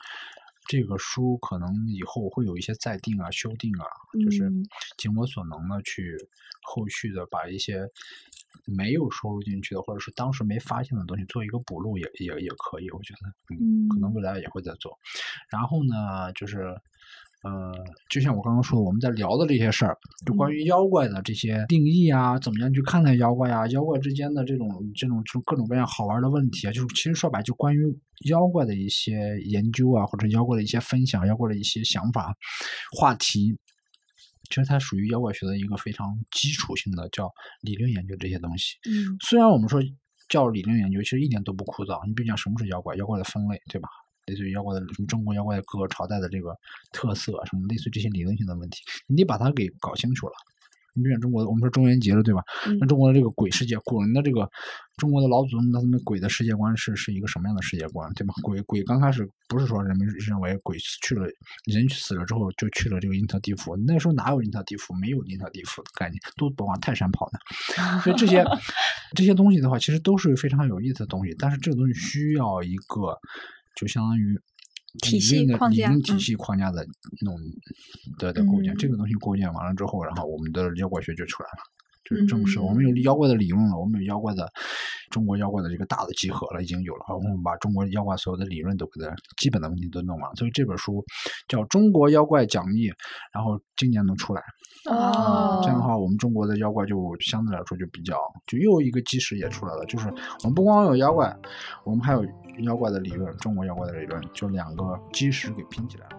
[0.67, 3.85] 这个书可能以后会有一些再定啊、修订啊，
[4.23, 4.65] 就是嗯
[4.97, 6.17] 尽我所能的去
[6.63, 7.87] 后续的把一些
[8.65, 14.97] 没有收录进去的，或者是当时没发现的东西做一个补录也，也也可以，我觉得，嗯，可能未来也会在做。
[15.49, 16.75] 然后呢，就是。
[17.45, 17.71] 呃，
[18.09, 19.95] 就像我刚刚说的，我们在聊的这些事儿，
[20.25, 27.81] 就关于妖怪的这些定义啊，怎么样去看待妖怪啊，妖怪之间的这种这种就各种各样好玩的问题啊，就是其实说白，就关于
[28.29, 32.33] 妖怪的一些研究啊，或者妖怪的一些分享，妖怪的一些想法、
[32.97, 33.55] 话题，
[34.49, 37.29] 其实它属于妖怪学的一个非常基础性的叫
[37.61, 38.75] 理论研究这些东西。
[38.89, 39.79] 嗯虽然我们说
[40.29, 42.03] 叫理论研究，其实一点都不枯燥。
[42.07, 43.87] 你比如讲什么是妖怪，妖怪的分类，对吧？
[44.25, 46.55] 类似于妖怪的什么中国妖怪各个朝代的这个
[46.91, 50.33] 特色，什么类似于这些理论性的问题，你得把它给搞清楚了。
[50.97, 52.41] 你比如讲中国的，我们说中元节了，对吧？
[52.79, 54.49] 那嗯中国的这个鬼世界，古人的这个
[54.95, 58.33] 中国的老祖宗他们鬼的世界观是是一个什么样的世界观，对吧？
[58.41, 61.27] 鬼鬼刚开始不是说人们认为鬼去了
[61.65, 64.93] 人死了之后就去了这个阴曹地府，那时候哪有阴曹地府？
[64.93, 67.39] 没有阴曹地府的概念，都不往泰山跑呢。
[68.01, 68.45] 所以这些
[69.17, 73.19] 这些东西的话，其实都是非常有意思的东西，但是这个东西需要一个，
[73.75, 74.39] 就相当于
[75.03, 76.85] 体系框架，理论体系框架的
[77.21, 77.39] 那种
[78.17, 81.59] 的的构建，这个东西构建完了之后，然后我们的妖怪学就出来了。
[82.07, 84.47] 就是正式，我们有妖怪的理论了，我们有妖怪的
[85.09, 87.15] 中国妖怪的这个大的集合了，已经有了。
[87.15, 91.03] 我们把中国妖怪所有的理论都给它基本的问题都弄完，所以这本书
[91.47, 92.89] 叫《中国妖怪讲义》，
[93.33, 94.43] 然后今年能出来。
[94.85, 99.85] 哦，这样的话，我们中国的妖怪就相对来说就比较，就又一个基石也出来了。
[99.85, 100.07] 就是
[100.43, 101.35] 我们不光有妖怪，
[101.83, 102.23] 我们还有
[102.63, 106.17] 妖怪的理论，中国妖怪的理论，就两个基石给拼起来了。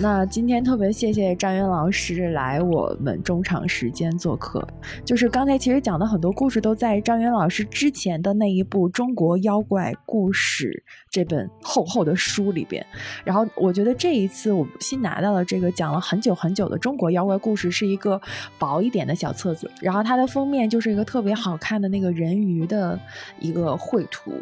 [0.00, 4.64] 那今天特别谢谢张云老师来我们中场时间做客。
[5.04, 12.86] 就是刚才其实讲的很多故事都在张云老师之前的那一部《中国妖怪故事》这本厚厚的书里边。
[13.24, 18.20] 然后我觉得这一次我新拿到了这个讲了很久很久的中国妖怪故事，是一个
[18.56, 19.68] 薄一点的小册子。
[19.80, 22.96] 然后它的封面就是一个特别好看的那个人鱼的
[23.40, 24.32] 一个绘图。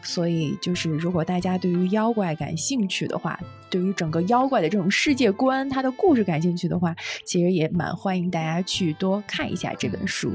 [0.00, 3.38] 所以就是如果大家对于妖怪感兴趣的话，
[3.72, 6.94] 对于整个妖怪的这种世界观，它的故事感兴趣的话，
[7.24, 10.30] 其实也蛮欢迎大家去多看一下这本书。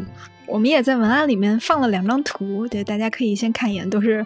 [0.47, 4.25] 我们也在文案里面放了两张图，对，大家可以先看一眼，都是。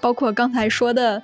[0.00, 1.20] 包括刚才说的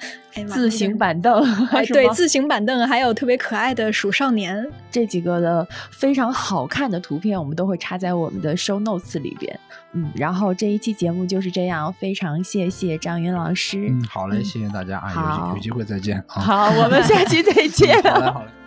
[0.48, 1.44] 自行板凳，
[1.92, 9.58] 对，自行板凳，还有特别可爱的鼠少年，这几个的非常好看的图片，我们都会插在我们的 show notes 里边。
[9.92, 13.88] 嗯，然后这一期节目就是这样，非常谢谢张云老师。
[13.90, 16.40] 嗯，好嘞，谢谢大家啊，有有机会再见啊。
[16.40, 17.94] 好，我们下期再见。
[18.02, 18.63] 好嘞，好嘞。